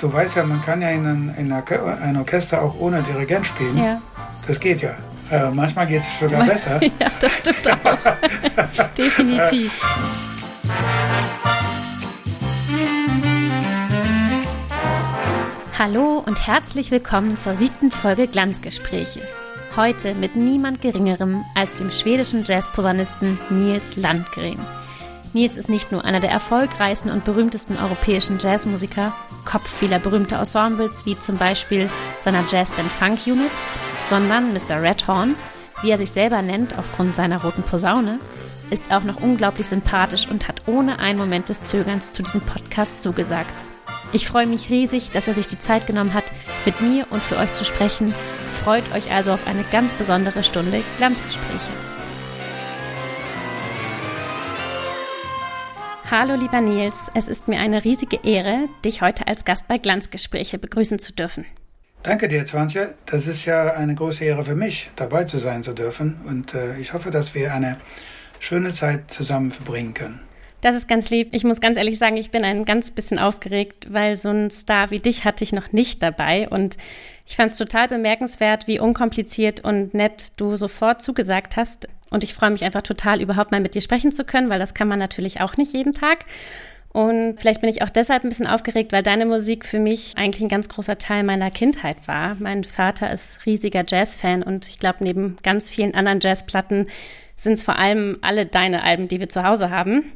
du 0.00 0.12
weißt 0.12 0.36
ja, 0.36 0.44
man 0.44 0.60
kann 0.62 0.82
ja 0.82 0.90
in 0.90 1.06
ein, 1.06 1.34
in 1.38 1.52
ein 1.52 2.16
Orchester 2.16 2.62
auch 2.62 2.74
ohne 2.80 3.02
Dirigent 3.02 3.46
spielen. 3.46 3.76
Ja. 3.76 4.00
Das 4.46 4.58
geht 4.58 4.82
ja. 4.82 4.94
Äh, 5.30 5.50
manchmal 5.50 5.86
geht 5.86 6.00
es 6.00 6.18
sogar 6.18 6.44
besser. 6.44 6.82
ja, 6.82 7.10
das 7.20 7.38
stimmt 7.38 7.70
auch. 7.70 7.98
Definitiv. 8.98 9.72
Hallo 15.78 16.22
und 16.26 16.46
herzlich 16.46 16.90
willkommen 16.90 17.36
zur 17.36 17.54
siebten 17.54 17.90
Folge 17.90 18.26
Glanzgespräche. 18.26 19.20
Heute 19.76 20.14
mit 20.14 20.34
niemand 20.34 20.82
Geringerem 20.82 21.44
als 21.54 21.74
dem 21.74 21.90
schwedischen 21.90 22.44
Jazzposaunisten 22.44 23.38
Nils 23.50 23.96
Landgren. 23.96 24.58
Nils 25.32 25.56
ist 25.56 25.68
nicht 25.68 25.92
nur 25.92 26.04
einer 26.04 26.18
der 26.18 26.30
erfolgreichsten 26.30 27.10
und 27.10 27.24
berühmtesten 27.24 27.76
europäischen 27.76 28.38
Jazzmusiker, 28.40 29.12
Kopf 29.44 29.68
vieler 29.68 30.00
berühmter 30.00 30.38
Ensembles 30.38 31.06
wie 31.06 31.16
zum 31.16 31.36
Beispiel 31.36 31.88
seiner 32.22 32.44
Jazzband 32.48 32.90
Funk 32.90 33.26
Unit, 33.26 33.50
sondern 34.06 34.52
Mr. 34.52 34.82
Redhorn, 34.82 35.36
wie 35.82 35.90
er 35.90 35.98
sich 35.98 36.10
selber 36.10 36.42
nennt 36.42 36.76
aufgrund 36.76 37.14
seiner 37.14 37.42
roten 37.42 37.62
Posaune, 37.62 38.18
ist 38.70 38.92
auch 38.92 39.04
noch 39.04 39.22
unglaublich 39.22 39.68
sympathisch 39.68 40.26
und 40.28 40.48
hat 40.48 40.62
ohne 40.66 40.98
einen 40.98 41.18
Moment 41.18 41.48
des 41.48 41.62
Zögerns 41.62 42.10
zu 42.10 42.22
diesem 42.22 42.40
Podcast 42.40 43.00
zugesagt. 43.00 43.52
Ich 44.12 44.26
freue 44.26 44.46
mich 44.48 44.70
riesig, 44.70 45.12
dass 45.12 45.28
er 45.28 45.34
sich 45.34 45.46
die 45.46 45.58
Zeit 45.58 45.86
genommen 45.86 46.14
hat, 46.14 46.24
mit 46.64 46.80
mir 46.80 47.06
und 47.10 47.22
für 47.22 47.36
euch 47.36 47.52
zu 47.52 47.64
sprechen. 47.64 48.12
Freut 48.64 48.92
euch 48.92 49.12
also 49.12 49.32
auf 49.32 49.46
eine 49.46 49.62
ganz 49.70 49.94
besondere 49.94 50.42
Stunde 50.42 50.82
Glanzgespräche. 50.98 51.70
Hallo 56.10 56.34
lieber 56.34 56.60
Nils, 56.60 57.08
es 57.14 57.28
ist 57.28 57.46
mir 57.46 57.60
eine 57.60 57.84
riesige 57.84 58.18
Ehre, 58.24 58.64
dich 58.84 59.00
heute 59.00 59.28
als 59.28 59.44
Gast 59.44 59.68
bei 59.68 59.78
Glanzgespräche 59.78 60.58
begrüßen 60.58 60.98
zu 60.98 61.12
dürfen. 61.12 61.44
Danke 62.02 62.26
dir, 62.26 62.44
Zwantje. 62.44 62.94
Das 63.06 63.28
ist 63.28 63.44
ja 63.44 63.74
eine 63.74 63.94
große 63.94 64.24
Ehre 64.24 64.44
für 64.44 64.56
mich, 64.56 64.90
dabei 64.96 65.22
zu 65.22 65.38
sein 65.38 65.62
zu 65.62 65.72
dürfen. 65.72 66.20
Und 66.26 66.52
äh, 66.52 66.76
ich 66.78 66.94
hoffe, 66.94 67.12
dass 67.12 67.36
wir 67.36 67.54
eine 67.54 67.76
schöne 68.40 68.72
Zeit 68.72 69.08
zusammen 69.12 69.52
verbringen 69.52 69.94
können. 69.94 70.20
Das 70.62 70.74
ist 70.74 70.88
ganz 70.88 71.10
lieb. 71.10 71.28
Ich 71.30 71.44
muss 71.44 71.60
ganz 71.60 71.76
ehrlich 71.76 71.98
sagen, 71.98 72.16
ich 72.16 72.32
bin 72.32 72.42
ein 72.42 72.64
ganz 72.64 72.90
bisschen 72.90 73.20
aufgeregt, 73.20 73.92
weil 73.92 74.16
so 74.16 74.30
ein 74.30 74.50
Star 74.50 74.90
wie 74.90 74.98
dich 74.98 75.24
hatte 75.24 75.44
ich 75.44 75.52
noch 75.52 75.70
nicht 75.70 76.02
dabei. 76.02 76.48
Und 76.48 76.76
ich 77.24 77.36
fand 77.36 77.52
es 77.52 77.56
total 77.56 77.86
bemerkenswert, 77.86 78.66
wie 78.66 78.80
unkompliziert 78.80 79.60
und 79.60 79.94
nett 79.94 80.32
du 80.40 80.56
sofort 80.56 81.02
zugesagt 81.02 81.56
hast. 81.56 81.86
Und 82.10 82.24
ich 82.24 82.34
freue 82.34 82.50
mich 82.50 82.64
einfach 82.64 82.82
total, 82.82 83.22
überhaupt 83.22 83.52
mal 83.52 83.60
mit 83.60 83.74
dir 83.74 83.80
sprechen 83.80 84.12
zu 84.12 84.24
können, 84.24 84.50
weil 84.50 84.58
das 84.58 84.74
kann 84.74 84.88
man 84.88 84.98
natürlich 84.98 85.40
auch 85.40 85.56
nicht 85.56 85.72
jeden 85.72 85.94
Tag. 85.94 86.24
Und 86.92 87.36
vielleicht 87.38 87.60
bin 87.60 87.70
ich 87.70 87.82
auch 87.82 87.90
deshalb 87.90 88.24
ein 88.24 88.28
bisschen 88.30 88.48
aufgeregt, 88.48 88.92
weil 88.92 89.04
deine 89.04 89.24
Musik 89.24 89.64
für 89.64 89.78
mich 89.78 90.14
eigentlich 90.16 90.42
ein 90.42 90.48
ganz 90.48 90.68
großer 90.68 90.98
Teil 90.98 91.22
meiner 91.22 91.52
Kindheit 91.52 92.08
war. 92.08 92.36
Mein 92.40 92.64
Vater 92.64 93.12
ist 93.12 93.46
riesiger 93.46 93.84
Jazzfan 93.86 94.42
und 94.42 94.66
ich 94.66 94.80
glaube, 94.80 94.98
neben 95.04 95.36
ganz 95.44 95.70
vielen 95.70 95.94
anderen 95.94 96.18
Jazzplatten 96.20 96.88
sind 97.36 97.54
es 97.54 97.62
vor 97.62 97.78
allem 97.78 98.18
alle 98.22 98.44
deine 98.44 98.82
Alben, 98.82 99.06
die 99.06 99.20
wir 99.20 99.28
zu 99.28 99.44
Hause 99.44 99.70
haben. 99.70 100.12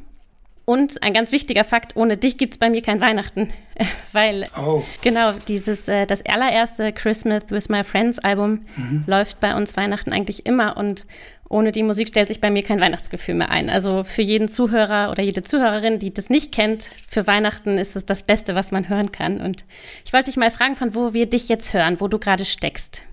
Und 0.65 1.03
ein 1.03 1.13
ganz 1.13 1.31
wichtiger 1.31 1.63
Fakt, 1.63 1.95
ohne 1.95 2.17
dich 2.17 2.37
gibt 2.37 2.53
es 2.53 2.57
bei 2.57 2.71
mir 2.71 2.81
kein 2.81 2.99
Weihnachten. 2.99 3.53
Weil 4.11 4.47
oh. 4.57 4.83
genau 5.01 5.31
dieses, 5.47 5.87
äh, 5.87 6.07
das 6.07 6.25
allererste 6.25 6.91
Christmas 6.91 7.43
with 7.49 7.69
My 7.69 7.83
Friends 7.83 8.17
Album 8.19 8.61
mhm. 8.75 9.03
läuft 9.05 9.39
bei 9.39 9.55
uns 9.55 9.77
Weihnachten 9.77 10.11
eigentlich 10.11 10.45
immer 10.47 10.75
und 10.75 11.05
ohne 11.49 11.71
die 11.71 11.83
Musik 11.83 12.07
stellt 12.07 12.27
sich 12.27 12.41
bei 12.41 12.49
mir 12.49 12.63
kein 12.63 12.79
Weihnachtsgefühl 12.79 13.35
mehr 13.35 13.49
ein. 13.49 13.69
Also 13.69 14.03
für 14.03 14.21
jeden 14.21 14.47
Zuhörer 14.47 15.11
oder 15.11 15.23
jede 15.23 15.41
Zuhörerin, 15.41 15.99
die 15.99 16.13
das 16.13 16.29
nicht 16.29 16.51
kennt, 16.51 16.89
für 17.07 17.27
Weihnachten 17.27 17.77
ist 17.77 17.95
es 17.95 18.05
das 18.05 18.23
Beste, 18.23 18.55
was 18.55 18.71
man 18.71 18.89
hören 18.89 19.11
kann. 19.11 19.39
Und 19.39 19.65
ich 20.03 20.13
wollte 20.13 20.31
dich 20.31 20.37
mal 20.37 20.51
fragen, 20.51 20.75
von 20.75 20.95
wo 20.95 21.13
wir 21.13 21.27
dich 21.27 21.49
jetzt 21.49 21.73
hören, 21.73 21.99
wo 21.99 22.07
du 22.07 22.17
gerade 22.17 22.45
steckst. 22.45 23.03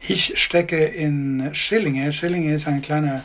Ich 0.00 0.38
stecke 0.40 0.84
in 0.84 1.50
Schillinge. 1.52 2.12
Schillinge 2.12 2.54
ist 2.54 2.66
ein 2.66 2.82
kleiner 2.82 3.22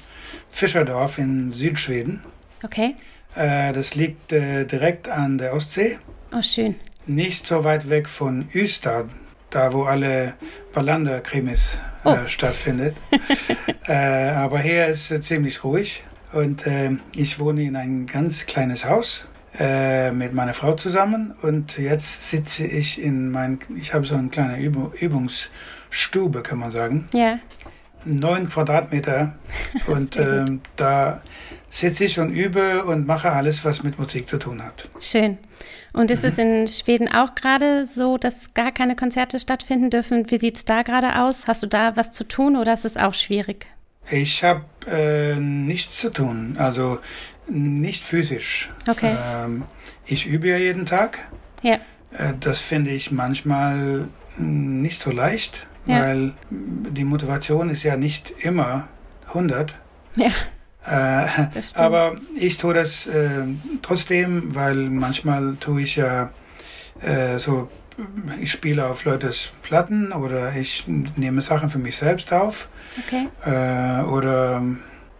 Fischerdorf 0.52 1.18
in 1.18 1.52
Südschweden. 1.52 2.22
Okay. 2.64 2.96
Äh, 3.36 3.74
das 3.74 3.96
liegt 3.96 4.32
äh, 4.32 4.66
direkt 4.66 5.08
an 5.08 5.38
der 5.38 5.54
Ostsee. 5.54 6.00
Oh, 6.36 6.42
schön. 6.42 6.76
Nicht 7.08 7.46
so 7.46 7.64
weit 7.64 7.90
weg 7.90 8.08
von 8.10 8.50
Ystad, 8.54 9.10
da 9.56 9.72
wo 9.72 9.84
alle 9.84 10.34
Wallander-Krimis 10.74 11.80
äh, 12.04 12.10
oh. 12.10 12.28
stattfindet. 12.28 12.98
äh, 13.88 14.30
aber 14.30 14.60
hier 14.60 14.88
ist 14.88 15.12
es 15.12 15.26
ziemlich 15.26 15.64
ruhig 15.64 16.04
und 16.34 16.68
äh, 16.68 16.92
ich 17.16 17.40
wohne 17.40 17.64
in 17.64 17.76
ein 17.78 18.06
ganz 18.06 18.46
kleines 18.46 18.86
Haus 18.86 19.28
äh, 19.58 20.12
mit 20.12 20.34
meiner 20.34 20.54
Frau 20.54 20.74
zusammen 20.74 21.34
und 21.42 21.78
jetzt 21.78 22.30
sitze 22.30 22.66
ich 22.66 23.02
in 23.02 23.32
mein, 23.32 23.60
ich 23.80 23.94
habe 23.94 24.06
so 24.06 24.16
eine 24.16 24.28
kleine 24.28 24.60
Üb 24.60 24.76
Übungsstube, 25.02 26.42
kann 26.42 26.60
man 26.60 26.72
sagen. 26.72 27.08
Ja. 27.14 27.40
Neun 28.04 28.50
Quadratmeter 28.50 29.36
und 29.88 30.18
ähm, 30.18 30.62
da 30.76 31.22
sitze 31.70 32.04
ich 32.04 32.20
und 32.20 32.32
übe 32.32 32.84
und 32.84 33.08
mache 33.08 33.32
alles, 33.32 33.64
was 33.64 33.84
mit 33.84 33.98
Musik 33.98 34.28
zu 34.28 34.38
tun 34.38 34.62
hat. 34.62 34.90
Schön. 35.00 35.38
Und 35.96 36.12
ist 36.12 36.24
mhm. 36.24 36.28
es 36.28 36.38
in 36.38 36.68
Schweden 36.68 37.12
auch 37.12 37.36
gerade 37.36 37.86
so, 37.86 38.18
dass 38.18 38.54
gar 38.54 38.74
keine 38.74 38.98
Konzerte 38.98 39.40
stattfinden 39.40 39.90
dürfen? 39.90 40.30
Wie 40.30 40.38
sieht 40.38 40.58
es 40.58 40.66
da 40.66 40.82
gerade 40.82 41.22
aus? 41.22 41.48
Hast 41.48 41.64
du 41.64 41.68
da 41.68 41.96
was 41.96 42.12
zu 42.12 42.28
tun 42.28 42.58
oder 42.58 42.74
ist 42.74 42.84
es 42.84 42.98
auch 42.98 43.14
schwierig? 43.14 43.66
Ich 44.12 44.44
habe 44.44 44.66
äh, 44.88 45.36
nichts 45.36 46.00
zu 46.00 46.12
tun, 46.12 46.58
also 46.60 47.00
nicht 47.48 48.04
physisch. 48.04 48.74
Okay. 48.90 49.16
Ähm, 49.18 49.64
ich 50.06 50.28
übe 50.28 50.50
ja 50.50 50.58
jeden 50.58 50.86
Tag. 50.86 51.20
Ja. 51.62 51.76
Äh, 52.12 52.34
das 52.42 52.60
finde 52.60 52.92
ich 52.92 53.12
manchmal 53.12 54.10
nicht 54.38 55.00
so 55.02 55.12
leicht, 55.12 55.66
ja. 55.88 56.02
weil 56.02 56.34
die 56.50 57.06
Motivation 57.06 57.70
ist 57.70 57.84
ja 57.84 57.96
nicht 57.96 58.32
immer 58.44 58.90
100. 59.28 59.74
Ja. 60.18 60.30
Äh, 60.88 61.28
aber 61.76 62.14
ich 62.36 62.58
tue 62.58 62.74
das 62.74 63.08
äh, 63.08 63.44
trotzdem, 63.82 64.54
weil 64.54 64.90
manchmal 64.90 65.56
tue 65.60 65.82
ich 65.82 65.96
ja 65.96 66.30
äh, 67.02 67.40
so, 67.40 67.70
ich 68.40 68.52
spiele 68.52 68.86
auf 68.86 69.04
Leutes 69.04 69.50
Platten 69.64 70.12
oder 70.12 70.56
ich 70.56 70.86
nehme 70.88 71.42
Sachen 71.42 71.70
für 71.70 71.80
mich 71.80 71.98
selbst 71.98 72.32
auf. 72.32 72.68
Okay. 73.06 73.28
Äh, 73.46 74.04
oder 74.04 74.62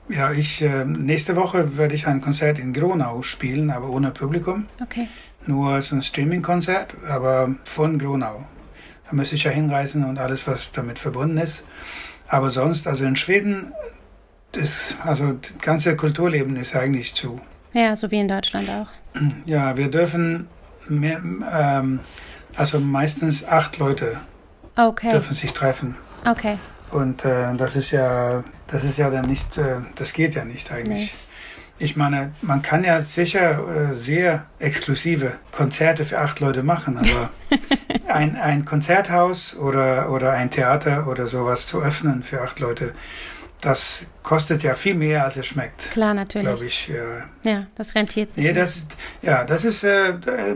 ja, 0.08 0.32
ich 0.32 0.62
äh, 0.62 0.86
nächste 0.86 1.36
Woche 1.36 1.78
werde 1.78 1.96
ich 1.96 2.08
ein 2.08 2.22
Konzert 2.22 2.60
in 2.60 2.74
Gronau 2.74 3.24
spielen, 3.24 3.72
aber 3.72 3.90
ohne 3.90 4.12
Publikum. 4.12 4.68
Okay. 4.82 5.08
Nur 5.48 5.82
so 5.82 5.96
ein 5.96 6.02
Streaming-Konzert, 6.02 6.96
aber 7.08 7.56
von 7.64 7.98
Gronau. 7.98 8.46
Da 9.08 9.16
müsste 9.16 9.36
ich 9.36 9.44
ja 9.44 9.52
hinreisen 9.52 10.04
und 10.04 10.18
alles, 10.20 10.48
was 10.48 10.72
damit 10.72 11.00
verbunden 11.00 11.38
ist. 11.38 11.64
Aber 12.28 12.50
sonst, 12.50 12.88
also 12.88 13.04
in 13.04 13.16
Schweden 13.16 13.74
das, 14.56 14.96
also 15.04 15.34
das 15.34 15.52
ganze 15.62 15.96
Kulturleben 15.96 16.56
ist 16.56 16.76
eigentlich 16.76 17.14
zu. 17.14 17.40
Ja, 17.74 17.96
so 17.96 18.10
wie 18.12 18.20
in 18.20 18.28
Deutschland 18.28 18.70
auch. 18.70 18.88
Ja, 19.46 19.76
wir 19.78 19.90
dürfen 19.90 20.48
mehr, 20.88 21.22
ähm, 21.22 22.00
also 22.56 22.80
meistens 22.80 23.46
acht 23.46 23.78
Leute 23.78 24.18
okay. 24.76 25.12
dürfen 25.12 25.34
sich 25.34 25.52
treffen. 25.54 25.96
Okay. 26.26 26.58
Und 26.92 27.26
äh, 27.26 27.54
das 27.56 27.76
ist 27.76 27.92
ja, 27.92 28.44
das 28.68 28.84
ist 28.84 28.98
ja 28.98 29.10
dann 29.10 29.26
nicht, 29.26 29.58
äh, 29.58 29.78
das 29.96 30.14
geht 30.14 30.36
ja 30.36 30.46
nicht 30.46 30.72
eigentlich. 30.72 31.14
Nee. 31.14 31.20
Ich 31.78 31.98
meine, 31.98 32.32
man 32.42 32.62
kann 32.62 32.86
ja 32.86 33.02
sicher 33.02 33.90
äh, 33.92 33.94
sehr 33.94 34.46
exklusive 34.60 35.34
Konzerte 35.52 36.06
für 36.06 36.20
acht 36.20 36.40
Leute 36.40 36.64
machen, 36.64 36.98
aber 36.98 37.32
ein, 38.08 38.38
ein 38.38 38.64
Konzerthaus 38.64 39.58
oder, 39.58 40.10
oder 40.10 40.32
ein 40.32 40.50
Theater 40.50 41.08
oder 41.08 41.28
sowas 41.28 41.68
zu 41.68 41.82
öffnen 41.82 42.24
für 42.24 42.42
acht 42.42 42.62
Leute, 42.62 42.94
das 43.66 44.06
kostet 44.22 44.62
ja 44.62 44.76
viel 44.76 44.94
mehr, 44.94 45.24
als 45.24 45.38
es 45.38 45.48
schmeckt. 45.48 45.90
Klar, 45.92 46.14
natürlich. 46.14 46.48
Glaube 46.48 46.66
ich. 46.66 46.90
Äh, 46.92 47.50
ja, 47.50 47.66
das 47.74 47.96
rentiert 47.96 48.32
sich. 48.32 48.44
Nee, 48.44 48.54
das 48.54 48.78
ist, 48.78 48.96
ja, 49.24 49.44
das 49.44 49.66
ist, 49.66 49.84
äh, 49.84 50.10
äh, 50.10 50.56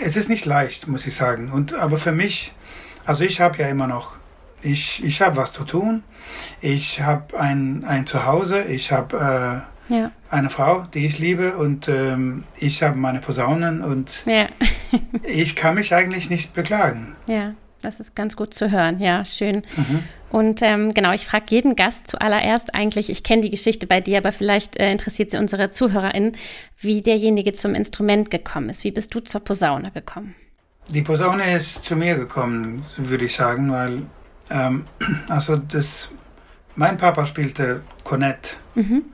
es 0.00 0.14
ist 0.14 0.28
nicht 0.28 0.44
leicht, 0.46 0.86
muss 0.86 1.06
ich 1.06 1.14
sagen. 1.14 1.50
Und, 1.50 1.74
aber 1.74 1.98
für 1.98 2.12
mich, 2.12 2.52
also 3.04 3.24
ich 3.24 3.40
habe 3.40 3.58
ja 3.58 3.68
immer 3.68 3.88
noch, 3.88 4.12
ich, 4.62 5.02
ich 5.04 5.20
habe 5.22 5.36
was 5.36 5.52
zu 5.52 5.64
tun. 5.64 6.04
Ich 6.60 7.00
habe 7.00 7.38
ein, 7.38 7.84
ein 7.84 8.06
Zuhause. 8.06 8.62
Ich 8.62 8.92
habe 8.92 9.64
äh, 9.90 9.94
ja. 9.94 10.12
eine 10.30 10.50
Frau, 10.50 10.86
die 10.94 11.06
ich 11.06 11.18
liebe. 11.18 11.56
Und 11.56 11.88
ähm, 11.88 12.44
ich 12.60 12.84
habe 12.84 12.96
meine 12.96 13.18
Posaunen. 13.18 13.82
Und 13.82 14.24
ja. 14.24 14.46
ich 15.24 15.56
kann 15.56 15.74
mich 15.74 15.92
eigentlich 15.92 16.30
nicht 16.30 16.54
beklagen. 16.54 17.16
Ja. 17.26 17.54
Das 17.82 18.00
ist 18.00 18.16
ganz 18.16 18.34
gut 18.34 18.54
zu 18.54 18.70
hören. 18.70 18.98
Ja, 18.98 19.26
schön. 19.26 19.56
Mhm. 19.76 20.04
Und 20.34 20.62
ähm, 20.62 20.92
genau, 20.92 21.12
ich 21.12 21.28
frage 21.28 21.44
jeden 21.50 21.76
Gast 21.76 22.08
zuallererst 22.08 22.74
eigentlich, 22.74 23.08
ich 23.08 23.22
kenne 23.22 23.42
die 23.42 23.50
Geschichte 23.50 23.86
bei 23.86 24.00
dir, 24.00 24.18
aber 24.18 24.32
vielleicht 24.32 24.76
äh, 24.80 24.90
interessiert 24.90 25.30
sie 25.30 25.36
unsere 25.36 25.70
ZuhörerInnen, 25.70 26.36
wie 26.76 27.02
derjenige 27.02 27.52
zum 27.52 27.76
Instrument 27.76 28.32
gekommen 28.32 28.68
ist. 28.68 28.82
Wie 28.82 28.90
bist 28.90 29.14
du 29.14 29.20
zur 29.20 29.42
Posaune 29.42 29.92
gekommen? 29.92 30.34
Die 30.88 31.02
Posaune 31.02 31.54
ist 31.54 31.84
zu 31.84 31.94
mir 31.94 32.16
gekommen, 32.16 32.84
würde 32.96 33.26
ich 33.26 33.36
sagen, 33.36 33.70
weil 33.70 34.02
ähm, 34.50 34.86
also 35.28 35.56
das, 35.56 36.10
mein 36.74 36.96
Papa 36.96 37.26
spielte 37.26 37.82
Kornett 38.02 38.56
mhm. 38.74 39.04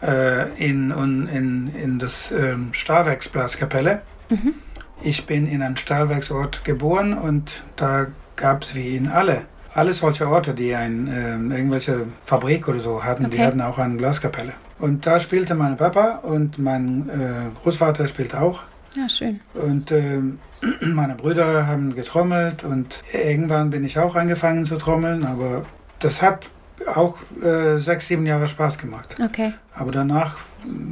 äh, 0.00 0.48
in, 0.56 0.92
in, 1.28 1.74
in 1.74 1.98
das 1.98 2.32
ähm, 2.32 2.70
Starwerksblaskapelle. 2.72 4.00
Mhm. 4.30 4.54
ich 5.02 5.26
bin 5.26 5.46
in 5.46 5.60
einem 5.60 5.76
Stahlwerksort 5.76 6.64
geboren 6.64 7.12
und 7.18 7.64
da 7.76 8.06
gab 8.36 8.62
es 8.62 8.74
wie 8.74 8.96
in 8.96 9.08
alle, 9.08 9.44
alle 9.72 9.94
solche 9.94 10.28
Orte, 10.28 10.54
die 10.54 10.74
ein, 10.74 11.08
äh, 11.08 11.56
irgendwelche 11.56 12.06
Fabrik 12.24 12.68
oder 12.68 12.80
so 12.80 13.04
hatten, 13.04 13.26
Okay. 13.26 13.36
die 13.36 13.42
hatten 13.42 13.60
auch 13.60 13.78
eine 13.78 13.96
Glaskapelle. 13.96 14.52
Und 14.78 15.06
da 15.06 15.20
spielte 15.20 15.54
mein 15.54 15.76
Papa 15.76 16.20
und 16.22 16.58
mein 16.58 17.08
äh, 17.08 17.58
Großvater 17.62 18.06
spielte 18.08 18.40
auch. 18.40 18.62
Ja, 18.96 19.08
schön. 19.08 19.40
Und 19.54 19.92
ähm, 19.92 20.38
meine 20.80 21.14
Brüder 21.14 21.66
haben 21.66 21.94
getrommelt 21.94 22.64
und 22.64 23.02
irgendwann 23.12 23.70
bin 23.70 23.84
ich 23.84 23.98
auch 23.98 24.16
angefangen 24.16 24.64
zu 24.64 24.76
trommeln, 24.76 25.24
aber 25.24 25.64
das 26.00 26.22
hat 26.22 26.50
auch 26.86 27.18
äh, 27.42 27.78
sechs, 27.78 28.08
sieben 28.08 28.24
Jahre 28.26 28.48
Spaß 28.48 28.78
gemacht. 28.78 29.16
Okay. 29.22 29.52
Aber 29.74 29.92
danach 29.92 30.36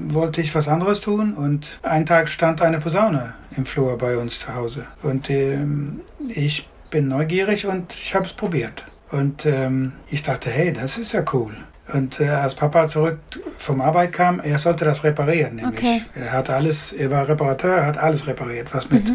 wollte 0.09 0.41
ich 0.41 0.55
was 0.55 0.69
anderes 0.69 1.01
tun 1.01 1.33
und 1.35 1.81
einen 1.83 2.07
Tag 2.07 2.29
stand 2.29 2.61
eine 2.63 2.79
Posaune 2.79 3.35
im 3.57 3.65
Flur 3.67 3.97
bei 3.99 4.17
uns 4.17 4.39
zu 4.39 4.55
Hause. 4.55 4.85
Und 5.03 5.29
ähm, 5.31 6.01
ich 6.29 6.69
bin 6.91 7.09
neugierig 7.09 7.67
und 7.67 7.93
ich 7.93 8.15
habe 8.15 8.27
es 8.27 8.33
probiert. 8.33 8.85
Und 9.11 9.47
ähm, 9.47 9.93
ich 10.11 10.23
dachte, 10.23 10.51
hey, 10.51 10.73
das 10.73 10.99
ist 10.99 11.13
ja 11.13 11.25
cool. 11.33 11.55
Und 11.93 12.21
äh, 12.21 12.29
als 12.29 12.55
Papa 12.55 12.87
zurück 12.89 13.19
vom 13.57 13.81
Arbeit 13.81 14.13
kam, 14.13 14.41
er 14.41 14.59
sollte 14.59 14.85
das 14.85 15.05
reparieren. 15.05 15.57
Nämlich. 15.57 15.79
Okay. 15.79 16.03
Er 16.15 16.33
hat 16.33 16.51
alles, 16.51 16.93
er 16.93 17.11
war 17.11 17.27
Reparateur, 17.27 17.77
er 17.77 17.87
hat 17.87 17.97
alles 17.97 18.27
repariert, 18.27 18.69
was 18.73 18.91
mit, 18.91 19.11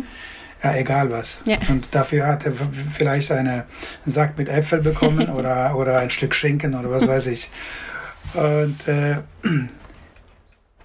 ja, 0.64 0.75
egal 0.75 1.12
was. 1.12 1.38
Ja. 1.46 1.58
Und 1.70 1.94
dafür 1.94 2.25
hat 2.25 2.46
er 2.46 2.54
vielleicht 2.54 3.31
einen 3.31 3.64
Sack 4.06 4.38
mit 4.38 4.50
Äpfel 4.50 4.81
bekommen 4.81 5.30
oder, 5.38 5.75
oder 5.75 6.00
ein 6.00 6.10
Stück 6.10 6.34
Schinken 6.34 6.74
oder 6.74 6.90
was 6.90 7.08
weiß 7.08 7.28
ich. 7.28 7.52
Und 8.34 8.88
äh, 8.88 9.18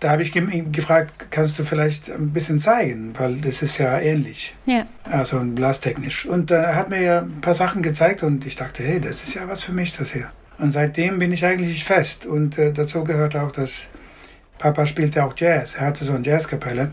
da 0.00 0.10
habe 0.10 0.22
ich 0.22 0.32
gefragt, 0.32 1.26
kannst 1.30 1.58
du 1.58 1.64
vielleicht 1.64 2.10
ein 2.10 2.32
bisschen 2.32 2.60
zeigen, 2.60 3.12
weil 3.18 3.36
das 3.36 3.62
ist 3.62 3.78
ja 3.78 3.98
ähnlich, 3.98 4.54
Ja. 4.64 4.86
also 5.04 5.40
blastechnisch. 5.40 6.24
Und 6.26 6.50
er 6.50 6.76
hat 6.76 6.88
mir 6.90 7.22
ein 7.22 7.40
paar 7.40 7.54
Sachen 7.54 7.82
gezeigt 7.82 8.22
und 8.22 8.46
ich 8.46 8.56
dachte, 8.56 8.82
hey, 8.82 9.00
das 9.00 9.22
ist 9.24 9.34
ja 9.34 9.48
was 9.48 9.62
für 9.62 9.72
mich, 9.72 9.96
das 9.96 10.12
hier. 10.12 10.30
Und 10.58 10.70
seitdem 10.72 11.18
bin 11.18 11.32
ich 11.32 11.44
eigentlich 11.44 11.84
fest. 11.84 12.26
Und 12.26 12.58
äh, 12.58 12.72
dazu 12.72 13.04
gehört 13.04 13.36
auch, 13.36 13.50
dass 13.52 13.86
Papa 14.58 14.86
spielte 14.86 15.24
auch 15.24 15.34
Jazz. 15.36 15.74
Er 15.76 15.86
hatte 15.86 16.04
so 16.04 16.12
eine 16.12 16.24
Jazzkapelle. 16.24 16.90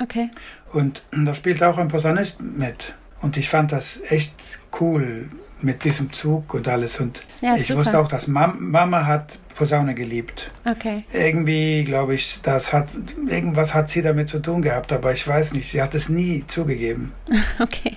Okay. 0.00 0.30
Und 0.72 1.02
da 1.12 1.34
spielt 1.34 1.62
auch 1.62 1.78
ein 1.78 1.88
Posaunist 1.88 2.40
mit. 2.40 2.94
Und 3.20 3.36
ich 3.36 3.48
fand 3.48 3.72
das 3.72 4.00
echt 4.08 4.58
cool 4.80 5.28
mit 5.64 5.84
diesem 5.84 6.12
Zug 6.12 6.54
und 6.54 6.68
alles. 6.68 6.98
Und 7.00 7.20
Ja, 7.40 7.54
ich 7.56 7.66
super. 7.66 7.80
wusste 7.80 7.98
auch, 7.98 8.08
dass 8.08 8.26
Mam 8.26 8.70
Mama 8.70 9.06
hat 9.06 9.38
Posaune 9.54 9.94
geliebt. 9.94 10.50
Okay. 10.68 11.04
Irgendwie, 11.12 11.84
glaube 11.84 12.14
ich, 12.14 12.40
das 12.42 12.72
hat, 12.72 12.88
irgendwas 13.28 13.74
hat 13.74 13.90
sie 13.90 14.00
damit 14.00 14.28
zu 14.28 14.38
tun 14.40 14.62
gehabt, 14.62 14.92
aber 14.92 15.12
ich 15.12 15.26
weiß 15.28 15.52
nicht, 15.52 15.70
sie 15.70 15.82
hat 15.82 15.94
es 15.94 16.08
nie 16.08 16.44
zugegeben. 16.46 17.12
Okay. 17.58 17.96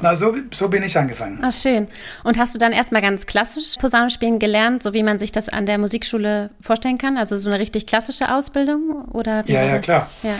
Na, 0.00 0.16
so, 0.16 0.34
so 0.52 0.68
bin 0.68 0.82
ich 0.82 0.96
angefangen. 0.98 1.38
Ah, 1.44 1.52
schön. 1.52 1.86
Und 2.24 2.38
hast 2.38 2.54
du 2.54 2.58
dann 2.58 2.72
erstmal 2.72 3.02
ganz 3.02 3.26
klassisch 3.26 3.76
Posaune 3.78 4.10
spielen 4.10 4.38
gelernt, 4.40 4.82
so 4.82 4.94
wie 4.94 5.02
man 5.04 5.18
sich 5.20 5.30
das 5.30 5.48
an 5.48 5.64
der 5.66 5.78
Musikschule 5.78 6.50
vorstellen 6.60 6.98
kann? 6.98 7.16
Also 7.16 7.38
so 7.38 7.48
eine 7.50 7.60
richtig 7.60 7.86
klassische 7.86 8.34
Ausbildung? 8.34 9.04
Oder 9.12 9.44
Ja, 9.46 9.62
ja, 9.62 9.76
das? 9.76 9.82
klar. 9.84 10.10
Ja, 10.24 10.34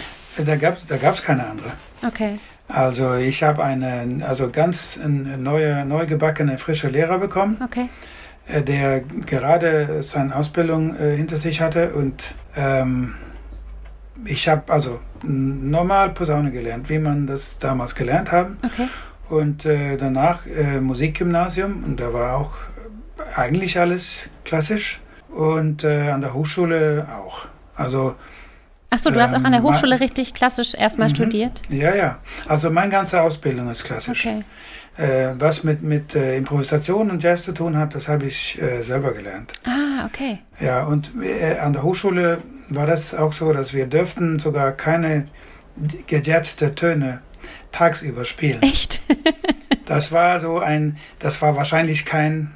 Da 0.45 0.57
gab 0.57 0.79
es 0.79 0.87
da 0.87 0.97
gab's 0.97 1.23
keine 1.23 1.47
andere. 1.47 1.71
okay. 2.07 2.35
Also 2.73 3.15
ich 3.15 3.43
habe 3.43 3.65
eine, 3.65 4.25
also 4.27 4.51
ganz 4.51 4.99
neue, 5.05 5.85
neu 5.85 6.07
gebackene, 6.07 6.59
frische 6.59 6.89
Lehrer 6.89 7.19
bekommen. 7.19 7.59
Okay. 7.65 7.89
äh, 8.47 8.63
der 8.63 9.01
gerade 9.01 10.03
seine 10.03 10.35
Ausbildung 10.37 10.97
äh, 10.97 11.17
hinter 11.17 11.37
sich 11.37 11.61
hatte 11.61 11.93
und 11.95 12.35
ähm, 12.57 13.15
ich 14.25 14.49
habe 14.49 14.73
also 14.73 15.01
normal 15.23 16.11
Posaune 16.11 16.51
gelernt, 16.53 16.89
wie 16.91 16.99
man 16.99 17.27
das 17.27 17.59
damals 17.59 17.95
gelernt 17.95 18.33
haben 18.33 18.59
Okay. 18.65 18.89
und 19.29 19.65
äh, 19.65 19.97
danach 19.97 20.47
äh, 20.47 20.81
Musikgymnasium 20.81 21.85
und 21.85 22.01
da 22.01 22.13
war 22.13 22.37
auch 22.37 22.53
eigentlich 23.37 23.79
alles 23.79 24.29
klassisch 24.45 25.01
und 25.29 25.85
äh, 25.85 26.11
an 26.11 26.21
der 26.21 26.35
Hochschule 26.35 27.07
auch. 27.17 27.47
Also 27.77 28.15
Achso, 28.91 29.11
du 29.11 29.21
hast 29.23 29.33
auch 29.35 29.45
an 29.45 29.53
der 29.53 29.61
Ähm, 29.61 29.67
Hochschule 29.67 30.01
richtig 30.01 30.35
klassisch 30.35 30.75
erstmal 30.75 31.09
Mhm. 31.09 31.15
studiert? 31.15 31.63
ja, 31.69 31.95
ja, 31.95 32.19
also 32.49 32.71
meine 32.71 32.91
ganze 32.91 33.23
Ausbildung 33.23 33.71
ist 33.71 33.85
klassisch. 33.85 34.27
Okay. 34.27 34.43
Äh, 34.97 35.35
was 35.39 35.63
mit, 35.65 35.83
mit 35.83 36.15
äh, 36.17 36.37
Improvisation 36.37 37.11
und 37.11 37.23
Jazz 37.23 37.45
zu 37.45 37.53
tun 37.53 37.77
hat, 37.77 37.95
das 37.95 38.09
habe 38.09 38.27
ich 38.27 38.61
äh, 38.61 38.83
selber 38.83 39.13
gelernt. 39.13 39.53
Ah, 39.65 40.05
okay. 40.07 40.41
Ja, 40.59 40.83
und 40.85 41.13
äh, 41.23 41.59
an 41.59 41.73
der 41.73 41.85
Hochschule 41.85 42.43
war 42.69 42.87
das 42.87 43.15
auch 43.15 43.33
so, 43.33 43.53
dass 43.53 43.73
wir 43.73 43.87
dürften 43.87 44.39
sogar 44.41 44.73
keine 44.73 45.27
gejazzte 46.09 46.75
Töne 46.75 47.21
tagsüber 47.73 48.25
spielen. 48.25 48.63
Echt? 48.63 49.01
Das 49.87 50.13
war 50.13 50.39
so 50.39 50.61
ein, 50.61 50.99
das 51.19 51.43
war 51.43 51.57
wahrscheinlich 51.57 52.05
kein 52.05 52.53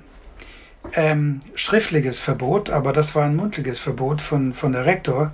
ähm, 0.97 1.41
schriftliches 1.55 2.21
Verbot, 2.21 2.71
aber 2.71 2.93
das 2.93 3.15
war 3.15 3.25
ein 3.25 3.37
mundliches 3.37 3.81
Verbot 3.81 4.21
von, 4.21 4.53
von 4.55 4.73
der 4.73 4.87
Rektor. 4.87 5.33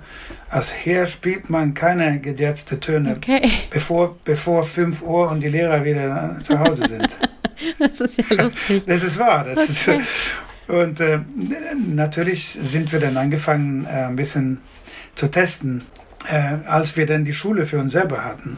Als 0.49 0.73
Herr 0.73 1.05
spielt 1.05 1.49
man 1.49 1.73
keine 1.73 2.19
gejazzte 2.19 2.79
Töne, 2.79 3.13
Okay. 3.17 3.41
bevor, 3.69 4.17
bevor 4.23 4.63
5 4.65 5.01
Uhr 5.01 5.29
und 5.29 5.41
die 5.41 5.49
Lehrer 5.49 5.83
wieder 5.85 6.37
zu 6.39 6.59
Hause 6.59 6.87
sind. 6.87 7.17
Das 7.77 8.01
ist 8.01 8.17
ja 8.17 8.41
lustig. 8.43 8.85
Das 8.87 9.03
ist 9.03 9.19
wahr. 9.19 9.43
Das 9.43 9.59
Okay. 9.59 9.97
ist, 9.97 10.67
und 10.67 10.99
äh, 10.99 11.19
natürlich 11.93 12.43
sind 12.59 12.91
wir 12.91 12.99
dann 12.99 13.17
angefangen, 13.17 13.85
äh, 13.85 14.05
ein 14.05 14.15
bisschen 14.15 14.61
zu 15.13 15.27
testen, 15.27 15.83
äh, 16.27 16.67
als 16.67 16.97
wir 16.97 17.05
dann 17.05 17.23
die 17.23 17.33
Schule 17.33 17.65
für 17.67 17.77
uns 17.77 17.91
selber 17.91 18.25
hatten. 18.25 18.57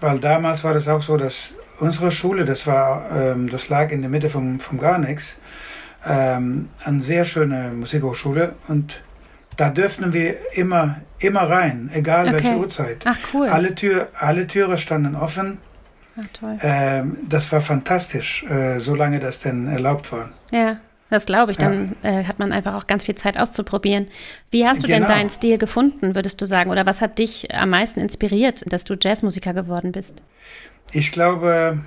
Weil 0.00 0.20
damals 0.20 0.62
war 0.62 0.74
das 0.74 0.86
auch 0.86 1.02
so, 1.02 1.16
dass 1.16 1.54
unsere 1.80 2.12
Schule, 2.12 2.44
das 2.44 2.68
war, 2.68 3.10
ähm, 3.16 3.48
das 3.50 3.68
lag 3.68 3.90
in 3.90 4.00
der 4.02 4.10
Mitte 4.10 4.30
vom, 4.30 4.60
vom 4.60 4.78
gar 4.78 4.98
nichts, 4.98 5.36
ähm, 6.06 6.68
eine 6.84 7.00
sehr 7.00 7.24
schöne 7.24 7.70
Musikhochschule 7.72 8.54
und 8.68 9.02
da 9.56 9.68
dürften 9.70 10.12
wir 10.12 10.36
immer, 10.56 10.96
immer 11.18 11.42
rein, 11.42 11.90
egal 11.92 12.32
welche 12.32 12.48
Okay. 12.48 12.56
Uhrzeit. 12.56 12.96
Ach, 13.04 13.18
cool. 13.34 13.48
Alle, 13.48 13.74
Tür, 13.74 14.08
alle 14.18 14.46
Türen 14.46 14.78
standen 14.78 15.14
offen. 15.14 15.58
Ah, 16.16 16.22
toll. 16.32 16.58
Ähm, 16.62 17.18
das 17.28 17.50
war 17.52 17.60
fantastisch, 17.60 18.42
äh, 18.44 18.78
solange 18.78 19.18
das 19.18 19.40
denn 19.40 19.68
erlaubt 19.68 20.12
war. 20.12 20.30
Ja, 20.50 20.78
das 21.10 21.26
glaube 21.26 21.52
ich. 21.52 21.58
Dann 21.58 21.94
äh, 22.02 22.24
hat 22.24 22.38
man 22.38 22.52
einfach 22.52 22.74
auch 22.74 22.86
ganz 22.86 23.04
viel 23.04 23.16
Zeit 23.16 23.38
auszuprobieren. 23.38 24.06
Wie 24.50 24.66
hast 24.66 24.82
du 24.82 24.86
denn 24.86 25.02
Genau. 25.02 25.08
deinen 25.14 25.28
Stil 25.30 25.58
gefunden, 25.58 26.14
würdest 26.14 26.40
du 26.40 26.46
sagen? 26.46 26.70
Oder 26.70 26.86
was 26.86 27.00
hat 27.02 27.18
dich 27.18 27.54
am 27.54 27.70
meisten 27.70 28.00
inspiriert, 28.00 28.64
dass 28.72 28.84
du 28.84 28.94
Jazzmusiker 29.00 29.52
geworden 29.52 29.92
bist? 29.92 30.22
Ich 30.92 31.12
glaube, 31.12 31.78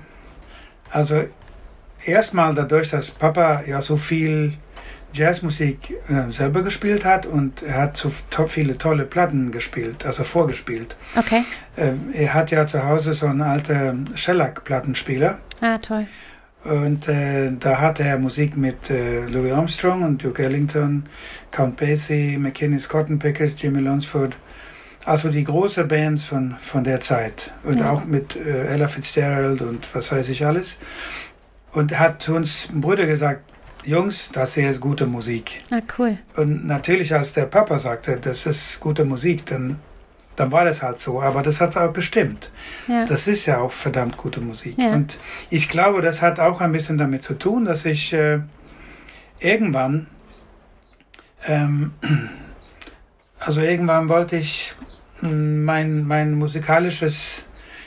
also 0.90 1.24
erstmal 2.06 2.54
dadurch, 2.54 2.90
dass 2.90 3.10
Papa 3.10 3.62
ja 3.66 3.80
so 3.80 3.96
viel 3.96 4.54
Jazzmusik 5.12 5.94
äh, 6.08 6.30
selber 6.32 6.62
gespielt 6.62 7.04
hat 7.04 7.24
und 7.26 7.62
er 7.62 7.82
hat 7.82 7.96
so 7.96 8.10
to 8.30 8.46
viele 8.48 8.76
tolle 8.76 9.04
Platten 9.04 9.52
gespielt, 9.52 10.04
also 10.04 10.24
vorgespielt. 10.24 10.96
Okay. 11.16 11.44
Ähm, 11.76 12.10
er 12.12 12.34
hat 12.34 12.50
ja 12.50 12.66
zu 12.66 12.84
Hause 12.84 13.12
so 13.14 13.26
einen 13.26 13.42
alten 13.42 14.10
Shellac-Plattenspieler 14.16 15.38
Ah, 15.60 15.78
toll. 15.78 16.06
und 16.64 17.06
äh, 17.08 17.52
da 17.60 17.80
hat 17.80 18.00
er 18.00 18.18
Musik 18.18 18.56
mit 18.56 18.90
äh, 18.90 19.26
Louis 19.26 19.52
Armstrong 19.52 20.02
und 20.02 20.24
Duke 20.24 20.42
Ellington, 20.42 21.04
Count 21.52 21.76
Basie, 21.76 22.36
McKinney's 22.36 22.88
Cotton 22.88 23.18
Pickers, 23.20 23.54
Jimmy 23.60 23.80
Lunsford. 23.80 24.36
Also 25.06 25.28
die 25.28 25.44
große 25.44 25.84
Bands 25.84 26.24
von, 26.24 26.56
von 26.58 26.82
der 26.82 26.98
Zeit. 27.00 27.52
Und 27.62 27.78
Ja. 27.80 27.92
auch 27.92 28.04
mit 28.06 28.36
äh, 28.36 28.66
Ella 28.68 28.88
Fitzgerald 28.88 29.60
und 29.60 29.86
was 29.94 30.10
weiß 30.10 30.30
ich 30.30 30.46
alles. 30.46 30.78
Und 31.74 31.98
hat 31.98 32.28
uns 32.28 32.68
Brüder 32.72 33.06
gesagt, 33.06 33.42
Jungs, 33.84 34.30
das 34.32 34.54
hier 34.54 34.70
ist 34.70 34.80
gute 34.80 35.06
Musik. 35.06 35.62
Ah, 35.70 35.80
cool. 35.98 36.16
Und 36.36 36.66
natürlich, 36.66 37.12
als 37.14 37.34
der 37.34 37.46
Papa 37.46 37.78
sagte, 37.78 38.16
das 38.16 38.46
ist 38.46 38.80
gute 38.80 39.04
Musik, 39.04 39.44
dann, 39.46 39.78
dann 40.36 40.52
war 40.52 40.64
das 40.64 40.82
halt 40.82 40.98
so. 40.98 41.20
Aber 41.20 41.42
das 41.42 41.60
hat 41.60 41.76
auch 41.76 41.92
gestimmt. 41.92 42.50
Ja. 42.88 43.04
Das 43.04 43.26
ist 43.26 43.44
ja 43.44 43.58
auch 43.58 43.72
verdammt 43.72 44.16
gute 44.16 44.40
Musik. 44.40 44.78
Ja. 44.78 44.92
Und 44.92 45.18
ich 45.50 45.68
glaube, 45.68 46.00
das 46.00 46.22
hat 46.22 46.40
auch 46.40 46.60
ein 46.60 46.72
bisschen 46.72 46.96
damit 46.96 47.22
zu 47.22 47.34
tun, 47.34 47.66
dass 47.66 47.84
ich 47.84 48.12
äh, 48.14 48.40
irgendwann, 49.38 50.06
ähm, 51.46 51.92
also 53.38 53.60
irgendwann 53.60 54.08
wollte 54.08 54.36
ich 54.36 54.74
mh, 55.20 55.30
mein, 55.30 56.06
mein 56.06 56.34
musikalisches 56.34 57.44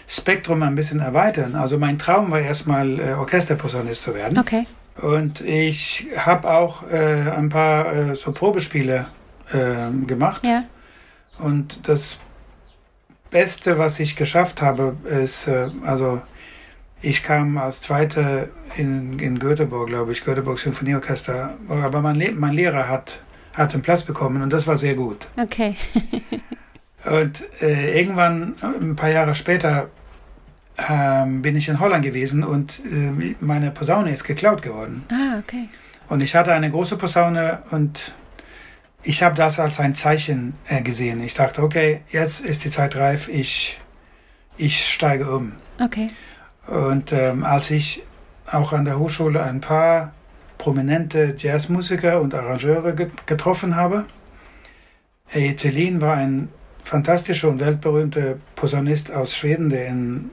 Spektrum 0.08 0.64
ein 0.64 0.76
bisschen 0.76 1.02
erweitern. 1.02 1.56
Also 1.56 1.78
mein 1.78 2.00
Traum 2.00 2.32
war 2.32 2.40
erstmal 2.40 3.00
äh, 3.00 3.14
Orchesterposaunist 3.14 4.02
zu 4.02 4.16
werden. 4.16 4.40
Okay. 4.40 4.66
Und 5.02 5.42
ich 5.42 6.08
habe 6.18 6.50
auch 6.50 6.90
äh, 6.90 7.30
ein 7.30 7.50
paar 7.50 7.94
äh, 7.94 8.16
so 8.16 8.32
Probespiele 8.32 9.08
äh, 9.52 10.06
gemacht. 10.06 10.46
Ja. 10.46 10.64
Und 11.38 11.88
das 11.88 12.18
Beste, 13.30 13.78
was 13.78 14.00
ich 14.00 14.16
geschafft 14.16 14.62
habe, 14.62 14.96
ist, 15.06 15.48
äh, 15.48 15.70
also 15.84 16.22
ich 17.02 17.22
kam 17.22 17.58
als 17.58 17.82
Zweite 17.82 18.50
in, 18.76 19.20
in 19.20 19.40
Göteborg, 19.40 19.88
glaube 19.88 20.14
ich, 20.14 20.24
Göteborg 20.24 20.58
Symphonieorchester, 20.60 21.58
aber 21.68 22.02
mein, 22.02 22.16
Le 22.16 22.32
mein 22.32 22.54
Lehrer 22.54 22.90
hat, 22.90 23.20
hat 23.54 23.74
einen 23.74 23.84
Platz 23.84 24.04
bekommen 24.04 24.42
und 24.42 24.52
das 24.52 24.66
war 24.66 24.78
sehr 24.78 24.96
gut. 24.96 25.28
Okay. 25.38 25.76
Und 27.06 27.44
äh, 27.62 28.00
irgendwann, 28.00 28.56
ein 28.62 28.96
paar 28.96 29.10
Jahre 29.10 29.36
später, 29.36 29.90
ähm, 30.90 31.42
bin 31.42 31.56
ich 31.56 31.70
in 31.70 31.80
Holland 31.80 32.04
gewesen 32.04 32.44
und 32.44 32.80
äh, 32.80 33.36
meine 33.40 33.72
Posaune 33.72 34.12
ist 34.12 34.24
geklaut 34.24 34.62
geworden. 34.62 35.06
Ah, 35.10 35.40
okay. 35.40 35.70
Und 36.10 36.22
ich 36.22 36.36
hatte 36.36 36.54
eine 36.54 36.70
große 36.70 36.98
Posaune 36.98 37.64
und 37.72 38.14
ich 39.04 39.24
habe 39.24 39.36
das 39.36 39.60
als 39.60 39.80
ein 39.80 39.96
Zeichen 39.96 40.54
äh, 40.68 40.82
gesehen. 40.82 41.22
Ich 41.22 41.34
dachte, 41.34 41.64
okay, 41.64 42.02
jetzt 42.10 42.42
ist 42.42 42.64
die 42.64 42.70
Zeit 42.70 42.96
reif, 42.96 43.28
ich, 43.28 43.80
ich 44.58 44.86
steige 44.92 45.32
um. 45.32 45.54
Okay. 45.84 46.10
Und 46.68 47.12
ähm, 47.12 47.44
als 47.44 47.72
ich 47.72 48.04
auch 48.46 48.74
an 48.74 48.86
der 48.86 49.00
Hochschule 49.00 49.44
ein 49.44 49.62
paar 49.62 50.14
prominente 50.58 51.36
Jazzmusiker 51.38 52.22
und 52.22 52.34
Arrangeure 52.34 52.96
get 52.96 53.28
getroffen 53.28 53.76
habe, 53.76 54.06
Thelin 55.32 56.02
war 56.02 56.16
ein 56.16 56.50
fantastischer 56.88 57.50
und 57.50 57.60
weltberühmter 57.60 58.38
Posaunist 58.56 59.12
aus 59.12 59.36
Schweden, 59.36 59.70
der 59.70 59.88
in 59.88 60.32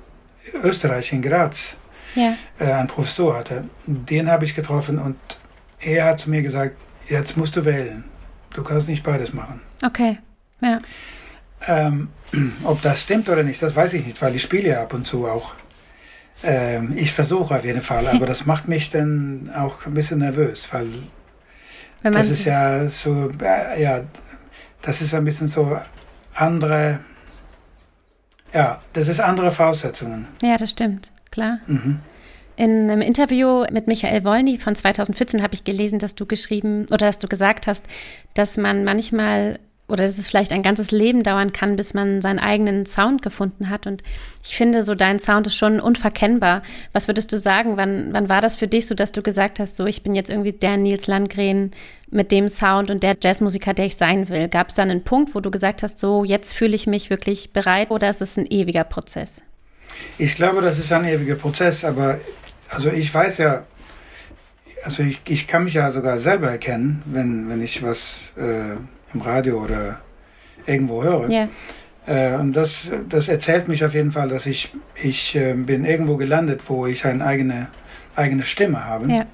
Österreich, 0.63 1.13
in 1.13 1.21
Graz, 1.21 1.75
Ja. 2.15 2.35
äh, 2.59 2.73
einen 2.73 2.87
Professor 2.89 3.37
hatte. 3.37 3.65
Den 3.87 4.31
habe 4.31 4.45
ich 4.45 4.55
getroffen 4.55 4.99
und 4.99 5.17
er 5.81 6.05
hat 6.05 6.21
zu 6.21 6.31
mir 6.31 6.43
gesagt, 6.43 6.77
jetzt 7.09 7.37
musst 7.37 7.57
du 7.57 7.65
wählen. 7.65 8.05
Du 8.55 8.63
kannst 8.63 8.89
nicht 8.89 9.03
beides 9.03 9.33
machen. 9.33 9.61
Okay. 9.85 10.19
Ja. 10.61 10.79
Ähm, 11.67 12.09
ob 12.65 12.81
das 12.83 13.03
stimmt 13.03 13.29
oder 13.29 13.43
nicht, 13.43 13.61
das 13.61 13.75
weiß 13.75 13.95
ich 13.95 14.07
nicht, 14.07 14.23
weil 14.23 14.37
ich 14.37 14.43
spiele 14.43 14.69
ja 14.69 14.83
ab 14.83 14.95
und 14.95 15.05
zu 15.05 15.27
auch. 15.27 15.55
Ähm, 16.45 16.93
ich 16.97 17.13
versuche 17.13 17.57
auf 17.57 17.65
jeden 17.65 17.83
Fall, 17.83 18.07
aber 18.07 18.27
das 18.33 18.47
macht 18.47 18.69
mich 18.69 18.91
dann 18.91 19.51
auch 19.57 19.87
ein 19.87 19.95
bisschen 19.95 20.21
nervös, 20.21 20.69
weil 20.73 20.89
das 22.03 22.29
ist 22.29 22.45
ja 22.45 22.87
so, 22.89 23.31
äh, 23.43 23.83
ja, 23.83 24.03
das 24.83 25.01
ist 25.01 25.15
ein 25.15 25.25
bisschen 25.25 25.49
so 25.49 25.79
andere, 26.35 27.01
ja, 28.53 28.81
das 28.93 29.09
ist 29.09 29.21
andere 29.21 29.53
Voraussetzungen. 29.53 30.27
ja, 30.43 30.57
das 30.57 30.71
stimmt. 30.71 31.11
Klar. 31.31 31.59
Mhm. 31.67 32.01
In 32.57 32.89
einem 32.89 33.01
Interview 33.01 33.65
mit 33.73 33.89
Michael 33.89 34.23
Wolny 34.23 34.59
von 34.59 34.77
2014 34.77 35.43
habe 35.43 35.55
ich 35.55 35.65
gelesen, 35.65 35.99
dass 35.99 36.15
du 36.15 36.25
geschrieben 36.25 36.87
oder 36.91 37.07
dass 37.07 37.19
du 37.19 37.27
gesagt 37.27 37.67
hast, 37.67 37.85
dass 38.35 38.57
man 38.57 38.85
manchmal 38.85 39.59
oder 39.87 40.05
dass 40.05 40.17
es 40.17 40.29
vielleicht 40.29 40.53
ein 40.53 40.63
ganzes 40.63 40.91
Leben 40.93 41.23
dauern 41.23 41.53
kann, 41.53 41.77
bis 41.77 41.93
man 41.93 42.23
seinen 42.23 42.39
eigenen 42.39 42.87
Sound 42.87 43.21
gefunden 43.21 43.69
hat. 43.69 43.87
Und 43.87 44.03
ich 44.43 44.57
finde, 44.57 44.83
so 44.83 44.95
dein 44.95 45.21
Sound 45.21 45.47
ist 45.47 45.57
schon 45.57 45.79
unverkennbar. 45.79 46.63
Was 46.93 47.07
würdest 47.07 47.33
du 47.33 47.39
sagen? 47.39 47.77
Wann, 47.77 48.09
wann 48.13 48.31
war 48.31 48.41
das 48.41 48.57
für 48.57 48.67
dich 48.67 48.87
so, 48.87 48.95
dass 48.95 49.13
du 49.13 49.23
gesagt 49.23 49.61
hast, 49.61 49.77
so 49.77 49.85
ich 49.85 50.03
bin 50.03 50.15
jetzt 50.15 50.31
irgendwie 50.31 50.53
der 50.53 50.79
Nils 50.79 51.07
Landgren 51.07 51.73
mit 52.11 52.33
dem 52.33 52.49
Sound 52.49 52.91
und 52.91 53.03
der 53.03 53.17
Jazzmusiker, 53.23 53.75
der 53.75 53.87
ich 53.87 53.97
sein 53.97 54.31
will? 54.31 54.49
Gab 54.49 54.69
es 54.69 54.75
dann 54.75 54.91
einen 54.91 55.05
Punkt, 55.05 55.35
wo 55.35 55.41
du 55.41 55.51
gesagt 55.51 55.83
hast, 55.83 55.99
so 55.99 56.25
jetzt 56.25 56.55
fühle 56.55 56.75
ich 56.75 56.87
mich 56.87 57.11
wirklich 57.11 57.53
bereit 57.53 57.91
oder 57.91 58.09
ist 58.09 58.23
es 58.23 58.39
ein 58.39 58.47
ewiger 58.47 58.85
Prozess? 58.85 59.43
Ich 60.17 60.35
glaube, 60.35 60.63
das 60.63 60.79
ist 60.79 60.91
ein 60.93 61.05
ewiger 61.05 61.35
Prozess, 61.35 61.85
aber 61.85 62.21
also 62.71 62.89
ich 62.91 63.13
weiß 63.13 63.39
ja, 63.39 63.65
also 64.83 65.03
ich, 65.03 65.21
ich 65.27 65.47
kann 65.47 65.65
mich 65.65 65.75
ja 65.75 65.91
sogar 65.91 66.19
selber 66.19 66.51
erkennen, 66.51 67.03
wenn, 67.07 67.49
wenn 67.49 67.63
ich 67.63 67.83
was 67.83 68.33
äh, 68.37 68.77
im 69.15 69.21
Radio 69.21 69.63
oder 69.63 70.01
irgendwo 70.67 71.03
höre. 71.03 71.31
Ja, 71.31 71.49
Äh, 72.07 72.35
und 72.35 72.53
das, 72.53 72.91
das 73.09 73.29
erzählt 73.29 73.67
mich 73.67 73.85
auf 73.85 73.95
jeden 73.95 74.13
Fall, 74.13 74.29
dass 74.29 74.45
ich, 74.47 74.75
ich 74.95 75.35
äh, 75.37 75.55
bin 75.55 75.85
irgendwo 75.87 76.17
gelandet, 76.17 76.61
wo 76.67 76.87
ich 76.87 77.07
eine 77.07 77.25
eigene, 77.25 77.69
eigene 78.15 78.43
Stimme 78.43 78.85
habe. 78.85 79.11
ja, 79.11 79.27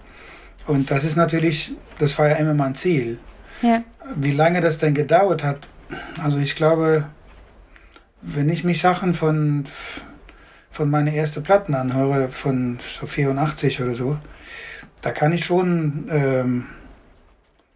Und 0.66 0.90
das 0.90 1.02
ist 1.04 1.16
natürlich, 1.16 1.72
das 1.98 2.16
war 2.18 2.28
ja 2.28 2.36
immer 2.36 2.54
mein 2.54 2.74
Ziel. 2.76 3.18
ja, 3.62 3.82
Wie 4.14 4.30
lange 4.32 4.60
das 4.60 4.78
denn 4.78 4.94
gedauert 4.94 5.42
hat, 5.42 5.66
also 6.22 6.38
ich 6.38 6.54
glaube, 6.54 7.06
wenn 8.22 8.48
ich 8.48 8.62
mich 8.62 8.80
Sachen 8.80 9.14
von, 9.14 9.64
von 10.70 10.90
meinen 10.90 11.08
ersten 11.08 11.42
Platten 11.42 11.74
anhöre, 11.74 12.28
von 12.28 12.78
so 12.80 13.06
84 13.06 13.82
oder 13.82 13.94
so, 13.94 14.18
da 15.02 15.10
kann 15.10 15.32
ich 15.32 15.44
schon, 15.44 16.06
ähm, 16.10 16.66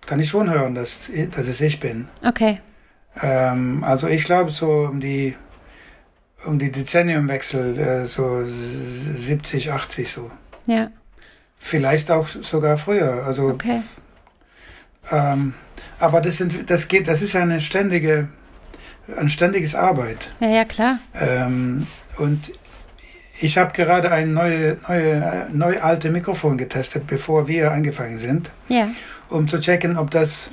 kann 0.07 0.21
ich 0.21 0.29
schon 0.29 0.51
hören, 0.51 0.75
dass, 0.75 1.11
dass 1.35 1.47
es 1.47 1.61
ich 1.61 1.81
bin. 1.81 2.09
okay, 2.27 2.61
Ähm, 3.23 3.85
also 3.85 4.07
ich 4.09 4.25
glaube 4.25 4.51
so 4.51 4.89
um 4.91 5.01
die, 5.01 5.37
um 6.45 6.59
die 6.59 6.71
Dezenniumwechsel, 6.71 7.79
äh, 7.79 8.07
so 8.07 8.43
70, 8.45 9.71
80 9.73 10.11
so. 10.11 10.31
ja, 10.67 10.91
Vielleicht 11.59 12.11
auch 12.11 12.29
sogar 12.29 12.77
früher. 12.77 13.25
Also 13.27 13.49
okay, 13.49 13.83
Ähm, 15.11 15.55
aber 15.99 16.21
das 16.21 16.37
sind, 16.39 16.69
das 16.71 16.89
geht, 16.89 17.09
das 17.09 17.23
ist 17.23 17.37
eine 17.37 17.61
ständige, 17.61 18.29
ein 19.17 19.29
ständiges 19.31 19.75
Arbeit. 19.75 20.29
ja, 20.41 20.49
ja, 20.49 20.65
klar, 20.65 20.99
Ähm, 21.15 21.87
und 22.19 22.53
ich 23.41 23.59
habe 23.59 23.73
gerade 23.73 24.11
ein 24.11 24.33
neue, 24.33 24.79
neue, 24.89 25.47
neu 25.53 25.81
alte 25.81 26.11
Mikrofon 26.11 26.57
getestet, 26.59 27.07
bevor 27.07 27.49
wir 27.49 27.73
angefangen 27.73 28.19
sind, 28.19 28.51
ja, 28.69 28.89
um 29.29 29.49
zu 29.49 29.61
checken, 29.61 29.97
ob 29.97 30.11
das, 30.11 30.53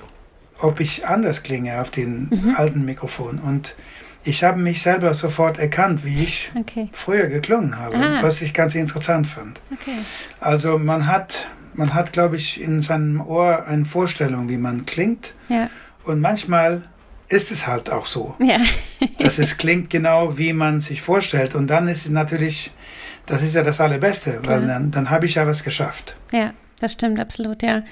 ob 0.59 0.79
ich 0.79 1.05
anders 1.07 1.43
klinge 1.43 1.79
auf 1.81 1.89
den 1.91 2.27
Mhm. 2.31 2.55
alten 2.57 2.85
Mikrofon. 2.85 3.39
Und 3.39 3.75
ich 4.23 4.43
habe 4.43 4.59
mich 4.59 4.81
selber 4.81 5.13
sofort 5.13 5.59
erkannt, 5.59 6.05
wie 6.05 6.23
ich 6.23 6.51
okay, 6.59 6.89
früher 6.91 7.27
geklungen 7.27 7.77
habe, 7.79 7.95
Ah. 7.97 8.21
was 8.21 8.41
ich 8.41 8.53
ganz 8.53 8.75
interessant 8.75 9.27
fand. 9.27 9.59
okay, 9.71 9.97
Also 10.39 10.77
man 10.77 11.07
hat, 11.07 11.47
man 11.73 11.93
hat, 11.93 12.13
glaube 12.13 12.35
ich, 12.37 12.61
in 12.61 12.81
seinem 12.81 13.21
Ohr 13.21 13.65
eine 13.67 13.85
Vorstellung, 13.85 14.49
wie 14.49 14.57
man 14.57 14.85
klingt. 14.85 15.33
ja, 15.49 15.69
Und 16.03 16.19
manchmal 16.19 16.81
ist 17.31 17.51
es 17.51 17.67
halt 17.67 17.89
auch 17.89 18.07
so, 18.07 18.35
ja, 18.39 18.59
dass 19.17 19.39
es 19.39 19.57
klingt 19.57 19.89
genau, 19.89 20.37
wie 20.37 20.53
man 20.53 20.79
sich 20.79 21.01
vorstellt. 21.01 21.55
Und 21.55 21.67
dann 21.67 21.87
ist 21.87 22.05
es 22.05 22.11
natürlich, 22.11 22.71
das 23.25 23.43
ist 23.43 23.55
ja 23.55 23.63
das 23.63 23.79
Allerbeste, 23.81 24.39
weil 24.43 24.61
Klar. 24.61 24.61
dann, 24.61 24.91
dann 24.91 25.09
habe 25.09 25.25
ich 25.25 25.35
ja 25.35 25.47
was 25.47 25.63
geschafft. 25.63 26.15
ja, 26.31 26.53
das 26.79 26.93
stimmt 26.93 27.19
absolut, 27.19 27.61
ja. 27.61 27.83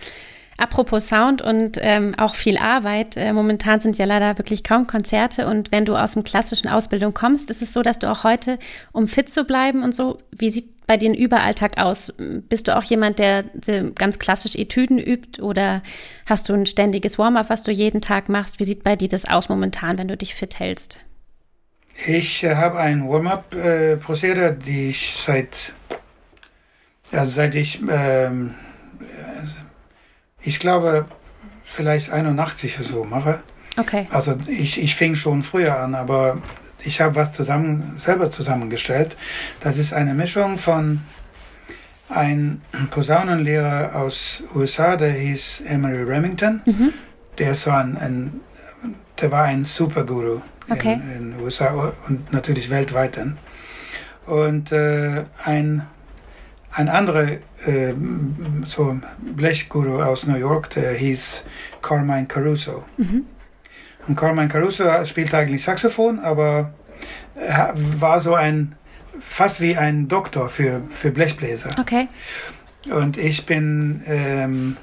Apropos 0.57 1.07
Sound 1.07 1.41
und 1.41 1.77
ähm, 1.79 2.15
auch 2.17 2.35
viel 2.35 2.57
Arbeit. 2.57 3.15
Äh, 3.15 3.31
momentan 3.31 3.79
sind 3.79 3.97
ja 3.97 4.03
leider 4.05 4.37
wirklich 4.37 4.63
kaum 4.63 4.87
Konzerte 4.87 5.47
und 5.47 5.71
wenn 5.71 5.85
du 5.85 5.95
aus 5.95 6.13
dem 6.13 6.25
klassischen 6.25 6.67
Ausbildung 6.67 7.13
kommst, 7.13 7.49
ist 7.49 7.61
es 7.61 7.71
so, 7.71 7.81
dass 7.81 7.97
du 7.99 8.11
auch 8.11 8.25
heute, 8.25 8.59
um 8.91 9.07
fit 9.07 9.29
zu 9.29 9.45
bleiben 9.45 9.83
und 9.83 9.95
so, 9.95 10.19
wie 10.31 10.49
sieht 10.49 10.67
bei 10.89 10.97
dir 10.97 11.11
ein 11.11 11.15
Überalltag 11.15 11.77
aus? 11.77 12.11
Bist 12.17 12.67
du 12.67 12.75
auch 12.75 12.83
jemand, 12.83 13.19
der 13.19 13.45
äh, 13.67 13.91
ganz 13.93 14.17
klassisch 14.17 14.55
Etüden 14.55 14.97
übt 14.97 15.39
oder 15.39 15.83
hast 16.25 16.49
du 16.49 16.53
ein 16.55 16.65
ständiges 16.65 17.19
Warm-up, 17.19 17.51
was 17.51 17.61
du 17.61 17.71
jeden 17.71 18.01
Tag 18.01 18.27
machst? 18.27 18.59
Wie 18.59 18.63
sieht 18.63 18.83
bei 18.83 18.95
dir 18.95 19.07
das 19.07 19.25
aus 19.25 19.49
momentan, 19.49 19.99
wenn 19.99 20.07
du 20.07 20.17
dich 20.17 20.33
fit 20.33 20.57
hältst? 20.57 20.99
Ich 22.07 22.43
äh, 22.43 22.55
habe 22.55 22.79
ein 22.79 23.07
Warm-up-Prozedere, 23.07 24.55
die 24.55 24.89
ich 24.89 25.13
seit, 25.13 25.73
also 27.11 27.31
seit 27.33 27.53
ich, 27.53 27.81
ähm, 27.87 28.55
äh, 28.99 29.45
ich 30.41 30.59
glaube, 30.59 31.05
vielleicht 31.65 32.09
81 32.09 32.79
oder 32.79 32.89
so 32.89 33.03
mache. 33.03 33.43
Okay, 33.77 34.07
Also 34.09 34.35
ich, 34.47 34.81
ich 34.81 34.95
fing 34.95 35.13
schon 35.13 35.43
früher 35.43 35.77
an, 35.77 35.93
aber 35.93 36.41
ich 36.83 37.01
habe 37.01 37.15
was 37.15 37.31
zusammen, 37.33 37.95
selber 37.97 38.31
zusammengestellt. 38.31 39.17
Das 39.59 39.77
ist 39.77 39.93
eine 39.93 40.13
Mischung 40.13 40.57
von 40.57 41.01
einem 42.09 42.61
Posaunenlehrer 42.89 43.95
aus 43.95 44.43
USA, 44.55 44.95
der 44.95 45.11
hieß 45.11 45.61
Emery 45.67 46.03
Remington. 46.03 46.61
Mhm. 46.65 46.93
Der 47.37 47.51
ist 47.51 47.63
so 47.63 47.71
ein, 47.71 47.97
ein 47.97 48.39
der 49.19 49.31
war 49.31 49.43
ein 49.43 49.63
Superguru 49.63 50.41
Okay. 50.71 50.99
in, 51.17 51.33
in 51.33 51.41
USA 51.41 51.93
und 52.07 52.31
natürlich 52.31 52.69
weltweit 52.69 53.17
dann. 53.17 53.37
Und 54.25 54.71
äh, 54.71 55.25
ein 55.43 55.87
ein 56.71 56.87
anderer 56.87 57.27
äh, 57.65 57.93
so 58.63 58.99
Blechguru 59.19 60.01
aus 60.01 60.27
New 60.27 60.35
York, 60.37 60.69
der 60.71 60.93
hieß 60.93 61.43
Carmine 61.81 62.27
Caruso. 62.27 62.83
Mhm. 62.97 63.25
Und 64.07 64.15
Carmine 64.15 64.47
Caruso 64.47 65.05
spielt 65.05 65.33
eigentlich 65.33 65.63
Saxophon, 65.63 66.19
aber 66.19 66.73
er 67.35 67.73
war 67.75 68.19
so 68.19 68.33
ein, 68.33 68.75
fast 69.19 69.61
wie 69.61 69.77
ein 69.77 70.07
Doktor 70.07 70.49
für, 70.49 70.81
für 70.89 71.11
Blechbläser. 71.11 71.69
okay, 71.79 72.07
Und 72.89 73.17
ich 73.17 73.45
bin 73.45 74.01
ähm, 74.07 74.77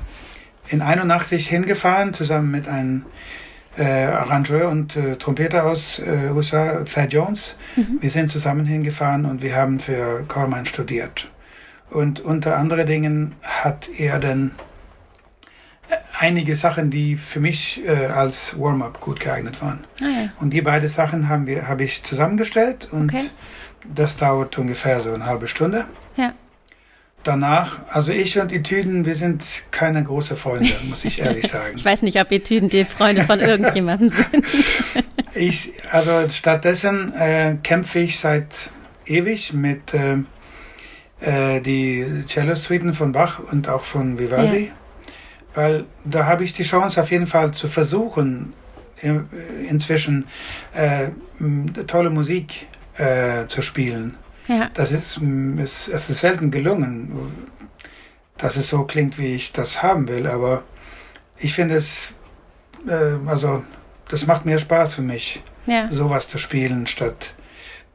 in 0.68 0.82
81 0.82 1.48
hingefahren, 1.48 2.14
zusammen 2.14 2.50
mit 2.50 2.68
einem 2.68 3.04
äh, 3.76 4.04
Arrangeur 4.04 4.68
und 4.68 4.96
äh, 4.96 5.16
Trompeter 5.16 5.66
aus 5.66 5.98
äh, 5.98 6.30
USA, 6.30 6.84
Thad 6.84 7.12
Jones. 7.12 7.56
Mhm. 7.76 7.98
Wir 8.00 8.10
sind 8.10 8.30
zusammen 8.30 8.64
hingefahren 8.64 9.26
und 9.26 9.42
wir 9.42 9.54
haben 9.54 9.78
für 9.78 10.24
Carmine 10.28 10.66
studiert. 10.66 11.30
Und 11.90 12.20
unter 12.20 12.56
anderen 12.56 12.86
Dingen 12.86 13.34
hat 13.42 13.88
er 13.96 14.18
dann 14.18 14.52
äh, 14.58 14.65
einige 16.18 16.56
Sachen, 16.56 16.90
die 16.90 17.16
für 17.16 17.40
mich 17.40 17.82
äh, 17.86 18.06
als 18.06 18.58
Warm-up 18.58 19.00
gut 19.00 19.20
geeignet 19.20 19.60
waren. 19.62 19.84
ah 20.00 20.04
ja, 20.04 20.28
Und 20.40 20.50
die 20.50 20.62
beiden 20.62 20.88
Sachen 20.88 21.28
haben 21.28 21.46
wir, 21.46 21.68
habe 21.68 21.84
ich 21.84 22.02
zusammengestellt 22.02 22.88
und 22.90 23.12
Okay. 23.14 23.26
das 23.94 24.16
dauert 24.16 24.56
ungefähr 24.58 25.00
so 25.00 25.12
eine 25.12 25.26
halbe 25.26 25.46
Stunde. 25.48 25.86
ja, 26.16 26.32
Danach, 27.24 27.80
also 27.88 28.12
ich 28.12 28.38
und 28.38 28.52
die 28.52 28.62
Tüten, 28.62 29.04
wir 29.04 29.16
sind 29.16 29.42
keine 29.72 30.02
große 30.04 30.36
Freunde, 30.36 30.70
muss 30.88 31.04
ich 31.04 31.20
ehrlich 31.20 31.48
sagen. 31.48 31.74
ich 31.76 31.84
weiß 31.84 32.02
nicht, 32.02 32.20
ob 32.20 32.30
Etüden 32.30 32.68
die 32.68 32.84
Freunde 32.84 33.24
von 33.24 33.40
irgendjemandem 33.40 34.10
sind. 34.10 34.44
Ich, 35.34 35.72
also 35.90 36.28
stattdessen 36.28 37.12
äh, 37.14 37.56
kämpfe 37.64 37.98
ich 37.98 38.18
seit 38.20 38.70
ewig 39.06 39.52
mit 39.54 39.92
äh, 39.92 40.18
äh, 41.20 41.60
die 41.60 42.06
Cello-Suiten 42.26 42.94
von 42.94 43.10
Bach 43.12 43.40
und 43.50 43.68
auch 43.68 43.82
von 43.82 44.18
Vivaldi, 44.20 44.66
ja. 44.66 44.72
Weil 45.56 45.86
da 46.04 46.26
habe 46.26 46.44
ich 46.44 46.52
die 46.52 46.62
Chance 46.62 47.00
auf 47.00 47.10
jeden 47.10 47.26
Fall 47.26 47.50
zu 47.50 47.66
versuchen, 47.66 48.52
inzwischen 49.68 50.26
äh, 50.74 51.08
tolle 51.86 52.10
Musik 52.10 52.66
äh, 52.96 53.46
zu 53.48 53.62
spielen. 53.62 54.16
Ja. 54.48 54.70
Das 54.74 54.92
ist, 54.92 55.20
ist, 55.58 55.88
es 55.88 56.10
ist 56.10 56.20
selten 56.20 56.50
gelungen, 56.50 57.10
dass 58.36 58.56
es 58.56 58.68
so 58.68 58.84
klingt, 58.84 59.18
wie 59.18 59.34
ich 59.34 59.52
das 59.52 59.82
haben 59.82 60.08
will, 60.08 60.26
aber 60.26 60.62
ich 61.38 61.52
finde 61.54 61.76
es, 61.76 62.12
äh, 62.86 63.16
also 63.26 63.64
das 64.08 64.26
macht 64.26 64.46
mehr 64.46 64.58
Spaß 64.58 64.94
für 64.94 65.02
mich, 65.02 65.42
ja. 65.66 65.90
sowas 65.90 66.28
zu 66.28 66.38
spielen, 66.38 66.86
statt 66.86 67.34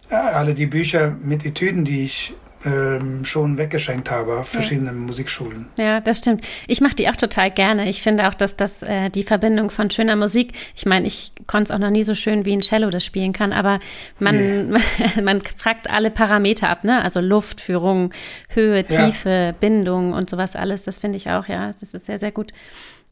äh, 0.10 0.16
alle 0.16 0.54
die 0.54 0.66
Bücher 0.66 1.16
mit 1.22 1.46
Etüden, 1.46 1.86
die 1.86 2.04
ich 2.06 2.36
ähm, 2.66 3.26
schon 3.26 3.58
weggeschenkt 3.58 4.12
habe 4.12 4.40
auf 4.40 4.50
verschiedenen 4.50 4.96
ja. 4.96 5.02
Musikschulen. 5.02 5.68
Ja, 5.78 6.00
das 6.00 6.20
stimmt. 6.20 6.46
Ich 6.68 6.82
mache 6.82 6.96
die 6.96 7.10
auch 7.10 7.16
total 7.16 7.52
gerne. 7.52 7.90
Ich 7.90 8.02
finde 8.02 8.28
auch, 8.28 8.34
dass 8.34 8.56
das 8.56 8.84
äh, 8.84 9.10
die 9.10 9.24
Verbindung 9.24 9.70
von 9.70 9.90
schöner 9.90 10.16
Musik, 10.16 10.54
ich 10.76 10.86
meine, 10.86 11.08
ich 11.08 11.34
konnte 11.48 11.72
es 11.72 11.76
auch 11.76 11.80
noch 11.80 11.90
nie 11.90 12.04
so 12.04 12.16
schön 12.16 12.46
wie 12.46 12.54
ein 12.54 12.62
Cello 12.62 12.90
das 12.90 13.04
spielen 13.04 13.34
kann, 13.34 13.54
aber 13.54 13.80
man, 14.20 14.36
yeah. 14.72 14.82
man 15.24 15.42
fragt 15.42 15.90
alle 15.90 16.12
Parameter 16.12 16.70
ab, 16.70 16.84
ne? 16.84 17.02
Also 17.02 17.20
Luft, 17.20 17.62
Führung, 17.62 18.14
Höhe, 18.50 18.86
ja. 18.88 19.06
Tiefe, 19.06 19.56
Bindung 19.60 20.14
und 20.14 20.30
sowas 20.30 20.56
alles. 20.56 20.84
Das 20.84 21.00
finde 21.00 21.18
ich 21.18 21.30
auch, 21.30 21.48
ja. 21.48 21.72
Das 21.72 21.94
ist 21.94 22.06
sehr, 22.06 22.18
sehr 22.18 22.32
gut. 22.32 22.52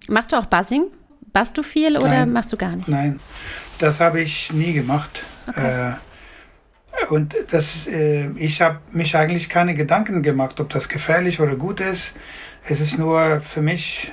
Machst 0.08 0.32
du 0.32 0.38
auch 0.38 0.46
Buzzing? 0.46 0.86
Bass 1.34 1.54
du 1.54 1.64
viel 1.64 1.98
oder 1.98 2.08
Nein. 2.08 2.34
machst 2.34 2.52
du 2.52 2.58
gar 2.58 2.76
nicht? 2.76 2.88
Nein, 2.88 3.20
das 3.78 4.00
habe 4.00 4.22
ich 4.22 4.52
nie 4.52 4.74
gemacht. 4.74 5.24
Okay. 5.48 5.92
Äh, 5.92 5.94
und 7.10 7.36
das, 7.52 7.88
äh, 7.88 8.30
ich 8.36 8.62
habe 8.62 8.80
mich 8.92 9.16
eigentlich 9.16 9.50
keine 9.50 9.76
Gedanken 9.76 10.22
gemacht, 10.22 10.60
ob 10.60 10.70
das 10.70 10.90
gefährlich 10.90 11.40
oder 11.40 11.56
gut 11.56 11.80
ist. 11.80 12.14
Es 12.68 12.80
ist 12.80 12.98
nur 12.98 13.40
für 13.40 13.62
mich, 13.62 14.12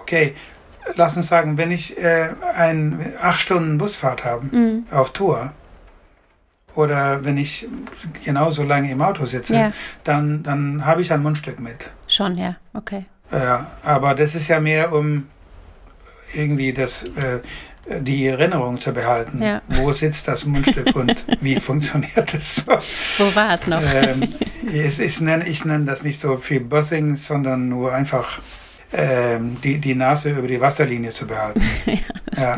okay, 0.00 0.34
lass 0.94 1.16
uns 1.16 1.28
sagen, 1.28 1.58
wenn 1.58 1.70
ich 1.70 1.98
äh, 1.98 2.28
ein 2.54 3.14
acht 3.20 3.40
Stunden 3.40 3.78
Busfahrt 3.78 4.24
habe 4.24 4.54
mhm. 4.54 4.86
auf 4.90 5.12
Tour 5.12 5.52
oder 6.74 7.24
wenn 7.24 7.38
ich 7.38 7.66
genauso 8.24 8.62
lange 8.62 8.90
im 8.90 9.00
Auto 9.00 9.26
sitze, 9.26 9.54
ja. 9.54 9.72
dann, 10.04 10.42
dann 10.42 10.84
habe 10.84 11.00
ich 11.00 11.12
ein 11.12 11.22
Mundstück 11.22 11.58
mit. 11.58 11.90
Schon, 12.06 12.36
ja, 12.36 12.56
okay. 12.74 13.06
Ja, 13.32 13.72
aber 13.82 14.14
das 14.14 14.34
ist 14.34 14.48
ja 14.48 14.60
mehr 14.60 14.92
um 14.92 15.26
irgendwie 16.34 16.72
das 16.72 17.04
äh, 17.16 17.40
die 18.00 18.26
Erinnerung 18.26 18.80
zu 18.80 18.92
behalten. 18.92 19.42
Ja. 19.42 19.62
Wo 19.68 19.92
sitzt 19.92 20.26
das 20.28 20.44
Mundstück 20.44 20.94
und 20.96 21.24
wie 21.40 21.56
funktioniert 21.56 22.34
es 22.34 22.56
so? 22.56 22.72
Wo 23.18 23.34
war 23.34 23.54
es 23.54 23.66
noch? 23.66 23.82
Ähm, 23.94 24.28
ich, 24.72 25.00
ich, 25.00 25.20
nenne, 25.20 25.46
ich 25.46 25.64
nenne 25.64 25.84
das 25.84 26.02
nicht 26.02 26.20
so 26.20 26.36
viel 26.36 26.60
Buzzing, 26.60 27.16
sondern 27.16 27.68
nur 27.68 27.92
einfach 27.92 28.40
ähm, 28.92 29.56
die, 29.62 29.78
die 29.78 29.94
Nase 29.94 30.30
über 30.30 30.46
die 30.46 30.60
Wasserlinie 30.60 31.10
zu 31.10 31.26
behalten. 31.26 31.62
ja, 31.86 32.56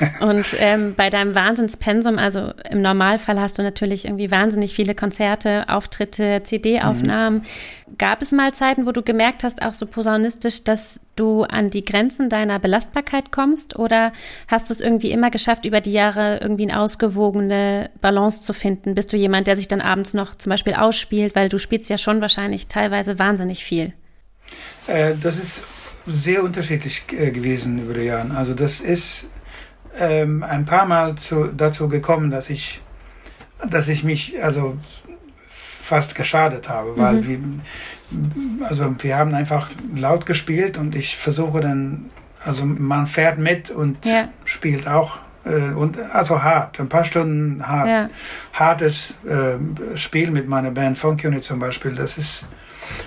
ja. 0.00 0.26
Und 0.26 0.56
ähm, 0.58 0.94
bei 0.94 1.10
deinem 1.10 1.34
Wahnsinnspensum, 1.34 2.18
also 2.18 2.52
im 2.70 2.80
Normalfall 2.80 3.40
hast 3.40 3.58
du 3.58 3.62
natürlich 3.62 4.04
irgendwie 4.04 4.30
wahnsinnig 4.30 4.74
viele 4.74 4.94
Konzerte, 4.94 5.68
Auftritte, 5.68 6.42
CD-Aufnahmen. 6.44 7.38
Mhm. 7.38 7.96
Gab 7.98 8.22
es 8.22 8.32
mal 8.32 8.54
Zeiten, 8.54 8.86
wo 8.86 8.92
du 8.92 9.02
gemerkt 9.02 9.44
hast, 9.44 9.60
auch 9.62 9.74
so 9.74 9.86
posaunistisch, 9.86 10.64
dass 10.64 11.00
du 11.16 11.42
an 11.42 11.70
die 11.70 11.84
Grenzen 11.84 12.30
deiner 12.30 12.58
Belastbarkeit 12.58 13.32
kommst? 13.32 13.78
Oder 13.78 14.12
hast 14.46 14.70
du 14.70 14.74
es 14.74 14.80
irgendwie 14.80 15.10
immer 15.10 15.30
geschafft, 15.30 15.64
über 15.64 15.80
die 15.80 15.92
Jahre 15.92 16.38
irgendwie 16.40 16.70
eine 16.70 16.80
ausgewogene 16.80 17.90
Balance 18.00 18.42
zu 18.42 18.52
finden? 18.52 18.94
Bist 18.94 19.12
du 19.12 19.16
jemand, 19.16 19.46
der 19.46 19.56
sich 19.56 19.68
dann 19.68 19.80
abends 19.80 20.14
noch 20.14 20.34
zum 20.34 20.50
Beispiel 20.50 20.74
ausspielt, 20.74 21.34
weil 21.34 21.48
du 21.48 21.58
spielst 21.58 21.90
ja 21.90 21.98
schon 21.98 22.20
wahrscheinlich 22.20 22.68
teilweise 22.68 23.18
wahnsinnig 23.18 23.64
viel? 23.64 23.92
Äh, 24.86 25.14
das 25.20 25.36
ist 25.36 25.62
sehr 26.06 26.42
unterschiedlich 26.42 27.04
äh, 27.12 27.30
gewesen 27.30 27.78
über 27.78 27.94
die 27.94 28.04
Jahre. 28.04 28.36
Also 28.36 28.54
das 28.54 28.80
ist 28.80 29.26
ähm, 29.98 30.42
ein 30.42 30.64
paar 30.64 30.86
Mal 30.86 31.16
zu, 31.16 31.48
dazu 31.48 31.88
gekommen, 31.88 32.30
dass 32.30 32.50
ich, 32.50 32.80
dass 33.68 33.88
ich 33.88 34.04
mich 34.04 34.42
also 34.42 34.78
fast 35.46 36.14
geschadet 36.14 36.68
habe, 36.68 36.96
weil 36.98 37.22
mhm. 37.22 37.62
wir, 38.60 38.66
also 38.66 38.94
wir 38.98 39.16
haben 39.16 39.34
einfach 39.34 39.70
laut 39.94 40.26
gespielt 40.26 40.76
und 40.76 40.94
ich 40.94 41.16
versuche 41.16 41.60
dann, 41.60 42.10
also 42.40 42.64
man 42.64 43.06
fährt 43.06 43.38
mit 43.38 43.70
und 43.70 44.04
ja. 44.04 44.28
spielt 44.44 44.86
auch 44.86 45.18
äh, 45.44 45.72
und 45.72 45.98
also 45.98 46.42
hart, 46.42 46.78
ein 46.78 46.88
paar 46.88 47.04
Stunden 47.04 47.66
hart, 47.66 47.88
ja. 47.88 48.10
hartes 48.52 49.14
äh, 49.26 49.96
Spiel 49.96 50.30
mit 50.30 50.48
meiner 50.48 50.70
Band 50.70 50.98
Funk 50.98 51.24
Unit 51.24 51.42
zum 51.42 51.58
Beispiel. 51.58 51.94
Das 51.94 52.18
ist 52.18 52.44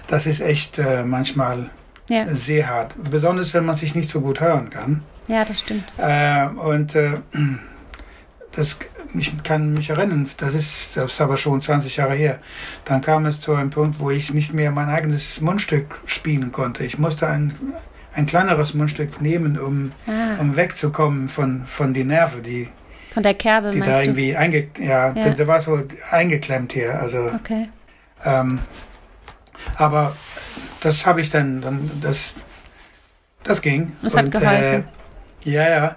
das 0.08 0.26
ist 0.26 0.42
echt 0.42 0.80
äh, 0.80 1.04
manchmal 1.04 1.70
ja. 2.10 2.26
sehr 2.28 2.70
hart. 2.70 2.96
Besonders 3.10 3.54
wenn 3.54 3.66
man 3.66 3.76
sich 3.76 3.96
nicht 3.96 4.10
so 4.10 4.22
gut 4.22 4.42
hören 4.42 4.70
kann. 4.70 5.04
Ja, 5.28 5.46
das 5.46 5.60
stimmt. 5.60 5.94
Äh, 5.98 6.48
und 6.48 6.96
äh, 6.96 7.14
das, 8.52 8.78
ich 9.14 9.44
kann 9.44 9.74
mich 9.74 9.90
erinnern, 9.90 10.30
das 10.38 10.54
ist, 10.54 10.98
das 10.98 11.14
ist 11.14 11.22
aber 11.22 11.38
schon 11.38 11.62
20 11.62 11.98
Jahre 11.98 12.14
her. 12.14 12.40
Dann 12.86 13.02
kam 13.02 13.26
es 13.26 13.40
zu 13.40 13.54
einem 13.54 13.70
Punkt, 13.70 14.00
wo 14.00 14.10
ich 14.10 14.34
nicht 14.34 14.54
mehr 14.54 14.72
mein 14.72 14.90
eigenes 14.90 15.42
Mundstück 15.42 16.00
spielen 16.06 16.52
konnte. 16.52 16.84
Ich 16.84 16.98
musste 16.98 17.28
ein, 17.28 17.54
ein 18.14 18.26
kleineres 18.26 18.74
Mundstück 18.74 19.22
nehmen, 19.22 19.58
um, 19.58 19.92
ah. 20.08 20.40
um 20.40 20.56
wegzukommen 20.56 21.30
von, 21.30 21.66
von 21.66 21.94
die 21.94 22.04
Nerven, 22.04 22.44
die 22.44 22.70
von 23.12 23.24
der 23.24 23.34
Kerbe, 23.34 23.72
die 23.72 23.82
da 23.82 24.02
irgendwie 24.02 24.38
einge, 24.38 24.68
ja, 24.80 25.08
ja. 25.08 25.12
Der, 25.12 25.34
der, 25.34 25.48
war 25.48 25.60
so 25.60 25.84
eingeklemmt 26.12 26.72
hier. 26.72 26.98
Also, 26.98 27.30
okay. 27.36 27.68
Ähm, 28.24 28.60
aber 29.76 30.16
das 30.82 31.06
habe 31.06 31.22
ich 31.22 31.30
dann, 31.30 31.62
dann 31.62 31.90
das, 32.02 32.34
das 33.44 33.62
ging. 33.62 33.96
Das 34.02 34.16
hat 34.16 34.26
und, 34.26 34.32
geholfen. 34.32 34.86
Äh, 35.46 35.50
ja, 35.50 35.70
ja. 35.70 35.96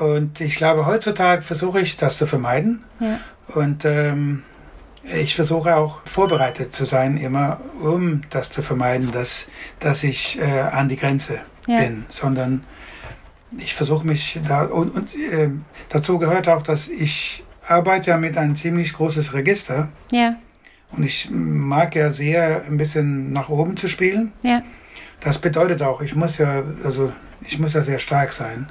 Und 0.00 0.40
ich 0.40 0.56
glaube, 0.56 0.86
heutzutage 0.86 1.42
versuche 1.42 1.80
ich 1.80 1.96
das 1.96 2.16
zu 2.16 2.26
vermeiden. 2.26 2.82
Ja. 3.00 3.18
Und 3.54 3.84
ähm, 3.84 4.42
ich 5.04 5.34
versuche 5.34 5.76
auch 5.76 6.00
vorbereitet 6.06 6.74
zu 6.74 6.84
sein, 6.84 7.16
immer 7.16 7.60
um 7.80 8.22
das 8.30 8.50
zu 8.50 8.62
vermeiden, 8.62 9.10
dass, 9.10 9.46
dass 9.80 10.04
ich 10.04 10.40
äh, 10.40 10.60
an 10.60 10.88
die 10.88 10.96
Grenze 10.96 11.40
ja. 11.66 11.80
bin, 11.80 12.04
sondern 12.08 12.64
ich 13.58 13.74
versuche 13.74 14.06
mich 14.06 14.40
da 14.46 14.62
und, 14.62 14.94
und 14.94 15.14
äh, 15.14 15.50
dazu 15.88 16.18
gehört 16.18 16.48
auch, 16.48 16.62
dass 16.62 16.88
ich 16.88 17.44
arbeite 17.66 18.10
ja 18.10 18.16
mit 18.16 18.36
einem 18.36 18.54
ziemlich 18.54 18.92
großes 18.94 19.34
Register. 19.34 19.88
Ja. 20.10 20.36
Und 20.92 21.02
ich 21.04 21.28
mag 21.30 21.94
ja 21.94 22.10
sehr, 22.10 22.64
ein 22.66 22.76
bisschen 22.76 23.32
nach 23.32 23.48
oben 23.48 23.76
zu 23.76 23.88
spielen. 23.88 24.32
Ja. 24.42 24.62
Das 25.20 25.38
bedeutet 25.38 25.82
auch, 25.82 26.02
ich 26.02 26.14
muss 26.14 26.38
ja, 26.38 26.62
also 26.84 27.12
ich 27.42 27.58
muss 27.58 27.72
ja 27.72 27.82
sehr 27.82 27.98
stark 27.98 28.32
sein. 28.32 28.70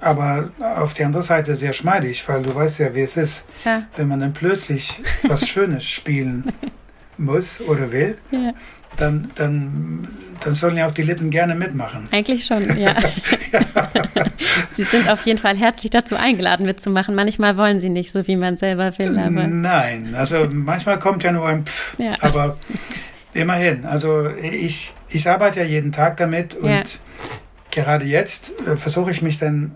Aber 0.00 0.50
auf 0.60 0.92
der 0.92 1.06
anderen 1.06 1.24
Seite 1.24 1.56
sehr 1.56 1.72
schmeidig, 1.72 2.28
weil 2.28 2.42
du 2.42 2.54
weißt 2.54 2.80
ja, 2.80 2.94
wie 2.94 3.00
es 3.00 3.16
ist, 3.16 3.46
ja. 3.64 3.84
wenn 3.96 4.08
man 4.08 4.20
dann 4.20 4.34
plötzlich 4.34 5.02
was 5.22 5.48
Schönes 5.48 5.84
spielen 5.84 6.52
muss 7.16 7.60
oder 7.62 7.90
will. 7.90 8.18
Ja 8.30 8.52
dann, 8.96 9.30
dann, 9.34 10.08
dann 10.40 10.54
sollen 10.54 10.76
ja 10.76 10.86
auch 10.86 10.92
die 10.92 11.02
Lippen 11.02 11.30
gerne 11.30 11.54
mitmachen. 11.54 12.08
Eigentlich 12.10 12.44
schon, 12.44 12.62
ja. 12.78 12.94
ja. 13.52 13.60
Sie 14.70 14.84
sind 14.84 15.08
auf 15.08 15.24
jeden 15.26 15.38
Fall 15.38 15.56
herzlich 15.56 15.90
dazu 15.90 16.16
eingeladen, 16.16 16.66
mitzumachen. 16.66 17.14
Manchmal 17.14 17.56
wollen 17.56 17.80
sie 17.80 17.88
nicht, 17.88 18.12
so 18.12 18.26
wie 18.26 18.36
man 18.36 18.56
selber 18.56 18.96
will. 18.98 19.18
Aber 19.18 19.46
Nein, 19.46 20.14
also 20.16 20.46
manchmal 20.50 20.98
kommt 20.98 21.22
ja 21.22 21.32
nur 21.32 21.46
ein 21.46 21.64
Pfff, 21.64 21.98
ja. 21.98 22.14
aber 22.20 22.58
immerhin. 23.32 23.84
Also 23.84 24.30
ich, 24.30 24.94
ich 25.08 25.28
arbeite 25.28 25.60
ja 25.60 25.66
jeden 25.66 25.92
Tag 25.92 26.16
damit 26.16 26.54
und 26.54 26.68
ja. 26.68 26.82
gerade 27.70 28.04
jetzt 28.04 28.52
äh, 28.66 28.76
versuche 28.76 29.10
ich 29.10 29.22
mich 29.22 29.38
dann 29.38 29.74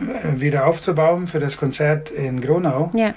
äh, 0.00 0.40
wieder 0.40 0.66
aufzubauen 0.66 1.26
für 1.26 1.38
das 1.38 1.56
Konzert 1.56 2.10
in 2.10 2.40
Gronau. 2.40 2.90
Ja. 2.94 3.14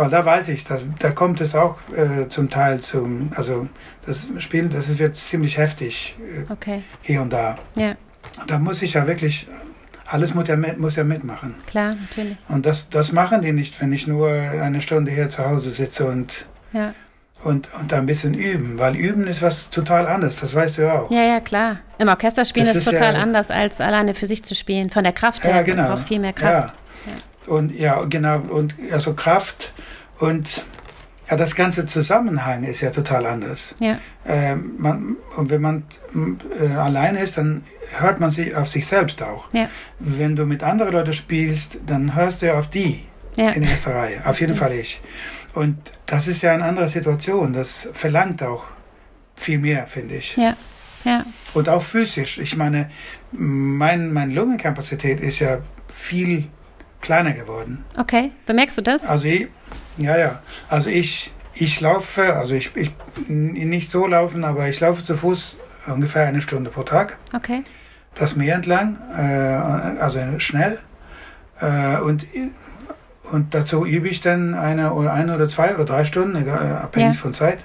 Weil 0.00 0.08
da 0.08 0.24
weiß 0.24 0.48
ich, 0.48 0.64
dass, 0.64 0.86
da 0.98 1.10
kommt 1.10 1.42
es 1.42 1.54
auch 1.54 1.76
äh, 1.94 2.26
zum 2.26 2.48
Teil 2.48 2.80
zum, 2.80 3.32
also 3.36 3.68
das 4.06 4.28
Spiel, 4.38 4.70
das 4.70 4.98
wird 4.98 5.14
ziemlich 5.14 5.58
heftig 5.58 6.16
äh, 6.18 6.50
okay. 6.50 6.82
hier 7.02 7.20
und 7.20 7.30
da. 7.34 7.56
Ja. 7.76 7.96
Da 8.46 8.58
muss 8.58 8.80
ich 8.80 8.94
ja 8.94 9.06
wirklich, 9.06 9.46
alles 10.06 10.32
muss 10.32 10.48
ja, 10.48 10.56
mit, 10.56 10.78
muss 10.78 10.96
ja 10.96 11.04
mitmachen. 11.04 11.54
Klar, 11.66 11.94
natürlich. 11.94 12.38
Und 12.48 12.64
das, 12.64 12.88
das 12.88 13.12
machen 13.12 13.42
die 13.42 13.52
nicht, 13.52 13.78
wenn 13.82 13.92
ich 13.92 14.06
nur 14.06 14.30
eine 14.30 14.80
Stunde 14.80 15.10
hier 15.12 15.28
zu 15.28 15.44
Hause 15.44 15.70
sitze 15.70 16.06
und, 16.06 16.46
ja. 16.72 16.94
und, 17.44 17.68
und 17.78 17.92
ein 17.92 18.06
bisschen 18.06 18.32
üben. 18.32 18.78
Weil 18.78 18.96
üben 18.96 19.26
ist 19.26 19.42
was 19.42 19.68
total 19.68 20.06
anderes, 20.06 20.36
das 20.36 20.54
weißt 20.54 20.78
du 20.78 20.82
ja 20.82 21.00
auch. 21.00 21.10
Ja, 21.10 21.24
ja, 21.24 21.40
klar. 21.40 21.80
Im 21.98 22.08
Orchester 22.08 22.46
spielen 22.46 22.68
ist, 22.68 22.76
ist 22.76 22.84
total 22.86 23.16
ja, 23.16 23.20
anders, 23.20 23.50
als 23.50 23.82
alleine 23.82 24.14
für 24.14 24.26
sich 24.26 24.42
zu 24.44 24.54
spielen. 24.54 24.88
Von 24.88 25.04
der 25.04 25.12
Kraft 25.12 25.44
her, 25.44 25.56
ja, 25.56 25.62
genau. 25.62 25.82
man 25.82 25.92
braucht 25.92 26.08
viel 26.08 26.20
mehr 26.20 26.32
Kraft. 26.32 26.70
Ja. 26.70 26.79
Und 27.46 27.74
ja, 27.74 28.04
genau, 28.04 28.40
und 28.40 28.74
also 28.92 29.14
Kraft 29.14 29.72
und 30.18 30.64
ja, 31.30 31.36
das 31.36 31.54
ganze 31.54 31.86
Zusammenhang 31.86 32.64
ist 32.64 32.80
ja 32.80 32.90
total 32.90 33.24
anders. 33.24 33.74
Ja. 33.78 33.98
Ähm, 34.26 34.74
man, 34.78 35.16
und 35.36 35.50
wenn 35.50 35.60
man 35.60 35.84
äh, 36.60 36.74
allein 36.74 37.14
ist, 37.14 37.38
dann 37.38 37.62
hört 37.98 38.18
man 38.18 38.30
sich 38.30 38.54
auf 38.56 38.68
sich 38.68 38.86
selbst 38.86 39.22
auch. 39.22 39.48
Ja. 39.52 39.68
Wenn 40.00 40.34
du 40.34 40.44
mit 40.44 40.64
anderen 40.64 40.92
Leuten 40.92 41.12
spielst, 41.12 41.78
dann 41.86 42.14
hörst 42.16 42.42
du 42.42 42.46
ja 42.46 42.58
auf 42.58 42.68
die. 42.68 43.06
Ja. 43.36 43.50
in 43.50 43.62
erster 43.62 43.94
Reihe. 43.94 44.20
Auf 44.24 44.40
jeden 44.40 44.56
Fall 44.56 44.72
ich. 44.72 45.00
Und 45.54 45.92
das 46.06 46.26
ist 46.26 46.42
ja 46.42 46.52
eine 46.52 46.64
andere 46.64 46.88
Situation. 46.88 47.52
Das 47.52 47.88
verlangt 47.92 48.42
auch 48.42 48.64
viel 49.36 49.58
mehr, 49.58 49.86
finde 49.86 50.16
ich. 50.16 50.36
Ja, 50.36 50.56
ja, 51.04 51.24
Und 51.54 51.68
auch 51.68 51.82
physisch. 51.82 52.38
Ich 52.38 52.56
meine, 52.56 52.90
mein, 53.32 54.12
meine 54.12 54.34
Lungenkapazität 54.34 55.20
ist 55.20 55.38
ja 55.38 55.60
viel 55.92 56.48
kleiner 57.00 57.32
geworden. 57.32 57.84
okay. 57.98 58.30
Bemerkst 58.46 58.78
du 58.78 58.82
das? 58.82 59.06
Also 59.06 59.26
ich, 59.26 59.48
ja, 59.96 60.18
ja. 60.18 60.40
Also 60.68 60.90
ich, 60.90 61.32
ich 61.54 61.80
laufe, 61.80 62.34
also 62.36 62.54
ich, 62.54 62.74
ich 62.76 62.92
nicht 63.28 63.90
so 63.90 64.06
laufen, 64.06 64.44
aber 64.44 64.68
ich 64.68 64.80
laufe 64.80 65.02
zu 65.04 65.16
Fuß 65.16 65.56
ungefähr 65.86 66.26
eine 66.26 66.40
Stunde 66.42 66.70
pro 66.70 66.82
Tag. 66.82 67.16
Okay. 67.34 67.62
Das 68.14 68.36
Meer 68.36 68.56
entlang, 68.56 68.98
äh, 69.16 69.20
also 70.00 70.20
schnell. 70.38 70.78
Äh, 71.60 71.98
und, 71.98 72.26
und 73.32 73.54
dazu 73.54 73.86
übe 73.86 74.08
ich 74.08 74.20
dann 74.20 74.54
eine 74.54 74.92
oder 74.92 75.12
eine 75.12 75.34
oder 75.34 75.48
zwei 75.48 75.74
oder 75.74 75.84
drei 75.84 76.04
Stunden, 76.04 76.36
egal, 76.36 76.76
abhängig 76.82 77.14
Ja. 77.16 77.20
von 77.20 77.34
Zeit. 77.34 77.58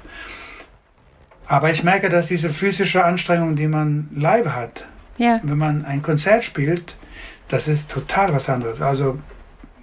Aber 1.47 1.69
ich 1.71 1.83
merke, 1.83 2.09
dass 2.09 2.27
diese 2.27 2.49
physische 2.49 3.03
Anstrengung, 3.05 3.55
die 3.55 3.67
man 3.67 4.09
live 4.15 4.47
hat, 4.47 4.85
Ja, 5.17 5.39
wenn 5.43 5.57
man 5.57 5.85
ein 5.85 6.01
Konzert 6.01 6.43
spielt, 6.43 6.95
das 7.47 7.67
ist 7.67 7.91
total 7.91 8.33
was 8.33 8.49
anderes. 8.49 8.81
Also 8.81 9.19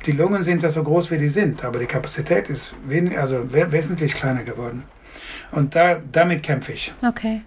die 0.07 0.13
Lungen 0.13 0.43
sind 0.43 0.63
ja 0.63 0.71
so 0.71 0.83
groß, 0.83 1.11
wie 1.11 1.19
die 1.19 1.29
sind, 1.29 1.65
aber 1.65 1.79
die 1.79 1.87
Kapazität 1.87 2.51
ist 2.51 2.75
wenig, 2.87 3.19
also 3.19 3.53
we 3.53 3.71
wesentlich 3.71 4.15
kleiner 4.15 4.43
geworden. 4.43 4.85
Und 5.53 5.75
da, 5.75 6.01
damit 6.11 6.43
kämpfe 6.43 6.73
ich. 6.73 6.93
okay. 7.07 7.43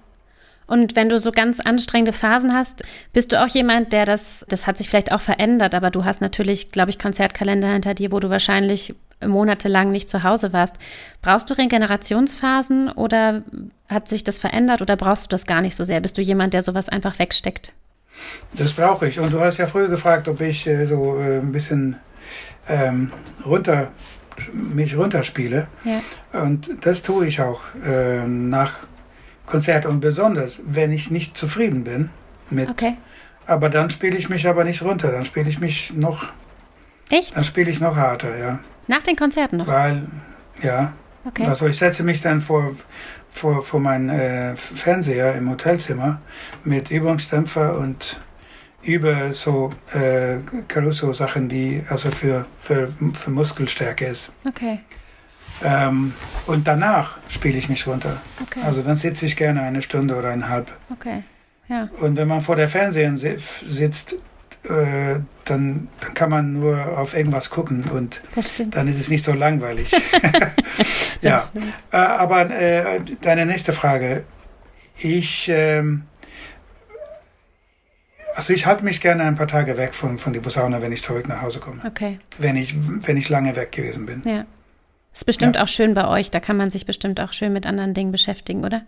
Und 0.68 0.96
wenn 0.96 1.10
du 1.10 1.20
so 1.20 1.32
ganz 1.32 1.60
anstrengende 1.60 2.12
Phasen 2.14 2.54
hast, 2.54 2.84
bist 3.14 3.32
du 3.32 3.44
auch 3.44 3.48
jemand, 3.50 3.94
der 3.94 4.06
das, 4.06 4.46
das 4.50 4.66
hat 4.66 4.78
sich 4.78 4.90
vielleicht 4.90 5.12
auch 5.12 5.22
verändert, 5.22 5.76
aber 5.76 5.92
du 5.92 6.06
hast 6.06 6.22
natürlich, 6.22 6.72
glaube 6.72 6.90
ich, 6.90 6.98
Konzertkalender 6.98 7.72
hinter 7.72 7.94
dir, 7.94 8.12
wo 8.12 8.20
du 8.20 8.32
wahrscheinlich 8.32 8.96
monatelang 9.24 9.92
nicht 9.92 10.10
zu 10.10 10.24
Hause 10.24 10.54
warst. 10.54 10.78
Brauchst 11.22 11.50
du 11.50 11.54
Regenerationsphasen 11.54 12.90
oder 12.90 13.44
hat 13.90 14.08
sich 14.08 14.24
das 14.24 14.40
verändert 14.40 14.82
oder 14.82 14.96
brauchst 14.96 15.26
du 15.26 15.30
das 15.30 15.46
gar 15.46 15.62
nicht 15.62 15.76
so 15.76 15.84
sehr? 15.84 16.00
Bist 16.00 16.18
du 16.18 16.22
jemand, 16.22 16.54
der 16.54 16.62
sowas 16.62 16.90
einfach 16.90 17.20
wegsteckt? 17.20 17.74
Das 18.54 18.74
brauche 18.74 19.08
ich. 19.08 19.20
Und 19.20 19.34
du 19.34 19.40
hast 19.40 19.58
ja 19.58 19.68
früher 19.68 19.88
gefragt, 19.88 20.28
ob 20.28 20.42
ich 20.42 20.66
äh, 20.68 20.86
so 20.86 21.20
äh, 21.20 21.40
ein 21.40 21.52
bisschen 21.52 21.98
ähm, 22.68 23.12
runter, 23.46 23.92
mich 24.52 24.98
runterspiele. 24.98 25.68
Ja. 25.84 26.02
Und 26.42 26.70
das 26.82 27.02
tue 27.02 27.28
ich 27.28 27.42
auch 27.42 27.62
äh, 27.86 28.26
nach 28.26 28.74
Konzert. 29.46 29.86
Und 29.86 30.00
besonders, 30.00 30.60
wenn 30.66 30.92
ich 30.92 31.12
nicht 31.12 31.38
zufrieden 31.38 31.84
bin 31.84 32.10
mit. 32.50 32.70
Okay. 32.70 32.98
Aber 33.48 33.70
dann 33.70 33.90
spiele 33.90 34.18
ich 34.18 34.30
mich 34.30 34.48
aber 34.48 34.64
nicht 34.64 34.82
runter. 34.82 35.12
Dann 35.12 35.26
spiele 35.26 35.50
ich 35.50 35.60
mich 35.60 35.94
noch, 35.94 36.32
Echt? 37.10 37.36
dann 37.36 37.44
spiele 37.44 37.70
ich 37.70 37.80
noch 37.80 37.96
harter, 37.96 38.38
ja. 38.38 38.60
Nach 38.88 39.02
den 39.02 39.16
Konzerten 39.16 39.58
noch? 39.58 39.68
Weil, 39.68 40.04
ja. 40.62 40.94
Okay. 41.26 41.46
Also 41.46 41.68
ich 41.68 41.78
setze 41.78 42.04
mich 42.04 42.22
dann 42.22 42.42
vor, 42.42 42.76
vor, 43.36 43.62
vor 43.64 43.80
meinen 43.82 44.10
äh, 44.10 44.56
Fernseher 44.56 45.36
im 45.36 45.50
Hotelzimmer 45.50 46.22
mit 46.64 46.90
Übungsdämpfer 46.90 47.78
und 47.78 48.22
über 48.82 49.32
so 49.34 49.72
äh, 49.94 50.38
Caruso-Sachen, 50.68 51.50
die 51.50 51.84
also 51.90 52.12
für, 52.12 52.46
für, 52.62 52.94
für 53.14 53.32
Muskelstärke 53.32 54.06
ist. 54.06 54.32
Okay. 54.48 54.80
Ähm, 55.64 56.14
und 56.48 56.68
danach 56.68 57.18
spiele 57.28 57.58
ich 57.58 57.68
mich 57.68 57.86
runter. 57.88 58.22
Okay. 58.44 58.60
Also 58.64 58.82
dann 58.84 58.96
sitze 58.96 59.26
ich 59.26 59.36
gerne 59.36 59.62
eine 59.64 59.82
Stunde 59.82 60.16
oder 60.16 60.30
eineinhalb. 60.30 60.72
Okay. 60.94 61.24
Ja. 61.68 61.90
Und 62.00 62.16
wenn 62.16 62.28
man 62.28 62.42
vor 62.42 62.56
der 62.56 62.70
Fernseher 62.70 63.16
si- 63.18 63.38
sitzt, 63.66 64.14
äh, 64.64 65.20
dann, 65.46 65.88
dann 66.00 66.14
kann 66.14 66.30
man 66.30 66.54
nur 66.54 66.98
auf 66.98 67.16
irgendwas 67.16 67.50
gucken 67.50 67.84
und 67.92 68.22
dann 68.72 68.88
ist 68.88 69.00
es 69.00 69.10
nicht 69.10 69.26
so 69.26 69.34
langweilig. 69.34 69.92
ja. 71.22 71.44
Äh, 71.92 71.98
aber 71.98 72.50
äh, 72.52 73.00
deine 73.22 73.46
nächste 73.46 73.74
Frage. 73.74 74.24
Ich, 74.98 75.50
ähm, 75.50 76.04
also 78.36 78.54
ich 78.54 78.66
halte 78.66 78.84
mich 78.84 79.02
gerne 79.02 79.24
ein 79.24 79.36
paar 79.36 79.48
Tage 79.48 79.78
weg 79.78 79.94
von, 79.94 80.18
von 80.18 80.34
der 80.34 80.42
Posaune, 80.42 80.82
wenn 80.82 80.92
ich 80.92 81.04
zurück 81.04 81.28
nach 81.28 81.42
Hause 81.42 81.60
komme. 81.60 81.82
okay. 81.86 82.20
Wenn 82.38 82.56
ich, 82.56 82.76
wenn 82.78 83.18
ich 83.18 83.30
lange 83.30 83.56
weg 83.56 83.72
gewesen 83.72 84.06
bin. 84.06 84.22
Ja. 84.26 84.46
Ist 85.14 85.26
bestimmt 85.26 85.56
Ja. 85.56 85.64
auch 85.64 85.68
schön 85.68 85.94
bei 85.94 86.08
euch. 86.08 86.32
Da 86.32 86.40
kann 86.42 86.58
man 86.58 86.70
sich 86.70 86.86
bestimmt 86.86 87.20
auch 87.22 87.32
schön 87.32 87.54
mit 87.54 87.66
anderen 87.66 87.94
Dingen 87.94 88.12
beschäftigen, 88.12 88.66
oder? 88.66 88.82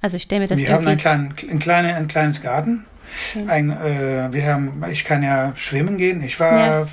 Also 0.00 0.16
ich 0.16 0.22
stelle 0.24 0.42
mir 0.42 0.46
das 0.46 0.58
wir 0.58 0.70
haben 0.72 0.86
einen 0.86 0.98
kleinen, 0.98 1.34
einen 1.50 1.58
kleinen, 1.58 1.94
ein 1.94 2.08
kleines 2.08 2.40
Garten. 2.42 2.84
Schön. 3.32 3.48
Ein, 3.48 3.70
äh, 3.70 4.32
wir 4.32 4.46
haben, 4.46 4.82
ich 4.90 5.04
kann 5.04 5.22
ja 5.22 5.52
schwimmen 5.54 5.96
gehen. 5.96 6.22
Ich 6.22 6.40
war, 6.40 6.58
Ja. 6.82 6.88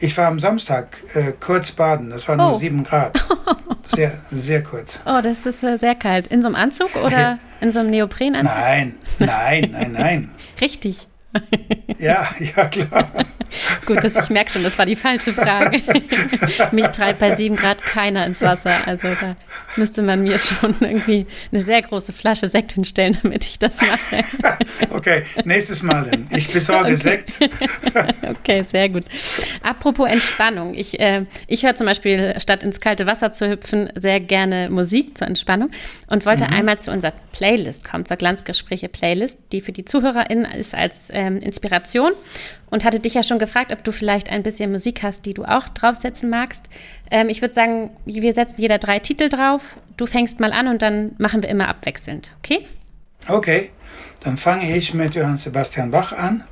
Ich 0.00 0.16
war 0.16 0.26
am 0.28 0.38
Samstag 0.38 0.98
äh, 1.14 1.32
kurz 1.38 1.72
baden. 1.72 2.10
Das 2.10 2.28
war 2.28 2.36
nur 2.36 2.52
Oh. 2.54 2.56
sieben 2.56 2.84
Grad. 2.84 3.24
Sehr, 3.84 4.18
sehr 4.32 4.64
kurz. 4.64 5.00
Oh, 5.06 5.20
das 5.22 5.46
ist 5.46 5.62
äh, 5.62 5.76
sehr 5.78 5.94
kalt. 5.94 6.26
In 6.26 6.42
so 6.42 6.48
einem 6.48 6.56
Anzug 6.56 6.96
oder 7.04 7.38
in 7.60 7.70
so 7.70 7.78
einem 7.78 7.90
Neoprenanzug? 7.90 8.52
Nein, 8.56 8.94
nein, 9.20 9.68
nein, 9.70 9.92
nein. 9.92 10.30
Richtig. 10.60 11.06
Ja, 11.98 12.28
ja 12.40 12.64
klar. 12.66 13.06
Gut, 13.84 14.02
das, 14.02 14.16
ich 14.16 14.30
merke 14.30 14.50
schon, 14.50 14.62
das 14.62 14.78
war 14.78 14.86
die 14.86 14.96
falsche 14.96 15.32
Frage. 15.32 15.82
Mich 16.72 16.86
treibt 16.88 17.18
bei 17.18 17.34
sieben 17.34 17.56
Grad 17.56 17.82
keiner 17.82 18.26
ins 18.26 18.42
Wasser. 18.42 18.74
Also 18.86 19.08
da 19.20 19.36
müsste 19.76 20.02
man 20.02 20.22
mir 20.22 20.38
schon 20.38 20.74
irgendwie 20.80 21.26
eine 21.52 21.60
sehr 21.60 21.82
große 21.82 22.12
Flasche 22.12 22.48
Sekt 22.48 22.72
hinstellen, 22.72 23.16
damit 23.22 23.44
ich 23.44 23.58
das 23.58 23.80
mache. 23.80 24.24
Okay, 24.90 25.24
nächstes 25.44 25.82
Mal 25.82 26.08
dann. 26.10 26.26
Ich 26.30 26.50
besorge 26.50 26.86
Okay. 26.86 26.96
Sekt. 26.96 27.38
Okay, 28.40 28.62
sehr 28.62 28.88
gut. 28.88 29.04
Apropos 29.62 30.08
Entspannung. 30.08 30.74
Ich, 30.74 30.98
äh, 31.00 31.26
ich 31.46 31.64
höre 31.64 31.74
zum 31.74 31.86
Beispiel, 31.86 32.34
statt 32.38 32.62
ins 32.62 32.80
kalte 32.80 33.06
Wasser 33.06 33.32
zu 33.32 33.48
hüpfen, 33.48 33.90
sehr 33.94 34.20
gerne 34.20 34.66
Musik 34.70 35.16
zur 35.18 35.26
Entspannung 35.26 35.70
und 36.08 36.26
wollte 36.26 36.46
einmal 36.48 36.78
zu 36.78 36.90
unserer 36.90 37.12
Playlist 37.32 37.84
kommen, 37.84 38.04
zur 38.04 38.16
Glanzgespräche-Playlist, 38.16 39.38
die 39.52 39.60
für 39.60 39.72
die 39.72 39.84
ZuhörerInnen 39.84 40.50
ist 40.52 40.74
als 40.74 41.10
ähm, 41.12 41.38
Inspiration 41.38 42.12
und 42.70 42.84
hatte 42.84 43.00
dich 43.00 43.14
ja 43.14 43.22
schon 43.22 43.38
gefragt, 43.38 43.72
ob 43.72 43.84
du 43.84 43.92
vielleicht 43.92 44.28
ein 44.28 44.42
bisschen 44.42 44.72
Musik 44.72 45.02
hast, 45.02 45.26
die 45.26 45.34
du 45.34 45.44
auch 45.44 45.68
draufsetzen 45.68 46.30
magst. 46.30 46.64
Ähm, 47.10 47.28
ich 47.28 47.40
würde 47.40 47.54
sagen, 47.54 47.90
wir 48.04 48.32
setzen 48.32 48.60
jeder 48.60 48.78
drei 48.78 48.98
Titel 48.98 49.28
drauf. 49.28 49.78
Du 49.96 50.06
fängst 50.06 50.40
mal 50.40 50.52
an 50.52 50.68
und 50.68 50.82
dann 50.82 51.14
machen 51.18 51.42
wir 51.42 51.48
immer 51.48 51.68
abwechselnd, 51.68 52.32
okay? 52.38 52.66
Okay, 53.28 53.70
dann 54.20 54.36
fange 54.36 54.76
ich 54.76 54.94
mit 54.94 55.14
Johann 55.14 55.36
Sebastian 55.36 55.90
Bach 55.90 56.12
an. 56.12 56.44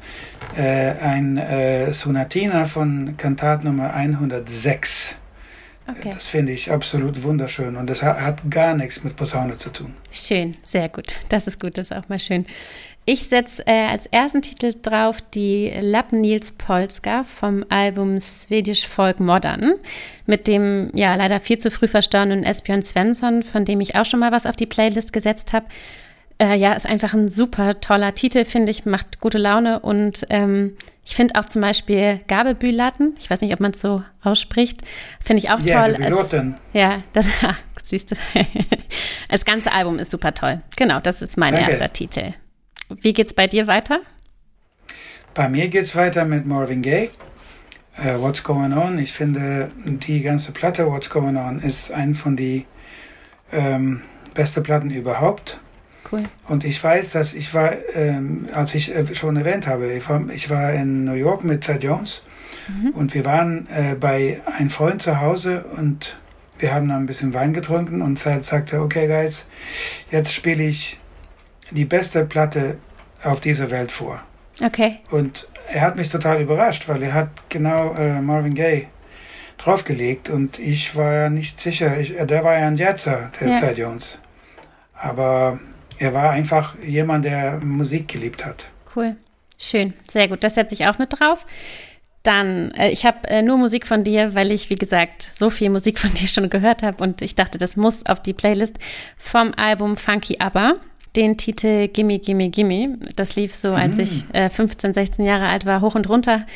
Äh, 0.57 0.92
ein 1.00 1.37
äh, 1.37 1.92
Sonatina 1.92 2.66
von 2.66 3.16
Kantat 3.16 3.64
Nummer 3.64 3.92
106. 3.92 5.16
Okay. 5.87 6.11
Das 6.14 6.29
finde 6.29 6.53
ich 6.53 6.70
absolut 6.70 7.22
wunderschön 7.22 7.77
und 7.77 7.90
das 7.90 8.03
hat, 8.03 8.20
hat 8.20 8.50
gar 8.50 8.74
nichts 8.74 9.05
mit 9.05 9.16
Posaune 9.16 9.59
zu 9.59 9.70
tun. 9.70 9.94
Schön, 10.11 10.57
sehr 10.64 10.88
gut. 10.88 11.16
Das 11.29 11.46
ist 11.46 11.61
gut, 11.61 11.77
das 11.77 11.90
ist 11.90 11.96
auch 11.96 12.09
mal 12.09 12.18
schön. 12.18 12.46
Ich 13.06 13.28
setze 13.28 13.66
äh, 13.66 13.86
als 13.86 14.06
ersten 14.06 14.40
Titel 14.40 14.74
drauf 14.80 15.18
die 15.20 15.70
Lappen 15.78 16.22
Nils 16.22 16.52
Polska 16.52 17.22
vom 17.24 17.64
Album 17.68 18.18
Swedish 18.18 18.88
Folk 18.88 19.20
Modern 19.20 19.74
mit 20.24 20.46
dem 20.48 20.90
ja 20.94 21.14
leider 21.14 21.38
viel 21.38 21.58
zu 21.58 21.70
früh 21.70 21.86
verstorbenen 21.86 22.44
Esbjörn 22.44 22.82
Svensson, 22.82 23.42
von 23.42 23.66
dem 23.66 23.80
ich 23.82 23.94
auch 23.94 24.06
schon 24.06 24.20
mal 24.20 24.32
was 24.32 24.46
auf 24.46 24.56
die 24.56 24.64
Playlist 24.64 25.12
gesetzt 25.12 25.52
habe. 25.52 25.66
Äh, 26.38 26.56
ja, 26.56 26.72
ist 26.72 26.86
einfach 26.86 27.12
ein 27.12 27.28
super 27.28 27.78
toller 27.80 28.14
Titel, 28.14 28.44
finde 28.46 28.70
ich, 28.72 28.86
macht 28.86 29.20
gute 29.20 29.38
Laune 29.38 29.80
und 29.80 30.24
ähm, 30.30 30.74
ich 31.04 31.14
finde 31.14 31.34
auch 31.38 31.44
zum 31.44 31.60
Beispiel 31.60 32.20
Gabebühlatten, 32.26 33.14
ich 33.18 33.28
weiß 33.28 33.42
nicht, 33.42 33.52
ob 33.52 33.60
man 33.60 33.72
es 33.72 33.80
so 33.82 34.02
ausspricht, 34.22 34.80
finde 35.22 35.42
ich 35.42 35.50
auch 35.50 35.60
Ja, 35.60 35.82
toll. 35.84 35.98
Es- 36.00 36.32
ja, 36.72 37.02
das 37.12 37.28
ah, 37.42 37.54
siehst 37.82 38.12
du. 38.12 38.16
Das 39.28 39.44
ganze 39.44 39.72
Album 39.72 39.98
ist 39.98 40.10
super 40.12 40.32
toll. 40.32 40.60
Genau, 40.76 41.00
das 41.00 41.20
ist 41.20 41.36
mein 41.36 41.54
Danke. 41.54 41.70
erster 41.70 41.92
Titel. 41.92 42.34
Wie 43.00 43.12
geht's 43.12 43.33
bei 43.33 43.46
dir 43.46 43.66
weiter? 43.66 44.00
Bei 45.35 45.48
mir 45.48 45.68
geht 45.68 45.85
es 45.85 45.96
weiter 45.96 46.24
mit 46.24 46.46
Marvin 46.46 46.83
Gaye. 46.83 47.11
Äh, 47.96 48.18
What's 48.18 48.42
Going 48.42 48.72
On. 48.72 48.98
Ich 48.98 49.12
finde, 49.12 49.70
die 49.85 50.22
ganze 50.22 50.52
Platte 50.52 50.87
What's 50.87 51.11
Going 51.11 51.37
On 51.37 51.61
ist 51.61 51.92
ein 51.92 52.14
von 52.14 52.37
die 52.37 52.66
ähm, 53.52 54.02
beste 54.35 54.61
Platten 54.61 54.90
überhaupt. 54.90 55.61
Cool. 56.11 56.22
Und 56.48 56.64
ich 56.64 56.83
weiß, 56.83 57.12
dass 57.12 57.35
ich 57.35 57.54
war, 57.54 57.72
ähm, 57.94 58.46
als 58.52 58.74
ich 58.74 58.94
äh, 58.94 59.14
schon 59.14 59.37
erwähnt 59.37 59.66
habe, 59.66 59.92
ich 59.92 60.09
war, 60.09 60.28
ich 60.30 60.50
war 60.50 60.72
in 60.72 61.04
New 61.04 61.14
York 61.14 61.44
mit 61.44 61.62
Ted 61.62 61.83
Jones 61.83 62.22
und 62.94 63.14
wir 63.14 63.24
waren 63.24 63.66
äh, 63.68 63.94
bei 63.94 64.40
einem 64.46 64.70
Freund 64.70 65.02
zu 65.02 65.20
Hause 65.20 65.64
und 65.76 66.16
wir 66.59 66.72
haben 66.72 66.88
dann 66.88 67.02
ein 67.02 67.07
bisschen 67.07 67.35
Wein 67.35 67.52
getrunken 67.52 68.00
und 68.00 68.22
Ted 68.22 68.44
sagte, 68.44 68.80
okay 68.80 69.07
guys, 69.07 69.46
jetzt 70.11 70.33
spiele 70.33 70.64
ich 70.64 70.98
die 71.74 71.84
beste 71.84 72.24
Platte 72.24 72.78
auf 73.22 73.40
dieser 73.40 73.70
Welt 73.70 73.92
vor. 73.92 74.22
Okay. 74.62 74.98
Und 75.10 75.48
er 75.72 75.80
hat 75.82 75.96
mich 75.96 76.08
total 76.08 76.40
überrascht, 76.40 76.88
weil 76.88 77.02
er 77.02 77.14
hat 77.14 77.28
genau 77.48 77.94
äh, 77.94 78.20
Marvin 78.20 78.54
Gaye 78.54 78.87
draufgelegt 79.58 80.28
und 80.30 80.58
ich 80.58 80.94
war 80.96 81.12
ja 81.12 81.30
nicht 81.30 81.58
sicher. 81.58 81.98
Ich, 81.98 82.18
äh, 82.18 82.26
der 82.26 82.44
war 82.44 82.58
ja 82.58 82.66
ein 82.66 82.76
Jetzer, 82.76 83.30
der 83.40 83.48
Ja. 83.48 83.60
Ted 83.60 83.78
Jones. 83.78 84.18
Aber 84.94 85.58
er 85.98 86.12
war 86.12 86.30
einfach 86.30 86.76
jemand, 86.84 87.24
der 87.24 87.58
Musik 87.64 88.08
geliebt 88.08 88.44
hat. 88.44 88.68
Cool. 88.94 89.16
Schön. 89.58 89.94
Sehr 90.10 90.28
gut. 90.28 90.44
Das 90.44 90.54
setze 90.54 90.74
ich 90.74 90.87
auch 90.87 90.98
mit 90.98 91.18
drauf. 91.18 91.46
Dann, 92.22 92.70
äh, 92.72 92.90
ich 92.90 93.04
habe 93.04 93.28
äh, 93.28 93.42
nur 93.42 93.58
Musik 93.58 93.87
von 93.87 94.02
dir, 94.02 94.34
weil 94.34 94.50
ich, 94.50 94.70
wie 94.70 94.76
gesagt, 94.76 95.30
so 95.34 95.50
viel 95.50 95.70
Musik 95.70 95.98
von 95.98 96.12
dir 96.14 96.28
schon 96.28 96.48
gehört 96.50 96.82
habe 96.82 97.02
und 97.02 97.22
ich 97.22 97.34
dachte, 97.34 97.58
das 97.58 97.76
muss 97.76 98.06
auf 98.06 98.22
die 98.22 98.32
Playlist 98.32 98.78
vom 99.16 99.52
Album 99.56 99.96
Funky 99.96 100.38
ABBA. 100.38 100.76
Den 101.16 101.37
Titel 101.37 101.88
Gimme, 101.88 102.18
Gimme, 102.18 102.50
Gimme. 102.50 102.98
Das 103.16 103.37
lief 103.37 103.55
so, 103.55 103.72
als 103.72 103.98
ich 103.98 104.24
äh, 104.33 104.50
15, 104.50 104.94
16 104.94 105.24
Jahre 105.24 105.46
alt 105.46 105.64
war, 105.64 105.81
hoch 105.81 105.94
und 105.94 106.09
runter. 106.09 106.46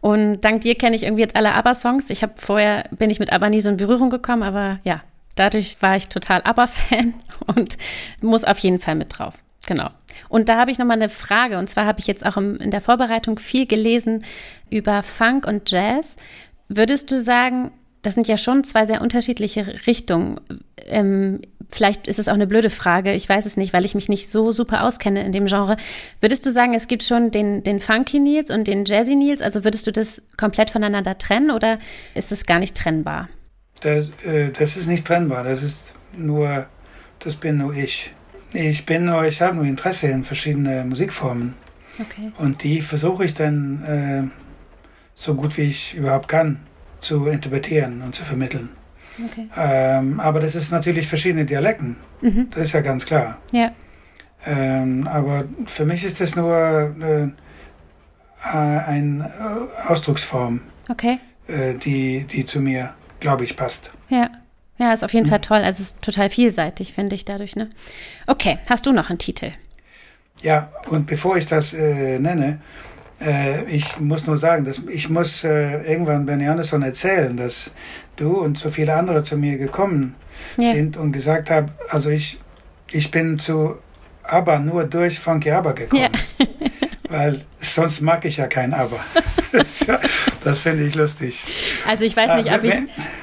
Und 0.00 0.40
dank 0.40 0.62
dir 0.62 0.74
kenne 0.74 0.96
ich 0.96 1.04
irgendwie 1.04 1.22
jetzt 1.22 1.36
alle 1.36 1.54
ABBA-Songs. 1.54 2.10
Ich 2.10 2.22
habe 2.22 2.32
vorher, 2.36 2.84
bin 2.90 3.10
ich 3.10 3.20
mit 3.20 3.32
ABBA 3.32 3.50
nie 3.50 3.60
so 3.60 3.70
in 3.70 3.76
Berührung 3.76 4.10
gekommen, 4.10 4.42
aber 4.42 4.78
ja, 4.84 5.02
dadurch 5.36 5.80
war 5.80 5.96
ich 5.96 6.08
total 6.08 6.42
ABBA-Fan 6.42 7.14
und 7.46 7.78
muss 8.20 8.44
auf 8.44 8.58
jeden 8.58 8.78
Fall 8.78 8.94
mit 8.94 9.18
drauf. 9.18 9.34
Genau. 9.66 9.90
Und 10.28 10.48
da 10.48 10.56
habe 10.56 10.70
ich 10.70 10.78
nochmal 10.78 10.96
eine 10.96 11.08
Frage. 11.08 11.58
Und 11.58 11.68
zwar 11.68 11.84
habe 11.86 12.00
ich 12.00 12.06
jetzt 12.06 12.24
auch 12.24 12.36
in 12.36 12.70
der 12.70 12.80
Vorbereitung 12.80 13.38
viel 13.38 13.66
gelesen 13.66 14.24
über 14.70 15.02
Funk 15.02 15.46
und 15.46 15.70
Jazz. 15.70 16.16
Würdest 16.68 17.10
du 17.10 17.18
sagen, 17.18 17.70
das 18.02 18.14
sind 18.14 18.28
ja 18.28 18.36
schon 18.36 18.64
zwei 18.64 18.84
sehr 18.84 19.02
unterschiedliche 19.02 19.86
Richtungen. 19.86 20.40
Ähm, 20.86 21.40
vielleicht 21.68 22.06
ist 22.08 22.18
es 22.18 22.28
auch 22.28 22.34
eine 22.34 22.46
blöde 22.46 22.70
Frage, 22.70 23.12
ich 23.12 23.28
weiß 23.28 23.46
es 23.46 23.56
nicht, 23.56 23.72
weil 23.72 23.84
ich 23.84 23.94
mich 23.94 24.08
nicht 24.08 24.28
so 24.28 24.52
super 24.52 24.84
auskenne 24.84 25.24
in 25.24 25.32
dem 25.32 25.46
Genre. 25.46 25.76
Würdest 26.20 26.46
du 26.46 26.50
sagen, 26.50 26.74
es 26.74 26.88
gibt 26.88 27.02
schon 27.02 27.30
den, 27.30 27.62
den 27.62 27.80
Funky 27.80 28.18
Nils 28.18 28.50
und 28.50 28.66
den 28.66 28.84
Jazzy 28.84 29.14
Nils? 29.14 29.42
Also 29.42 29.64
würdest 29.64 29.86
du 29.86 29.92
das 29.92 30.22
komplett 30.36 30.70
voneinander 30.70 31.18
trennen 31.18 31.50
oder 31.50 31.78
ist 32.14 32.32
es 32.32 32.46
gar 32.46 32.58
nicht 32.58 32.76
trennbar? 32.76 33.28
Das, 33.82 34.10
äh, 34.24 34.50
das 34.50 34.76
ist 34.76 34.86
nicht 34.86 35.06
trennbar, 35.06 35.44
das 35.44 35.62
ist 35.62 35.94
nur, 36.16 36.66
das 37.20 37.36
bin 37.36 37.58
nur 37.58 37.74
ich. 37.74 38.12
Ich 38.52 38.86
bin 38.86 39.04
nur, 39.04 39.24
ich 39.26 39.40
habe 39.42 39.56
nur 39.56 39.66
Interesse 39.66 40.08
in 40.08 40.24
verschiedene 40.24 40.84
Musikformen. 40.84 41.54
Okay. 42.00 42.32
Und 42.38 42.62
die 42.62 42.80
versuche 42.80 43.24
ich 43.24 43.34
dann 43.34 43.84
äh, 43.84 44.22
so 45.14 45.34
gut 45.34 45.56
wie 45.58 45.62
ich 45.62 45.94
überhaupt 45.94 46.28
kann 46.28 46.60
zu 47.00 47.26
interpretieren 47.26 48.02
und 48.02 48.14
zu 48.14 48.24
vermitteln. 48.24 48.70
Okay. 49.24 49.48
Ähm, 49.56 50.20
aber 50.20 50.40
das 50.40 50.54
ist 50.54 50.70
natürlich 50.70 51.08
verschiedene 51.08 51.44
Dialekten. 51.44 51.96
Mhm. 52.20 52.48
Das 52.50 52.64
ist 52.64 52.72
ja 52.72 52.80
ganz 52.80 53.04
klar. 53.04 53.38
Ja. 53.52 53.72
Ähm, 54.46 55.06
aber 55.08 55.44
für 55.66 55.84
mich 55.84 56.04
ist 56.04 56.20
das 56.20 56.36
nur 56.36 56.54
äh, 57.00 57.28
eine 58.52 59.68
Ausdrucksform, 59.88 60.60
Okay. 60.88 61.18
äh, 61.48 61.74
die, 61.74 62.24
die 62.24 62.44
zu 62.44 62.60
mir, 62.60 62.94
glaube 63.20 63.44
ich, 63.44 63.56
passt. 63.56 63.90
Ja. 64.08 64.30
Ja, 64.80 64.92
ist 64.92 65.02
auf 65.02 65.12
jeden 65.12 65.26
Fall 65.26 65.40
toll. 65.40 65.56
Also 65.58 65.82
es 65.82 65.88
ist 65.90 66.02
total 66.02 66.30
vielseitig, 66.30 66.92
finde 66.92 67.16
ich 67.16 67.24
dadurch, 67.24 67.56
ne? 67.56 67.68
Okay, 68.28 68.58
hast 68.70 68.86
du 68.86 68.92
noch 68.92 69.10
einen 69.10 69.18
Titel? 69.18 69.50
Ja, 70.40 70.70
und 70.88 71.06
bevor 71.06 71.36
ich 71.36 71.46
das 71.46 71.72
äh, 71.74 72.20
nenne, 72.20 72.60
äh, 73.20 73.64
ich 73.64 73.98
muss 74.00 74.26
nur 74.26 74.38
sagen, 74.38 74.64
dass 74.64 74.80
ich 74.88 75.08
muss 75.08 75.44
äh, 75.44 75.82
irgendwann 75.90 76.26
Benny 76.26 76.46
Andersson 76.48 76.82
erzählen, 76.82 77.36
dass 77.36 77.70
du 78.16 78.38
und 78.40 78.58
so 78.58 78.70
viele 78.70 78.94
andere 78.94 79.22
zu 79.22 79.36
mir 79.36 79.56
gekommen 79.58 80.14
Ja. 80.56 80.72
sind 80.72 80.96
und 80.96 81.12
gesagt 81.12 81.50
haben, 81.50 81.70
also 81.90 82.10
ich, 82.10 82.38
ich 82.90 83.10
bin 83.10 83.38
zu 83.38 83.76
ABBA 84.24 84.58
nur 84.60 84.84
durch 84.84 85.18
Funky 85.18 85.50
ABBA 85.50 85.72
gekommen. 85.72 86.02
Ja. 86.38 86.46
Weil 87.10 87.40
sonst 87.58 88.02
mag 88.02 88.24
ich 88.26 88.36
ja 88.36 88.46
kein 88.48 88.74
ABBA. 88.74 88.98
das 90.44 90.58
finde 90.58 90.84
ich 90.84 90.94
lustig. 90.94 91.42
Also 91.86 92.04
ich 92.04 92.14
weiß 92.14 92.34
nicht, 92.36 92.50
Ah, 92.52 92.56
ob 92.56 92.64
ich, 92.64 92.74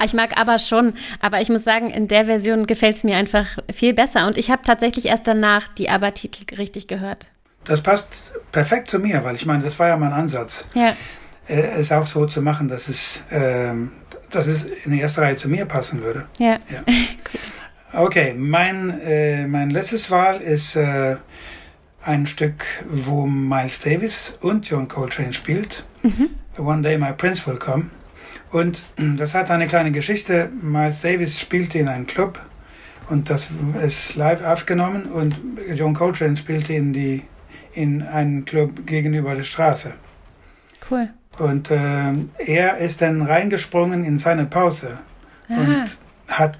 ich 0.03 0.13
mag 0.13 0.37
aber 0.37 0.57
schon, 0.57 0.93
aber 1.19 1.39
ich 1.39 1.49
muss 1.49 1.63
sagen, 1.63 1.91
in 1.91 2.07
der 2.07 2.25
Version 2.25 2.65
gefällt 2.65 2.95
es 2.95 3.03
mir 3.03 3.15
einfach 3.15 3.45
viel 3.71 3.93
besser. 3.93 4.25
Und 4.25 4.37
ich 4.37 4.49
habe 4.49 4.63
tatsächlich 4.65 5.05
erst 5.05 5.27
danach 5.27 5.67
die 5.67 5.89
ABBA-Titel 5.89 6.55
richtig 6.55 6.87
gehört. 6.87 7.27
Das 7.65 7.81
passt 7.81 8.33
perfekt 8.51 8.89
zu 8.89 8.99
mir, 8.99 9.23
weil 9.23 9.35
ich 9.35 9.45
meine, 9.45 9.63
das 9.63 9.77
war 9.79 9.87
ja 9.89 9.97
mein 9.97 10.13
Ansatz, 10.13 10.65
Ja, 10.73 10.95
äh, 11.47 11.61
es 11.79 11.91
auch 11.91 12.07
so 12.07 12.25
zu 12.25 12.41
machen, 12.41 12.67
dass 12.67 12.87
es, 12.87 13.21
ähm, 13.31 13.91
dass 14.29 14.47
es 14.47 14.63
in 14.63 14.91
die 14.91 14.99
erste 15.01 15.21
Reihe 15.21 15.35
zu 15.35 15.49
mir 15.49 15.65
passen 15.65 16.01
würde. 16.01 16.25
ja. 16.39 16.59
Okay, 17.93 18.33
mein, 18.37 18.99
äh, 19.01 19.47
mein 19.47 19.69
letztes 19.69 20.11
Wahl 20.11 20.41
ist 20.41 20.75
äh, 20.75 21.15
ein 22.01 22.27
Stück, 22.27 22.65
wo 22.89 23.25
Miles 23.25 23.79
Davis 23.79 24.37
und 24.41 24.67
John 24.69 24.87
Coltrane 24.87 25.31
spielt. 25.33 25.85
One 26.57 26.81
Day 26.81 26.97
My 26.97 27.13
Prince 27.13 27.47
Will 27.47 27.57
Come. 27.57 27.85
Und 28.51 28.77
äh, 28.97 29.15
das 29.15 29.33
hat 29.33 29.49
eine 29.49 29.67
kleine 29.67 29.91
Geschichte. 29.91 30.49
Miles 30.61 31.01
Davis 31.01 31.39
spielte 31.39 31.79
in 31.79 31.87
einem 31.87 32.05
Club 32.05 32.39
und 33.09 33.29
das 33.29 33.47
ist 33.81 34.15
live 34.15 34.43
aufgenommen 34.43 35.03
und 35.03 35.35
John 35.73 35.93
Coltrane 35.93 36.35
spielte 36.35 36.73
in, 36.73 36.91
die, 36.91 37.23
in 37.75 38.01
einen 38.01 38.45
Club 38.45 38.85
gegenüber 38.87 39.35
der 39.35 39.43
Straße. 39.43 39.93
Cool. 40.89 41.09
Und 41.37 41.69
äh, 41.69 42.13
er 42.37 42.77
ist 42.77 43.01
dann 43.01 43.21
reingesprungen 43.21 44.05
in 44.05 44.17
seine 44.17 44.45
Pause 44.45 44.99
Ah, 45.49 45.53
und 45.59 45.97
hat 46.27 46.57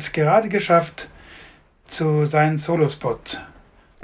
es 0.00 0.12
gerade 0.12 0.48
geschafft, 0.48 1.08
zu 1.86 2.26
seinem 2.26 2.58
Solospot 2.58 3.40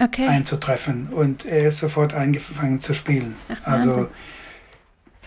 okay. 0.01 0.27
einzutreffen 0.27 1.09
und 1.11 1.45
er 1.45 1.69
ist 1.69 1.79
sofort 1.79 2.15
angefangen 2.15 2.81
zu 2.81 2.95
spielen. 2.95 3.35
Ach, 3.49 3.67
also 3.67 4.09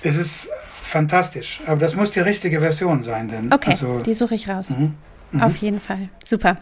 es 0.02 0.18
ist 0.18 0.48
fantastisch, 0.82 1.62
aber 1.68 1.78
das 1.78 1.96
muss 1.96 2.12
die 2.12 2.20
richtige 2.20 2.60
Version 2.60 3.04
sein, 3.04 3.28
denn 3.28 3.54
Okay, 3.54 3.72
also, 3.72 4.00
die 4.00 4.14
suche 4.14 4.36
ich 4.36 4.50
raus. 4.50 4.72
mhm, 4.72 4.96
mhm. 5.32 5.44
Auf 5.44 5.56
jeden 5.58 5.80
Fall. 5.80 6.10
Super. 6.26 6.58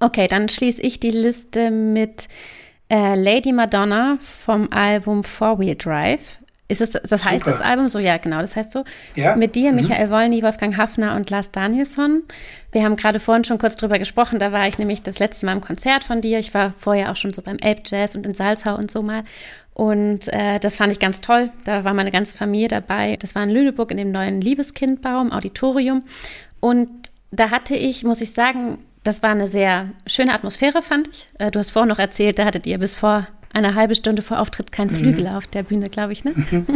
Okay, 0.00 0.26
dann 0.26 0.48
schließe 0.48 0.82
ich 0.82 1.00
die 1.00 1.10
Liste 1.10 1.70
mit 1.70 2.28
äh, 2.88 3.14
Lady 3.14 3.52
Madonna 3.52 4.18
vom 4.20 4.70
Album 4.72 5.24
Four 5.24 5.58
Wheel 5.58 5.74
Drive. 5.74 6.38
Ist 6.68 6.80
es, 6.80 6.90
das 6.90 7.24
heißt 7.24 7.44
Super. 7.44 7.50
das 7.58 7.60
Album 7.60 7.86
so? 7.86 8.00
Ja, 8.00 8.16
genau, 8.16 8.40
das 8.40 8.56
heißt 8.56 8.72
so. 8.72 8.84
ja, 9.14 9.36
Mit 9.36 9.54
dir, 9.54 9.70
mhm. 9.70 9.76
Michael 9.76 10.10
Wollny, 10.10 10.42
Wolfgang 10.42 10.76
Hafner 10.76 11.14
und 11.14 11.30
Lars 11.30 11.52
Danielsson. 11.52 12.24
Wir 12.72 12.82
haben 12.82 12.96
gerade 12.96 13.20
vorhin 13.20 13.44
schon 13.44 13.58
kurz 13.58 13.76
drüber 13.76 14.00
gesprochen. 14.00 14.40
Da 14.40 14.50
war 14.50 14.66
ich 14.66 14.78
nämlich 14.78 15.02
das 15.02 15.20
letzte 15.20 15.46
Mal 15.46 15.52
im 15.52 15.60
Konzert 15.60 16.02
von 16.02 16.20
dir. 16.20 16.40
Ich 16.40 16.54
war 16.54 16.74
vorher 16.78 17.12
auch 17.12 17.16
schon 17.16 17.32
so 17.32 17.40
beim 17.40 17.56
Elb 17.58 17.82
Jazz 17.84 18.16
und 18.16 18.26
in 18.26 18.34
Salzau 18.34 18.74
und 18.76 18.90
so 18.90 19.02
mal. 19.02 19.22
Und 19.74 20.26
äh, 20.32 20.58
das 20.58 20.76
fand 20.76 20.90
ich 20.90 20.98
ganz 20.98 21.20
toll. 21.20 21.50
Da 21.64 21.84
war 21.84 21.94
meine 21.94 22.10
ganze 22.10 22.34
Familie 22.34 22.68
dabei. 22.68 23.16
Das 23.16 23.34
war 23.36 23.44
in 23.44 23.50
Lüneburg 23.50 23.92
in 23.92 23.98
dem 23.98 24.10
neuen 24.10 24.40
Liebeskindbau 24.40 25.20
im 25.20 25.32
Auditorium. 25.32 26.02
Und 26.58 26.88
da 27.30 27.50
hatte 27.50 27.76
ich, 27.76 28.02
muss 28.02 28.20
ich 28.22 28.32
sagen, 28.32 28.78
das 29.06 29.22
war 29.22 29.30
eine 29.30 29.46
sehr 29.46 29.90
schöne 30.06 30.34
Atmosphäre, 30.34 30.82
fand 30.82 31.08
ich. 31.08 31.28
Äh, 31.38 31.50
du 31.50 31.58
hast 31.58 31.70
vorhin 31.70 31.88
noch 31.88 31.98
erzählt, 31.98 32.38
da 32.38 32.44
hattet 32.44 32.66
ihr 32.66 32.78
bis 32.78 32.94
vor 32.94 33.26
eine 33.52 33.74
halbe 33.74 33.94
Stunde 33.94 34.22
vor 34.22 34.40
Auftritt 34.40 34.70
keinen 34.70 34.90
Flügel 34.90 35.28
auf 35.28 35.46
der 35.46 35.62
Bühne, 35.62 35.88
glaube 35.88 36.12
ich, 36.12 36.24
ne? 36.24 36.34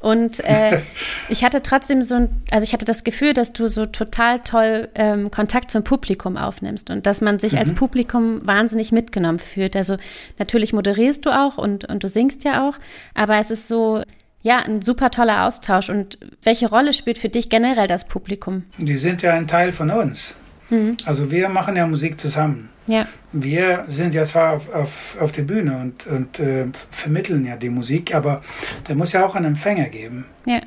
Und 0.00 0.40
äh, 0.40 0.80
ich 1.28 1.44
hatte 1.44 1.62
trotzdem 1.62 2.02
so 2.02 2.16
ein, 2.16 2.42
also 2.50 2.64
ich 2.64 2.72
hatte 2.72 2.84
das 2.84 3.04
Gefühl, 3.04 3.32
dass 3.32 3.52
du 3.52 3.68
so 3.68 3.86
total 3.86 4.40
toll 4.40 4.88
ähm, 4.94 5.30
Kontakt 5.30 5.70
zum 5.70 5.84
Publikum 5.84 6.36
aufnimmst 6.36 6.90
und 6.90 7.06
dass 7.06 7.20
man 7.20 7.38
sich 7.38 7.56
als 7.56 7.72
Publikum 7.72 8.46
wahnsinnig 8.46 8.92
mitgenommen 8.92 9.38
fühlt. 9.38 9.76
Also 9.76 9.96
natürlich 10.38 10.72
moderierst 10.72 11.24
du 11.24 11.30
auch 11.30 11.58
und, 11.58 11.84
und 11.84 12.02
du 12.02 12.08
singst 12.08 12.44
ja 12.44 12.68
auch, 12.68 12.76
aber 13.14 13.36
es 13.36 13.50
ist 13.50 13.68
so, 13.68 14.02
ja, 14.42 14.58
ein 14.58 14.82
super 14.82 15.10
toller 15.10 15.46
Austausch. 15.46 15.88
Und 15.88 16.18
welche 16.42 16.68
Rolle 16.68 16.92
spielt 16.92 17.18
für 17.18 17.28
dich 17.28 17.48
generell 17.48 17.86
das 17.86 18.06
Publikum? 18.06 18.64
die 18.78 18.98
sind 18.98 19.22
ja 19.22 19.34
ein 19.34 19.46
Teil 19.46 19.72
von 19.72 19.90
uns. 19.90 20.34
Mhm. 20.72 20.96
Also 21.04 21.30
wir 21.30 21.48
machen 21.48 21.76
ja 21.76 21.86
Musik 21.86 22.18
zusammen. 22.18 22.70
Ja, 22.86 23.06
Wir 23.30 23.84
sind 23.86 24.12
ja 24.12 24.24
zwar 24.24 24.54
auf, 24.54 24.74
auf, 24.74 25.16
auf 25.20 25.30
der 25.32 25.42
Bühne 25.42 25.78
und, 25.78 26.06
und 26.08 26.40
äh, 26.40 26.66
vermitteln 26.90 27.46
ja 27.46 27.56
die 27.56 27.70
Musik, 27.70 28.12
aber 28.12 28.42
da 28.84 28.94
muss 28.94 29.12
ja 29.12 29.24
auch 29.24 29.36
einen 29.36 29.46
Empfänger 29.46 29.88
geben. 29.88 30.24
ja, 30.46 30.60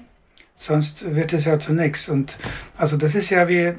Sonst 0.55 1.13
wird 1.13 1.33
es 1.33 1.43
ja 1.43 1.59
zu 1.59 1.73
nichts. 1.73 2.07
Und 2.07 2.37
also 2.77 2.95
das 2.95 3.15
ist 3.15 3.29
ja 3.31 3.49
wie, 3.49 3.73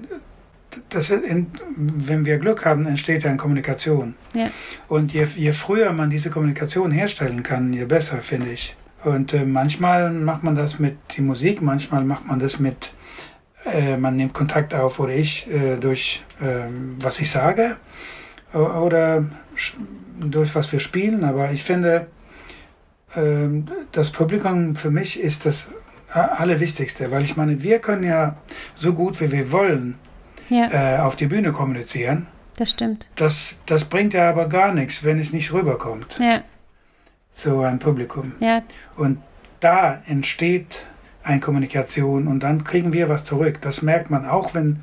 das 0.91 1.09
in, 1.11 1.47
wenn 1.77 2.27
wir 2.27 2.39
Glück 2.39 2.67
haben, 2.67 2.87
entsteht 2.87 3.23
ja 3.23 3.31
eine 3.31 3.39
Kommunikation. 3.39 4.15
ja, 4.35 4.51
Und 4.89 5.15
je, 5.15 5.27
je 5.35 5.53
früher 5.53 5.93
man 5.93 6.11
diese 6.11 6.29
Kommunikation 6.29 6.91
herstellen 6.91 7.43
kann, 7.43 7.73
je 7.73 7.87
besser, 7.87 8.19
finde 8.19 8.53
ich. 8.53 8.77
Und 9.05 9.33
äh, 9.33 9.45
manchmal 9.45 10.11
macht 10.11 10.43
man 10.43 10.55
das 10.55 10.79
mit 10.79 10.97
die 11.17 11.23
Musik, 11.23 11.63
manchmal 11.63 12.05
macht 12.05 12.27
man 12.27 12.39
das 12.39 12.59
mit, 12.59 12.93
äh, 13.67 13.97
man 13.97 14.17
nimmt 14.17 14.33
Kontakt 14.35 14.75
auf 14.75 14.99
oder 15.01 15.13
ich 15.15 15.49
äh, 15.51 15.77
durch 15.77 16.23
ähm, 16.41 16.97
was 17.01 17.21
ich 17.21 17.31
sage 17.31 17.77
oder 18.53 19.25
durch 20.21 20.55
was 20.55 20.71
wir 20.73 20.81
spielen. 20.81 21.25
Aber 21.25 21.51
ich 21.51 21.63
finde, 21.63 22.07
ähm, 23.17 23.67
das 23.93 24.11
Publikum 24.11 24.77
für 24.77 24.91
mich 24.91 25.21
ist 25.21 25.47
das 25.47 25.69
Allerwichtigste, 26.11 27.11
weil 27.11 27.23
ich 27.23 27.37
meine, 27.37 27.63
wir 27.63 27.81
können 27.81 28.05
ja 28.05 28.37
so 28.75 28.93
gut 28.93 29.21
wie 29.21 29.31
wir 29.33 29.51
wollen 29.51 29.99
ja, 30.49 30.97
äh, 30.97 30.99
auf 31.01 31.17
die 31.17 31.27
Bühne 31.27 31.53
kommunizieren. 31.53 32.29
das 32.57 32.71
stimmt. 32.71 33.09
Das, 33.17 33.57
das 33.67 33.85
bringt 33.85 34.15
ja 34.15 34.31
aber 34.31 34.49
gar 34.49 34.73
nichts, 34.73 35.03
wenn 35.05 35.19
es 35.19 35.33
nicht 35.33 35.53
rüberkommt, 35.53 36.17
Ja, 36.21 36.43
so 37.33 37.61
ein 37.61 37.79
Publikum. 37.79 38.33
ja, 38.41 38.63
Und 38.97 39.19
da 39.61 40.01
entsteht 40.07 40.87
eine 41.27 41.41
Kommunikation 41.41 42.29
und 42.29 42.41
dann 42.41 42.63
kriegen 42.65 42.93
wir 42.93 43.09
was 43.09 43.25
zurück. 43.25 43.59
Das 43.61 43.83
merkt 43.83 44.11
man 44.11 44.25
auch, 44.25 44.55
wenn, 44.55 44.81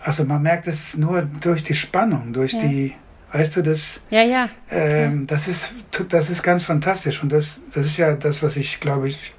also 0.00 0.24
man 0.24 0.42
merkt 0.42 0.68
es 0.68 0.96
nur 0.96 1.22
durch 1.22 1.64
die 1.64 1.74
Spannung, 1.74 2.32
durch 2.32 2.52
Ja. 2.52 2.60
die, 2.60 2.94
weißt 3.32 3.56
du, 3.56 3.62
das, 3.62 4.00
ja, 4.10 4.22
ja, 4.22 4.48
ähm, 4.70 5.26
das 5.26 5.48
ist, 5.48 5.74
das 6.08 6.30
ist 6.30 6.42
ganz 6.44 6.62
fantastisch 6.62 7.22
und 7.22 7.32
das, 7.32 7.60
das 7.74 7.84
ist 7.84 7.96
ja 7.96 8.14
das, 8.14 8.42
was 8.44 8.56
ich, 8.56 8.78
glaube 8.78 9.08
ich, 9.08 9.32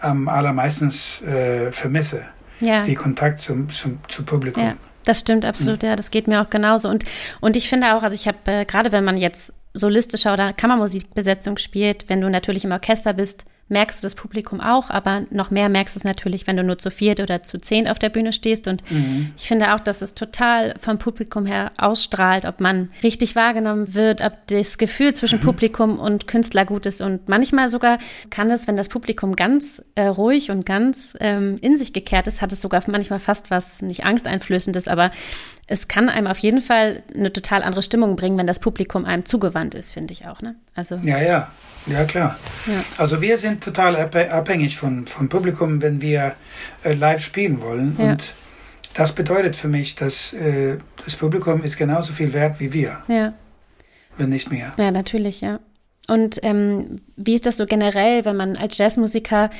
am 0.00 0.28
allermeisten 0.28 0.88
äh, 1.26 1.70
vermisse. 1.70 2.22
Ja. 2.58 2.82
Die 2.82 2.94
Kontakt 2.94 3.40
zum, 3.40 3.70
zum, 3.70 4.00
zum 4.08 4.24
Publikum. 4.26 4.64
Ja, 4.64 4.74
das 5.04 5.20
stimmt 5.20 5.44
absolut, 5.44 5.82
ja, 5.82 5.94
das 5.94 6.10
geht 6.10 6.26
mir 6.26 6.42
auch 6.42 6.50
genauso. 6.50 6.88
Und, 6.88 7.04
und 7.40 7.56
ich 7.56 7.68
finde 7.68 7.94
auch, 7.94 8.02
also 8.02 8.14
ich 8.14 8.26
habe, 8.26 8.38
äh, 8.46 8.64
gerade 8.64 8.90
wenn 8.92 9.04
man 9.04 9.16
jetzt 9.16 9.52
solistischer 9.74 10.32
oder 10.32 10.52
Kammermusikbesetzung 10.52 11.56
spielt, 11.58 12.08
wenn 12.08 12.20
du 12.20 12.28
natürlich 12.28 12.64
im 12.64 12.72
Orchester 12.72 13.12
bist, 13.12 13.44
merkst 13.70 14.00
du 14.00 14.04
das 14.04 14.14
Publikum 14.14 14.60
auch, 14.60 14.90
aber 14.90 15.22
noch 15.30 15.50
mehr 15.50 15.68
merkst 15.68 15.94
du 15.94 15.98
es 15.98 16.04
natürlich, 16.04 16.46
wenn 16.46 16.56
du 16.56 16.64
nur 16.64 16.78
zu 16.78 16.90
viert 16.90 17.20
oder 17.20 17.42
zu 17.42 17.58
zehn 17.58 17.88
auf 17.88 17.98
der 17.98 18.08
Bühne 18.08 18.32
stehst. 18.32 18.68
Und 18.68 18.88
mhm. 18.90 19.32
ich 19.36 19.48
finde 19.48 19.74
auch, 19.74 19.80
dass 19.80 20.02
es 20.02 20.14
total 20.14 20.74
vom 20.80 20.98
Publikum 20.98 21.46
her 21.46 21.72
ausstrahlt, 21.78 22.44
ob 22.44 22.60
man 22.60 22.90
richtig 23.02 23.36
wahrgenommen 23.36 23.94
wird, 23.94 24.20
ob 24.20 24.32
das 24.46 24.78
Gefühl 24.78 25.14
zwischen 25.14 25.38
mhm. 25.38 25.44
Publikum 25.44 25.98
und 25.98 26.26
Künstler 26.26 26.64
gut 26.64 26.86
ist. 26.86 27.00
Und 27.00 27.28
manchmal 27.28 27.68
sogar 27.68 27.98
kann 28.30 28.50
es, 28.50 28.66
wenn 28.68 28.76
das 28.76 28.88
Publikum 28.88 29.36
ganz 29.36 29.82
äh, 29.94 30.06
ruhig 30.06 30.50
und 30.50 30.66
ganz 30.66 31.16
ähm, 31.20 31.56
in 31.60 31.76
sich 31.76 31.92
gekehrt 31.92 32.26
ist, 32.26 32.42
hat 32.42 32.52
es 32.52 32.60
sogar 32.60 32.82
manchmal 32.86 33.18
fast 33.18 33.50
was 33.50 33.82
nicht 33.82 34.04
angsteinflößendes, 34.04 34.88
aber 34.88 35.10
es 35.70 35.86
kann 35.86 36.08
einem 36.08 36.26
auf 36.26 36.38
jeden 36.38 36.60
Fall 36.60 37.04
eine 37.14 37.32
total 37.32 37.62
andere 37.62 37.82
Stimmung 37.82 38.16
bringen, 38.16 38.36
wenn 38.36 38.46
das 38.46 38.58
Publikum 38.58 39.04
einem 39.04 39.24
zugewandt 39.24 39.74
ist, 39.74 39.92
finde 39.92 40.12
ich 40.12 40.26
auch. 40.26 40.42
Ne? 40.42 40.56
Also, 40.74 40.96
ja, 40.96 41.22
ja, 41.22 41.52
ja 41.86 42.04
klar. 42.04 42.36
Ja. 42.66 42.84
Also 42.98 43.22
wir 43.22 43.38
sind 43.38 43.62
total 43.62 43.96
abhängig 43.96 44.76
von, 44.76 45.06
vom 45.06 45.28
Publikum, 45.28 45.80
wenn 45.80 46.00
wir 46.00 46.34
äh, 46.82 46.94
live 46.94 47.22
spielen 47.22 47.62
wollen. 47.62 47.96
Ja. 47.98 48.10
Und 48.10 48.34
das 48.94 49.12
bedeutet 49.14 49.54
für 49.54 49.68
mich, 49.68 49.94
dass 49.94 50.32
äh, 50.32 50.78
das 51.04 51.14
Publikum 51.14 51.62
ist 51.62 51.76
genauso 51.76 52.12
viel 52.12 52.32
wert 52.32 52.58
wie 52.58 52.72
wir. 52.72 52.98
Ja. 53.06 53.32
Wenn 54.18 54.30
nicht 54.30 54.50
mehr. 54.50 54.72
Ja, 54.76 54.90
natürlich, 54.90 55.40
ja. 55.40 55.60
Und 56.08 56.40
ähm, 56.42 57.00
wie 57.16 57.34
ist 57.34 57.46
das 57.46 57.56
so 57.56 57.66
generell, 57.66 58.24
wenn 58.24 58.36
man 58.36 58.56
als 58.56 58.76
Jazzmusiker 58.76 59.50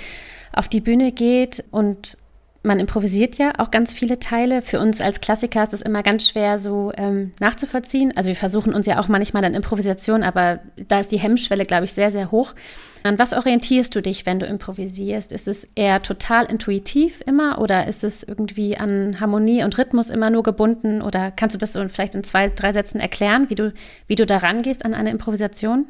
auf 0.52 0.66
die 0.66 0.80
Bühne 0.80 1.12
geht 1.12 1.62
und 1.70 2.18
man 2.62 2.78
improvisiert 2.78 3.36
ja 3.36 3.52
auch 3.58 3.70
ganz 3.70 3.92
viele 3.92 4.18
Teile. 4.18 4.60
Für 4.60 4.80
uns 4.80 5.00
als 5.00 5.20
Klassiker 5.20 5.62
ist 5.62 5.72
es 5.72 5.80
immer 5.80 6.02
ganz 6.02 6.28
schwer 6.28 6.58
so 6.58 6.92
ähm, 6.96 7.32
nachzuvollziehen. 7.40 8.14
Also 8.16 8.28
wir 8.28 8.36
versuchen 8.36 8.74
uns 8.74 8.86
ja 8.86 9.00
auch 9.00 9.08
manchmal 9.08 9.44
an 9.44 9.54
Improvisation, 9.54 10.22
aber 10.22 10.60
da 10.88 11.00
ist 11.00 11.10
die 11.10 11.18
Hemmschwelle, 11.18 11.64
glaube 11.64 11.84
ich, 11.84 11.94
sehr, 11.94 12.10
sehr 12.10 12.30
hoch. 12.30 12.54
An 13.02 13.18
was 13.18 13.32
orientierst 13.32 13.94
du 13.94 14.02
dich, 14.02 14.26
wenn 14.26 14.40
du 14.40 14.46
improvisierst? 14.46 15.32
Ist 15.32 15.48
es 15.48 15.68
eher 15.74 16.02
total 16.02 16.44
intuitiv 16.44 17.22
immer 17.24 17.58
oder 17.58 17.86
ist 17.86 18.04
es 18.04 18.22
irgendwie 18.22 18.76
an 18.76 19.18
Harmonie 19.20 19.64
und 19.64 19.78
Rhythmus 19.78 20.10
immer 20.10 20.28
nur 20.28 20.42
gebunden? 20.42 21.00
Oder 21.00 21.30
kannst 21.30 21.54
du 21.54 21.58
das 21.58 21.72
so 21.72 21.88
vielleicht 21.88 22.14
in 22.14 22.24
zwei, 22.24 22.48
drei 22.48 22.74
Sätzen 22.74 23.00
erklären, 23.00 23.48
wie 23.48 23.54
du, 23.54 23.72
wie 24.06 24.16
du 24.16 24.26
da 24.26 24.36
rangehst 24.36 24.84
an 24.84 24.92
eine 24.92 25.10
Improvisation? 25.10 25.86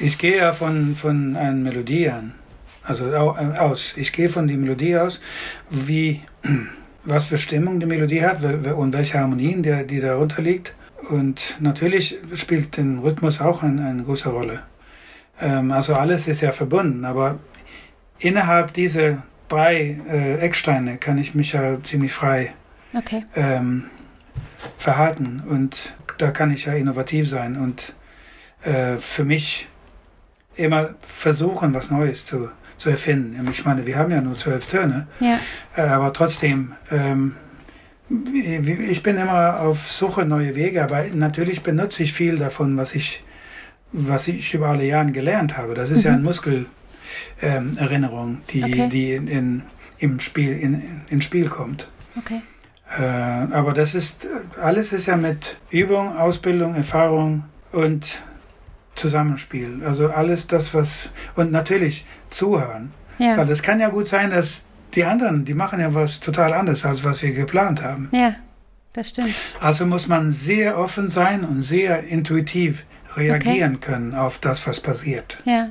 Ich 0.00 0.18
gehe 0.18 0.38
ja 0.38 0.52
von, 0.52 0.96
von 0.96 1.36
einer 1.36 1.52
Melodie 1.52 2.08
an. 2.08 2.34
Also 2.84 3.10
äh, 3.10 3.16
aus. 3.16 3.94
Ich 3.96 4.12
gehe 4.12 4.28
von 4.28 4.48
der 4.48 4.56
Melodie 4.56 4.96
aus, 4.96 5.20
wie, 5.70 6.22
was 7.04 7.26
für 7.26 7.38
Stimmung 7.38 7.80
die 7.80 7.86
Melodie 7.86 8.22
hat 8.22 8.42
und 8.42 8.92
welche 8.92 9.18
Harmonien, 9.18 9.62
die, 9.62 9.86
die 9.86 10.00
darunter 10.00 10.42
liegt. 10.42 10.74
Und 11.10 11.56
natürlich 11.60 12.18
spielt 12.34 12.76
der 12.76 12.84
Rhythmus 13.02 13.40
auch 13.40 13.62
eine, 13.62 13.86
eine 13.86 14.02
große 14.04 14.28
Rolle. 14.28 14.60
Ähm, 15.40 15.72
also 15.72 15.94
alles 15.94 16.28
ist 16.28 16.40
ja 16.40 16.52
verbunden, 16.52 17.04
aber 17.04 17.38
innerhalb 18.18 18.72
dieser 18.72 19.22
drei 19.48 20.00
äh, 20.08 20.38
Ecksteine 20.38 20.98
kann 20.98 21.18
ich 21.18 21.34
mich 21.34 21.52
ja 21.52 21.82
ziemlich 21.82 22.12
frei 22.12 22.54
okay. 22.96 23.24
ähm, 23.34 23.84
verhalten 24.78 25.42
und 25.46 25.94
da 26.18 26.30
kann 26.30 26.52
ich 26.52 26.66
ja 26.66 26.74
innovativ 26.74 27.28
sein 27.28 27.56
und 27.56 27.94
äh, 28.62 28.96
für 28.98 29.24
mich 29.24 29.68
immer 30.54 30.94
versuchen, 31.00 31.74
was 31.74 31.90
Neues 31.90 32.24
zu 32.24 32.50
zu 32.82 32.90
erfinden. 32.90 33.48
Ich 33.52 33.64
meine, 33.64 33.86
wir 33.86 33.96
haben 33.96 34.10
ja 34.10 34.20
nur 34.20 34.36
zwölf 34.36 34.66
Töne, 34.66 35.06
ja. 35.20 35.38
Äh, 35.76 35.82
aber 35.82 36.12
trotzdem, 36.12 36.72
ähm, 36.90 37.36
ich 38.34 39.04
bin 39.04 39.16
immer 39.16 39.60
auf 39.60 39.88
Suche 39.90 40.24
neue 40.24 40.56
Wege, 40.56 40.82
aber 40.82 41.04
natürlich 41.14 41.62
benutze 41.62 42.02
ich 42.02 42.12
viel 42.12 42.36
davon, 42.36 42.76
was 42.76 42.96
ich, 42.96 43.22
was 43.92 44.26
ich 44.26 44.52
über 44.52 44.70
alle 44.70 44.84
Jahre 44.84 45.12
gelernt 45.12 45.56
habe. 45.56 45.74
Das 45.74 45.90
ist 45.90 46.00
mhm. 46.00 46.06
ja 46.06 46.14
eine 46.14 46.24
Muskelerinnerung, 46.24 48.30
ähm, 48.30 48.42
die, 48.50 48.64
okay. 48.64 48.88
die 48.90 49.12
in, 49.12 49.28
in, 49.28 49.62
im 49.98 50.18
Spiel, 50.18 50.58
in, 50.58 51.02
in 51.08 51.22
Spiel 51.22 51.48
kommt. 51.48 51.88
Okay. 52.18 52.42
Äh, 52.98 53.04
aber 53.52 53.74
das 53.74 53.94
ist, 53.94 54.26
alles 54.60 54.92
ist 54.92 55.06
ja 55.06 55.16
mit 55.16 55.56
Übung, 55.70 56.16
Ausbildung, 56.16 56.74
Erfahrung 56.74 57.44
und 57.70 58.22
Zusammenspiel. 58.94 59.82
Also 59.84 60.10
alles 60.10 60.46
das, 60.46 60.74
was. 60.74 61.08
Und 61.34 61.52
natürlich 61.52 62.04
zuhören. 62.30 62.92
Ja. 63.18 63.36
Weil 63.36 63.48
es 63.50 63.62
kann 63.62 63.80
ja 63.80 63.88
gut 63.88 64.08
sein, 64.08 64.30
dass 64.30 64.64
die 64.94 65.04
anderen, 65.04 65.44
die 65.44 65.54
machen 65.54 65.80
ja 65.80 65.94
was 65.94 66.20
total 66.20 66.52
anderes, 66.52 66.84
als 66.84 67.04
was 67.04 67.22
wir 67.22 67.32
geplant 67.32 67.82
haben. 67.82 68.08
Ja, 68.12 68.34
das 68.92 69.10
stimmt. 69.10 69.34
Also 69.60 69.86
muss 69.86 70.08
man 70.08 70.30
sehr 70.32 70.78
offen 70.78 71.08
sein 71.08 71.44
und 71.44 71.62
sehr 71.62 72.04
intuitiv 72.04 72.84
reagieren 73.16 73.76
okay. 73.76 73.92
können 73.92 74.14
auf 74.14 74.38
das, 74.38 74.66
was 74.66 74.80
passiert. 74.80 75.38
Ja. 75.44 75.70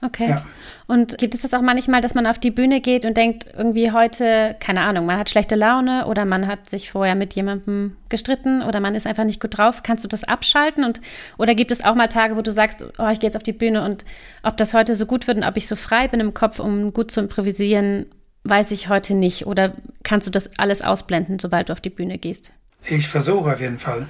Okay. 0.00 0.28
Ja. 0.28 0.44
Und 0.86 1.18
gibt 1.18 1.34
es 1.34 1.42
das 1.42 1.54
auch 1.54 1.60
manchmal, 1.60 2.00
dass 2.00 2.14
man 2.14 2.26
auf 2.26 2.38
die 2.38 2.52
Bühne 2.52 2.80
geht 2.80 3.04
und 3.04 3.16
denkt, 3.16 3.46
irgendwie 3.56 3.90
heute, 3.90 4.54
keine 4.60 4.82
Ahnung, 4.82 5.06
man 5.06 5.18
hat 5.18 5.28
schlechte 5.28 5.56
Laune 5.56 6.06
oder 6.06 6.24
man 6.24 6.46
hat 6.46 6.70
sich 6.70 6.90
vorher 6.92 7.16
mit 7.16 7.34
jemandem 7.34 7.96
gestritten 8.08 8.62
oder 8.62 8.78
man 8.78 8.94
ist 8.94 9.06
einfach 9.06 9.24
nicht 9.24 9.40
gut 9.40 9.58
drauf. 9.58 9.82
Kannst 9.82 10.04
du 10.04 10.08
das 10.08 10.22
abschalten? 10.22 10.84
Und, 10.84 11.00
oder 11.36 11.56
gibt 11.56 11.72
es 11.72 11.82
auch 11.82 11.96
mal 11.96 12.06
Tage, 12.06 12.36
wo 12.36 12.42
du 12.42 12.52
sagst, 12.52 12.84
oh, 12.98 13.08
ich 13.08 13.18
gehe 13.18 13.28
jetzt 13.28 13.36
auf 13.36 13.42
die 13.42 13.52
Bühne 13.52 13.84
und 13.84 14.04
ob 14.44 14.56
das 14.56 14.72
heute 14.72 14.94
so 14.94 15.04
gut 15.04 15.26
wird 15.26 15.36
und 15.36 15.44
ob 15.44 15.56
ich 15.56 15.66
so 15.66 15.74
frei 15.74 16.06
bin 16.06 16.20
im 16.20 16.32
Kopf, 16.32 16.60
um 16.60 16.92
gut 16.92 17.10
zu 17.10 17.18
improvisieren, 17.18 18.06
weiß 18.44 18.70
ich 18.70 18.88
heute 18.88 19.14
nicht. 19.14 19.46
Oder 19.46 19.74
kannst 20.04 20.28
du 20.28 20.30
das 20.30 20.58
alles 20.58 20.80
ausblenden, 20.80 21.40
sobald 21.40 21.70
du 21.70 21.72
auf 21.72 21.80
die 21.80 21.90
Bühne 21.90 22.18
gehst? 22.18 22.52
Ich 22.84 23.08
versuche 23.08 23.52
auf 23.52 23.60
jeden 23.60 23.78
Fall. 23.78 24.06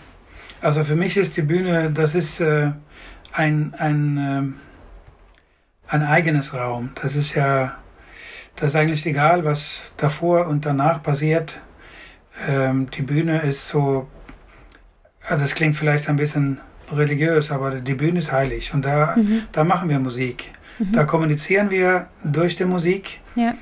Also 0.61 0.85
für 0.85 0.97
mich 0.97 1.17
ist 1.17 1.37
die 1.39 1.43
Bühne, 1.43 1.91
das 1.91 2.15
ist 2.15 2.41
äh, 2.41 2.73
ein, 3.33 3.73
ein 3.79 4.19
äh, 4.19 4.68
ein 5.89 6.03
eigenes 6.03 6.55
Raum. 6.55 6.91
Das 7.03 7.17
ist 7.17 7.35
ja, 7.35 7.77
das 8.57 8.71
ist 8.71 8.77
eigentlich 8.77 9.07
egal, 9.07 9.45
was 9.45 9.93
davor 9.97 10.47
und 10.47 10.67
danach 10.67 11.03
passiert. 11.03 11.61
Ähm, 12.49 12.91
die 12.91 13.03
Bühne 13.03 13.41
ist 13.41 13.69
so, 13.69 14.09
das 15.29 15.55
klingt 15.55 15.77
vielleicht 15.77 16.09
ein 16.09 16.17
bisschen 16.17 16.61
religiös, 16.93 17.51
aber 17.51 17.81
die 17.81 17.95
Bühne 17.95 18.21
ist 18.21 18.33
heilig 18.33 18.73
und 18.73 18.85
da, 18.85 19.17
mhm. 19.17 19.43
da 19.53 19.65
machen 19.65 19.89
wir 19.89 19.99
Musik. 19.99 20.53
Mhm. 20.79 20.93
Da 20.93 21.05
kommunizieren 21.05 21.71
wir 21.71 22.09
durch 22.23 22.57
die 22.57 22.65
Musik. 22.65 23.21
Ja. 23.35 23.55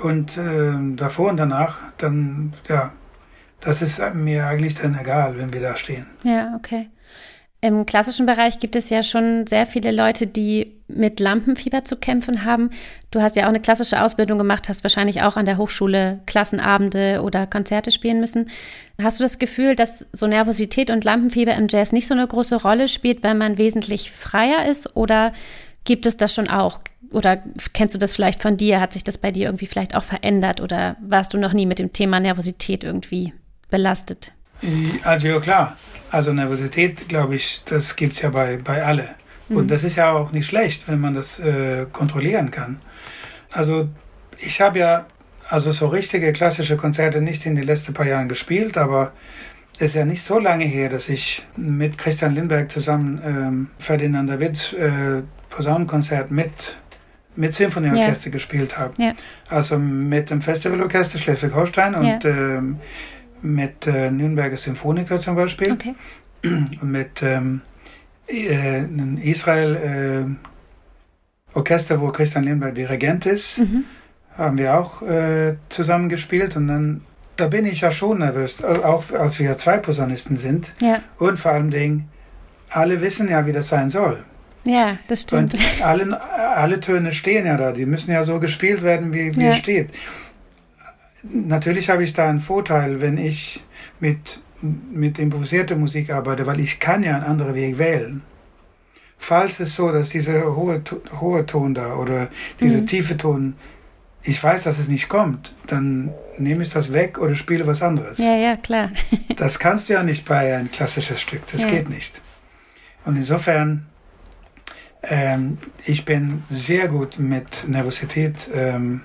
Und 0.00 0.36
äh, 0.36 0.72
davor 0.96 1.30
und 1.30 1.36
danach, 1.36 1.78
dann, 1.98 2.54
ja, 2.68 2.92
das 3.60 3.82
ist 3.82 4.02
mir 4.14 4.46
eigentlich 4.46 4.74
dann 4.74 4.98
egal, 4.98 5.38
wenn 5.38 5.52
wir 5.52 5.60
da 5.60 5.76
stehen. 5.76 6.06
Ja, 6.24 6.54
okay. 6.56 6.88
Im 7.60 7.86
klassischen 7.86 8.26
Bereich 8.26 8.58
gibt 8.58 8.74
es 8.74 8.90
ja 8.90 9.04
schon 9.04 9.46
sehr 9.46 9.66
viele 9.66 9.92
Leute, 9.92 10.26
die 10.26 10.81
mit 10.94 11.20
Lampenfieber 11.20 11.84
zu 11.84 11.96
kämpfen 11.96 12.44
haben. 12.44 12.70
Du 13.10 13.20
hast 13.20 13.36
ja 13.36 13.44
auch 13.44 13.48
eine 13.48 13.60
klassische 13.60 14.02
Ausbildung 14.02 14.38
gemacht, 14.38 14.68
hast 14.68 14.84
wahrscheinlich 14.84 15.22
auch 15.22 15.36
an 15.36 15.46
der 15.46 15.58
Hochschule 15.58 16.20
Klassenabende 16.26 17.22
oder 17.22 17.46
Konzerte 17.46 17.90
spielen 17.90 18.20
müssen. 18.20 18.50
Hast 19.00 19.20
du 19.20 19.24
das 19.24 19.38
Gefühl, 19.38 19.76
dass 19.76 20.06
so 20.12 20.26
Nervosität 20.26 20.90
und 20.90 21.04
Lampenfieber 21.04 21.54
im 21.54 21.68
Jazz 21.68 21.92
nicht 21.92 22.06
so 22.06 22.14
eine 22.14 22.26
große 22.26 22.62
Rolle 22.62 22.88
spielt, 22.88 23.22
weil 23.22 23.34
man 23.34 23.58
wesentlich 23.58 24.10
freier 24.10 24.66
ist? 24.66 24.96
Oder 24.96 25.32
gibt 25.84 26.06
es 26.06 26.16
das 26.16 26.34
schon 26.34 26.48
auch? 26.48 26.80
Oder 27.10 27.42
kennst 27.74 27.94
du 27.94 27.98
das 27.98 28.14
vielleicht 28.14 28.40
von 28.40 28.56
dir? 28.56 28.80
Hat 28.80 28.92
sich 28.92 29.04
das 29.04 29.18
bei 29.18 29.30
dir 29.30 29.46
irgendwie 29.46 29.66
vielleicht 29.66 29.94
auch 29.94 30.02
verändert? 30.02 30.60
Oder 30.60 30.96
warst 31.00 31.34
du 31.34 31.38
noch 31.38 31.52
nie 31.52 31.66
mit 31.66 31.78
dem 31.78 31.92
Thema 31.92 32.20
Nervosität 32.20 32.84
irgendwie 32.84 33.34
belastet? 33.70 34.32
Also 35.02 35.28
ja, 35.28 35.40
klar. 35.40 35.76
Also 36.10 36.32
Nervosität, 36.32 37.08
glaube 37.08 37.36
ich, 37.36 37.62
das 37.64 37.96
gibt 37.96 38.14
es 38.14 38.22
ja 38.22 38.30
bei, 38.30 38.58
bei 38.58 38.84
alle. 38.84 39.14
Mhm. 39.48 39.56
Und 39.56 39.70
das 39.70 39.84
ist 39.84 39.96
ja 39.96 40.12
auch 40.12 40.32
nicht 40.32 40.46
schlecht, 40.46 40.88
wenn 40.88 41.00
man 41.00 41.14
das 41.14 41.38
äh, 41.38 41.86
kontrollieren 41.92 42.50
kann. 42.50 42.80
Also 43.52 43.88
ich 44.38 44.60
habe 44.60 44.78
ja 44.78 45.06
also 45.48 45.72
so 45.72 45.86
richtige 45.86 46.32
klassische 46.32 46.76
Konzerte 46.76 47.20
nicht 47.20 47.44
in 47.46 47.56
den 47.56 47.64
letzten 47.64 47.92
paar 47.92 48.06
Jahren 48.06 48.28
gespielt, 48.28 48.78
aber 48.78 49.12
es 49.76 49.88
ist 49.88 49.94
ja 49.94 50.04
nicht 50.04 50.24
so 50.24 50.38
lange 50.38 50.64
her, 50.64 50.88
dass 50.88 51.08
ich 51.08 51.46
mit 51.56 51.98
Christian 51.98 52.34
Lindberg 52.34 52.70
zusammen 52.70 53.20
ähm, 53.24 53.70
Ferdinand 53.78 54.30
Davids 54.30 54.72
äh, 54.72 55.22
Posaunenkonzert 55.50 56.30
mit 56.30 56.78
mit 57.34 57.54
Symphonieorchester 57.54 58.26
yeah. 58.26 58.32
gespielt 58.32 58.78
habe. 58.78 58.92
Yeah. 59.00 59.14
Also 59.48 59.78
mit 59.78 60.28
dem 60.28 60.42
Festivalorchester 60.42 61.18
Schleswig-Holstein 61.18 61.94
und 61.94 62.24
yeah. 62.24 62.58
ähm, 62.58 62.78
mit 63.40 63.86
äh, 63.86 64.10
Nürnberger 64.10 64.56
Symphoniker 64.56 65.18
zum 65.18 65.36
Beispiel. 65.36 65.72
Okay. 65.72 65.94
Und 66.44 66.82
mit 66.82 67.22
ähm, 67.22 67.62
äh, 68.28 68.84
Israel 69.22 70.36
äh, 71.54 71.58
Orchester, 71.58 72.00
wo 72.00 72.08
Christian 72.08 72.44
Lindberg 72.44 72.74
Dirigent 72.74 73.26
ist, 73.26 73.58
mhm. 73.58 73.84
haben 74.36 74.58
wir 74.58 74.78
auch 74.78 75.02
äh, 75.02 75.56
zusammen 75.68 76.08
gespielt 76.08 76.56
und 76.56 76.68
dann 76.68 77.02
da 77.36 77.48
bin 77.48 77.66
ich 77.66 77.80
ja 77.80 77.90
schon 77.90 78.18
nervös, 78.18 78.62
auch 78.62 79.10
als 79.12 79.38
wir 79.38 79.56
zwei 79.58 79.78
Posaunisten 79.78 80.36
sind. 80.36 80.72
Ja. 80.80 81.00
Und 81.18 81.38
vor 81.38 81.52
allem 81.52 81.70
Dingen, 81.70 82.08
alle 82.68 83.00
wissen 83.00 83.28
ja, 83.28 83.46
wie 83.46 83.52
das 83.52 83.68
sein 83.68 83.88
soll. 83.90 84.22
Ja, 84.64 84.98
das 85.08 85.22
stimmt. 85.22 85.54
Und 85.54 85.82
alle, 85.82 86.20
alle 86.20 86.78
Töne 86.80 87.12
stehen 87.12 87.46
ja 87.46 87.56
da. 87.56 87.72
Die 87.72 87.86
müssen 87.86 88.12
ja 88.12 88.22
so 88.24 88.38
gespielt 88.38 88.82
werden, 88.82 89.12
wie, 89.12 89.34
wie 89.34 89.44
Ja. 89.44 89.50
es 89.50 89.58
steht. 89.58 89.90
Natürlich 91.24 91.90
habe 91.90 92.04
ich 92.04 92.12
da 92.12 92.28
einen 92.28 92.40
Vorteil, 92.40 93.00
wenn 93.00 93.18
ich 93.18 93.62
mit, 93.98 94.40
mit 94.62 95.18
improvisierter 95.18 95.76
Musik 95.76 96.10
arbeite, 96.10 96.46
weil 96.46 96.60
ich 96.60 96.78
kann 96.78 97.02
ja 97.02 97.16
einen 97.16 97.24
anderen 97.24 97.54
Weg 97.54 97.78
wählen. 97.78 98.22
Falls 99.18 99.60
es 99.60 99.74
so, 99.74 99.90
dass 99.92 100.08
dieser 100.10 100.56
hohe, 100.56 100.82
hohe 101.20 101.46
Ton 101.46 101.74
da 101.74 101.96
oder 101.96 102.28
dieser 102.60 102.78
Mhm. 102.80 102.86
tiefe 102.86 103.16
Ton, 103.16 103.54
ich 104.24 104.42
weiß, 104.42 104.64
dass 104.64 104.78
es 104.78 104.88
nicht 104.88 105.08
kommt, 105.08 105.54
dann 105.66 106.12
nehme 106.38 106.62
ich 106.62 106.70
das 106.70 106.92
weg 106.92 107.18
oder 107.18 107.34
spiele 107.34 107.66
was 107.66 107.82
anderes. 107.82 108.18
Ja, 108.18 108.34
ja, 108.36 108.56
klar. 108.56 108.90
Das 109.36 109.58
kannst 109.58 109.88
du 109.88 109.94
ja 109.94 110.02
nicht 110.02 110.24
bei 110.24 110.56
ein 110.56 110.70
klassisches 110.70 111.20
Stück. 111.20 111.46
Das 111.50 111.62
Ja. 111.62 111.68
geht 111.68 111.88
nicht. 111.88 112.20
Und 113.04 113.16
insofern, 113.16 113.86
ähm, 115.02 115.58
ich 115.86 116.04
bin 116.04 116.44
sehr 116.50 116.86
gut 116.88 117.18
mit 117.18 117.64
Nervosität, 117.66 118.48
ähm, 118.54 119.00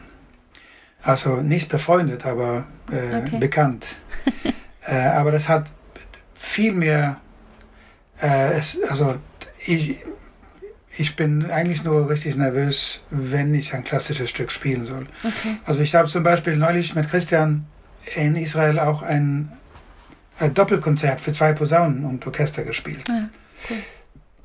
also 1.02 1.38
nicht 1.42 1.70
befreundet, 1.70 2.26
aber 2.26 2.66
äh, 2.92 3.18
Okay. 3.24 3.38
bekannt. 3.40 3.96
äh, 4.88 4.96
aber 4.96 5.32
das 5.32 5.48
hat 5.50 5.70
viel 6.36 6.74
mehr, 6.74 7.18
äh, 8.22 8.54
es, 8.54 8.80
also 8.90 9.16
ich, 9.66 9.98
ich 10.98 11.16
bin 11.16 11.52
eigentlich 11.52 11.84
nur 11.84 12.10
richtig 12.10 12.36
nervös, 12.38 13.02
wenn 13.12 13.54
ich 13.54 13.74
ein 13.74 13.84
klassisches 13.84 14.30
Stück 14.30 14.50
spielen 14.52 14.86
soll. 14.86 15.06
Okay. 15.24 15.58
Also 15.66 15.82
ich 15.82 15.94
habe 15.94 16.08
zum 16.08 16.24
Beispiel 16.24 16.56
neulich 16.58 16.96
mit 16.96 17.10
Christian 17.10 17.66
in 18.16 18.36
Israel 18.36 18.80
auch 18.80 19.02
ein, 19.02 19.52
ein 20.40 20.54
Doppelkonzert 20.54 21.20
für 21.22 21.34
zwei 21.34 21.54
Posaunen 21.54 22.06
und 22.06 22.26
Orchester 22.26 22.64
gespielt. 22.64 23.04
Ah, 23.10 23.28
cool. 23.70 23.78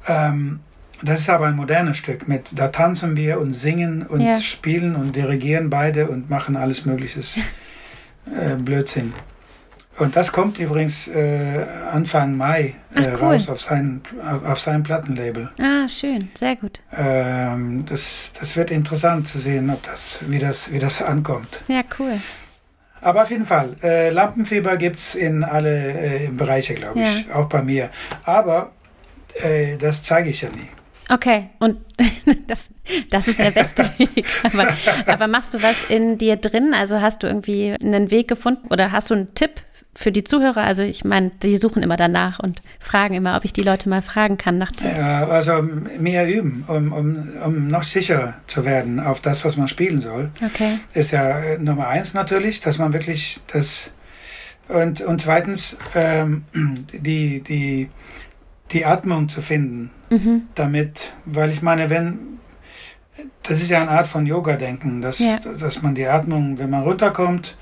Ähm, 0.09 0.61
das 1.05 1.21
ist 1.21 1.31
aber 1.31 1.47
ein 1.47 1.57
modernes 1.57 1.97
Stück. 1.97 2.29
Mit, 2.29 2.49
da 2.53 2.69
tanzen 2.69 3.17
wir 3.17 3.41
und 3.41 3.55
singen 3.55 4.03
und 4.07 4.21
Ja. 4.21 4.41
spielen 4.41 4.95
und 4.97 5.17
dirigieren 5.17 5.71
beide 5.71 6.09
und 6.09 6.29
machen 6.31 6.57
alles 6.57 6.85
Mögliches 6.85 7.37
äh, 8.27 8.57
Blödsinn. 8.57 9.13
Und 9.99 10.17
das 10.17 10.33
kommt 10.33 10.59
übrigens 10.59 11.07
äh, 11.09 11.67
Anfang 11.91 12.37
Mai 12.37 12.75
äh, 12.95 13.01
Ach, 13.01 13.03
cool. 13.05 13.13
raus 13.15 13.49
auf 13.49 13.61
sein, 13.61 14.01
auf, 14.45 14.59
sein 14.59 14.83
Plattenlabel. 14.83 15.51
Ah, 15.59 15.87
schön. 15.87 16.31
Sehr 16.35 16.57
gut. 16.57 16.81
Ähm, 16.97 17.85
das, 17.87 18.33
das 18.39 18.57
wird 18.57 18.71
interessant 18.71 19.29
zu 19.29 19.39
sehen, 19.39 19.69
ob 19.71 19.83
das, 19.83 20.19
wie, 20.27 20.39
das, 20.39 20.73
wie 20.73 20.79
das 20.79 21.03
ankommt. 21.03 21.63
Ja, 21.69 21.83
cool. 21.99 22.21
Aber 23.03 23.23
auf 23.25 23.31
jeden 23.31 23.45
Fall, 23.45 23.77
äh, 23.83 24.11
Lampenfieber 24.11 24.77
gibt's 24.77 25.15
in 25.15 25.45
alle 25.45 26.25
äh, 26.25 26.29
Bereiche, 26.29 26.75
glaube 26.75 27.01
ich, 27.01 27.31
auch 27.33 27.49
bei 27.49 27.61
mir. 27.61 27.91
Aber 28.23 28.71
äh, 29.43 29.77
das 29.77 30.03
zeige 30.05 30.31
ich 30.31 30.43
ja 30.43 30.49
nie. 30.51 30.69
Okay, 31.13 31.51
und 31.59 31.77
das, 32.47 32.71
das 33.11 33.29
ist 33.29 33.39
der 33.39 33.51
beste 33.51 33.85
Weg. 33.99 34.25
Aber, 34.45 34.69
aber 35.07 35.27
machst 35.27 35.53
du 35.53 35.63
was 35.63 35.91
in 35.91 36.17
dir 36.17 36.37
drin? 36.37 36.73
Also 36.73 37.03
hast 37.03 37.23
du 37.23 37.27
irgendwie 37.27 37.77
einen 37.83 38.11
Weg 38.11 38.29
gefunden 38.29 38.69
oder 38.69 38.93
hast 38.93 39.11
du 39.11 39.15
einen 39.15 39.35
Tipp 39.35 39.51
für 39.95 40.11
die 40.11 40.25
Zuhörer? 40.25 40.65
Also 40.65 40.83
ich 40.83 41.05
meine, 41.05 41.31
die 41.43 41.59
suchen 41.59 41.83
immer 41.83 41.99
danach 41.99 42.39
und 42.39 42.63
fragen 42.81 43.15
immer, 43.15 43.37
ob 43.37 43.45
ich 43.45 43.53
die 43.53 43.63
Leute 43.63 43.91
mal 43.91 44.01
fragen 44.01 44.39
kann 44.39 44.57
nach 44.57 44.73
Tipps. 44.73 44.97
Ja, 44.97 45.29
also 45.29 45.63
mehr 45.99 46.27
üben, 46.27 46.65
um, 46.67 46.93
um, 46.93 47.29
um 47.45 47.69
noch 47.69 47.83
sicher 47.83 48.35
zu 48.47 48.65
werden 48.65 48.99
auf 48.99 49.21
das, 49.21 49.45
was 49.45 49.59
man 49.59 49.69
spielen 49.69 50.01
soll. 50.01 50.31
Okay. 50.43 50.79
Ist 50.95 51.11
ja 51.11 51.41
äh, 51.41 51.59
Nummer 51.59 51.89
eins 51.89 52.15
natürlich, 52.15 52.61
dass 52.61 52.79
man 52.79 52.95
wirklich 52.95 53.41
das 53.53 53.91
und, 54.69 55.03
und 55.03 55.21
zweitens 55.21 55.77
ähm, 55.95 56.45
die, 56.93 57.41
die, 57.41 57.91
die 58.71 58.87
Atmung 58.87 59.29
zu 59.29 59.43
finden. 59.43 59.91
Mhm. 60.13 60.43
damit, 60.55 61.13
weil 61.25 61.51
ich 61.51 61.63
meine, 61.63 61.89
wenn, 61.91 62.39
das 63.43 63.61
ist 63.63 63.71
ja 63.71 63.81
eine 63.81 63.91
Art 63.91 64.07
von 64.09 64.27
Yoga-Denken, 64.27 65.01
dass, 65.01 65.19
Ja. 65.19 65.39
dass 65.39 65.81
man 65.83 65.95
die 65.95 66.07
Atmung, 66.07 66.59
wenn 66.59 66.71
man 66.71 66.83
runterkommt, 66.83 67.57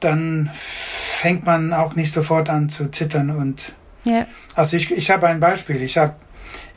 dann 0.00 0.50
fängt 0.54 1.44
man 1.44 1.72
auch 1.72 1.94
nicht 1.96 2.12
sofort 2.14 2.48
an 2.48 2.68
zu 2.68 2.90
zittern 2.90 3.30
und, 3.30 3.74
Ja. 4.04 4.26
also 4.54 4.76
ich, 4.76 4.90
ich 4.90 5.10
habe 5.10 5.26
ein 5.28 5.40
Beispiel, 5.40 5.82
ich 5.82 5.96
habe 5.98 6.14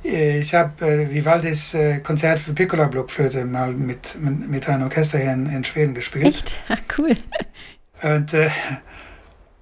ich 0.06 0.54
habe 0.54 0.86
äh, 0.86 1.10
Vivaldis 1.14 1.74
äh, 1.74 2.00
Konzert 2.00 2.38
für 2.40 2.52
Piccola-Blockflöte 2.52 3.46
mal 3.46 3.72
mit, 3.72 4.16
mit, 4.20 4.50
mit 4.50 4.68
einem 4.68 4.84
Orchester 4.84 5.18
hier 5.18 5.32
in, 5.32 5.46
in 5.46 5.64
Schweden 5.64 5.94
gespielt. 5.94 6.26
Echt? 6.26 6.52
Ah, 6.68 6.76
cool. 6.98 7.16
Und 8.02 8.34
äh, 8.34 8.50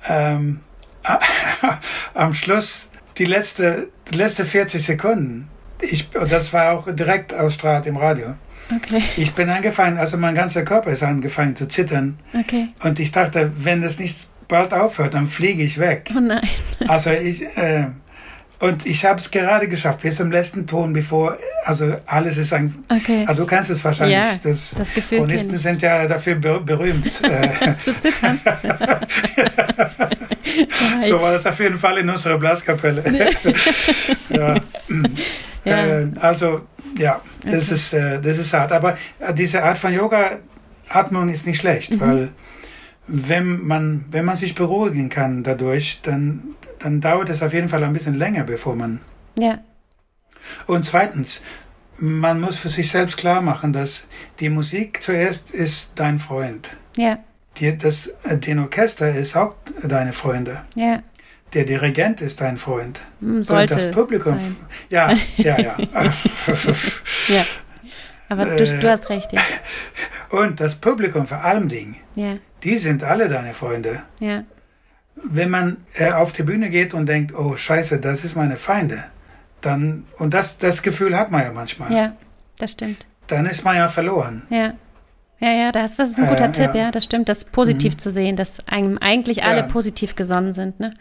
ähm, 0.09 0.61
am 2.15 2.33
Schluss, 2.33 2.87
die 3.17 3.25
letzte, 3.25 3.89
die 4.11 4.17
letzte 4.17 4.45
40 4.45 4.83
Sekunden, 4.83 5.49
ich, 5.81 6.09
das 6.09 6.53
war 6.53 6.73
auch 6.73 6.87
direkt 6.93 7.33
ausstrahlt 7.33 7.85
im 7.85 7.97
Radio. 7.97 8.35
Okay. 8.73 9.01
Ich 9.17 9.33
bin 9.33 9.49
angefangen, 9.49 9.97
also 9.97 10.17
mein 10.17 10.35
ganzer 10.35 10.63
Körper 10.63 10.91
ist 10.91 11.03
angefangen 11.03 11.55
zu 11.55 11.67
zittern. 11.67 12.17
Okay. 12.33 12.69
Und 12.83 12.99
ich 12.99 13.11
dachte, 13.11 13.51
wenn 13.57 13.81
das 13.81 13.99
nicht 13.99 14.27
bald 14.47 14.73
aufhört, 14.73 15.13
dann 15.13 15.27
fliege 15.27 15.63
ich 15.63 15.77
weg. 15.77 16.11
Oh 16.15 16.19
nein. 16.19 16.47
Also 16.87 17.09
ich, 17.11 17.43
äh, 17.57 17.87
und 18.61 18.85
ich 18.85 19.03
habe 19.05 19.19
es 19.19 19.29
gerade 19.31 19.67
geschafft, 19.67 20.01
bis 20.01 20.17
zum 20.17 20.31
letzten 20.31 20.65
Ton, 20.67 20.93
bevor, 20.93 21.37
also 21.65 21.95
alles 22.05 22.37
ist 22.37 22.53
ein, 22.53 22.73
Okay. 22.89 23.25
also 23.27 23.41
du 23.43 23.47
kannst 23.47 23.69
es 23.69 23.83
wahrscheinlich, 23.83 24.15
Ja, 24.17 24.27
das, 24.43 24.73
das 24.77 24.93
Gefühl 24.93 25.17
Chronisten 25.19 25.57
sind 25.57 25.81
ja 25.81 26.07
dafür 26.07 26.35
ber 26.35 26.59
berühmt. 26.59 27.05
äh, 27.23 27.49
Zu 27.81 27.95
zittern. 27.97 28.39
So 31.01 31.21
war 31.21 31.31
das 31.33 31.45
auf 31.45 31.59
jeden 31.59 31.79
Fall 31.79 31.97
in 31.99 32.09
unserer 32.09 32.37
Blaskapelle. 32.37 33.03
ja. 34.29 34.55
Ja. 35.63 35.85
Äh, 35.85 36.07
also, 36.19 36.61
ja, 36.97 37.21
das, 37.43 37.65
Okay. 37.65 37.73
ist, 37.73 37.93
äh, 37.93 38.19
das 38.21 38.37
ist 38.37 38.53
hart. 38.53 38.71
Aber 38.71 38.97
äh, 39.19 39.33
diese 39.33 39.63
Art 39.63 39.77
von 39.77 39.93
Yoga, 39.93 40.37
Atmung 40.89 41.29
ist 41.29 41.47
nicht 41.47 41.59
schlecht, 41.59 41.93
Mhm. 41.95 41.99
weil 42.01 42.29
wenn 43.07 43.65
man, 43.65 44.05
wenn 44.11 44.25
man 44.25 44.35
sich 44.35 44.55
beruhigen 44.55 45.09
kann 45.09 45.43
dadurch, 45.43 46.01
dann, 46.03 46.41
dann 46.81 47.01
dauert 47.01 47.29
es 47.29 47.41
auf 47.43 47.53
jeden 47.53 47.69
Fall 47.69 47.83
ein 47.83 47.93
bisschen 47.93 48.15
länger, 48.15 48.43
bevor 48.43 48.75
man. 48.75 48.99
ja. 49.37 49.59
Und 50.65 50.85
zweitens, 50.85 51.39
man 51.99 52.41
muss 52.41 52.55
für 52.55 52.69
sich 52.69 52.89
selbst 52.89 53.15
klar 53.15 53.41
machen, 53.43 53.73
dass 53.73 54.05
die 54.39 54.49
Musik 54.49 55.03
zuerst 55.03 55.51
ist 55.51 55.91
dein 55.95 56.17
Freund. 56.17 56.71
Ja. 56.97 57.19
Die, 57.57 57.77
das, 57.77 58.07
äh, 58.23 58.37
den 58.37 58.57
Orchester 58.57 59.11
ist 59.13 59.35
auch 59.37 59.53
deine 59.83 60.13
Freunde. 60.13 60.63
Ja. 60.73 61.03
Der 61.53 61.63
Dirigent 61.65 62.21
ist 62.21 62.41
dein 62.41 62.57
Freund. 62.57 63.01
Hm, 63.19 63.43
Sollte. 63.43 63.75
und 63.75 63.83
das 63.83 63.91
Publikum. 63.91 64.39
sein. 64.39 64.55
Ja, 64.89 65.13
ja, 65.37 65.59
ja. 65.59 65.77
Ja. 67.27 67.45
Aber 68.29 68.45
du, 68.45 68.63
Äh, 68.63 68.79
du 68.79 68.89
hast 68.89 69.09
recht, 69.09 69.31
ja. 69.33 69.41
und 70.29 70.59
das 70.59 70.75
Publikum 70.75 71.27
vor 71.27 71.43
allem 71.43 71.67
Ding, 71.67 71.97
Ja. 72.15 72.35
die 72.63 72.77
sind 72.79 73.03
alle 73.03 73.27
deine 73.29 73.53
Freunde. 73.53 74.01
Ja. 74.19 74.43
Wenn 75.23 75.49
man 75.49 75.77
äh, 75.95 76.11
auf 76.11 76.31
die 76.31 76.43
Bühne 76.43 76.69
geht 76.69 76.93
und 76.93 77.05
denkt, 77.07 77.33
oh 77.37 77.55
Scheiße, 77.55 77.99
das 77.99 78.23
ist 78.23 78.35
meine 78.35 78.55
Feinde, 78.57 79.03
dann, 79.61 80.05
und 80.17 80.33
das, 80.33 80.57
das 80.57 80.81
Gefühl 80.81 81.17
hat 81.17 81.31
man 81.31 81.43
ja 81.43 81.51
manchmal, 81.51 81.91
Ja. 81.93 82.13
Das 82.57 82.71
stimmt. 82.71 83.05
dann 83.27 83.45
ist 83.45 83.63
man 83.63 83.75
ja 83.75 83.87
verloren. 83.89 84.43
Ja. 84.49 84.73
Ja, 85.39 85.51
ja, 85.51 85.71
das, 85.71 85.95
das 85.97 86.09
ist 86.11 86.19
ein 86.19 86.27
guter 86.29 86.45
Äh, 86.45 86.51
Tipp, 86.51 86.75
ja. 86.75 86.83
ja, 86.83 86.91
das 86.91 87.03
stimmt, 87.03 87.27
das 87.27 87.45
positiv 87.45 87.97
zu 87.97 88.11
sehen, 88.11 88.35
dass 88.35 88.67
einem 88.67 88.99
eigentlich 88.99 89.43
alle 89.43 89.61
Ja. 89.61 89.65
positiv 89.67 90.15
gesonnen 90.15 90.53
sind, 90.53 90.79
ne? 90.79 90.93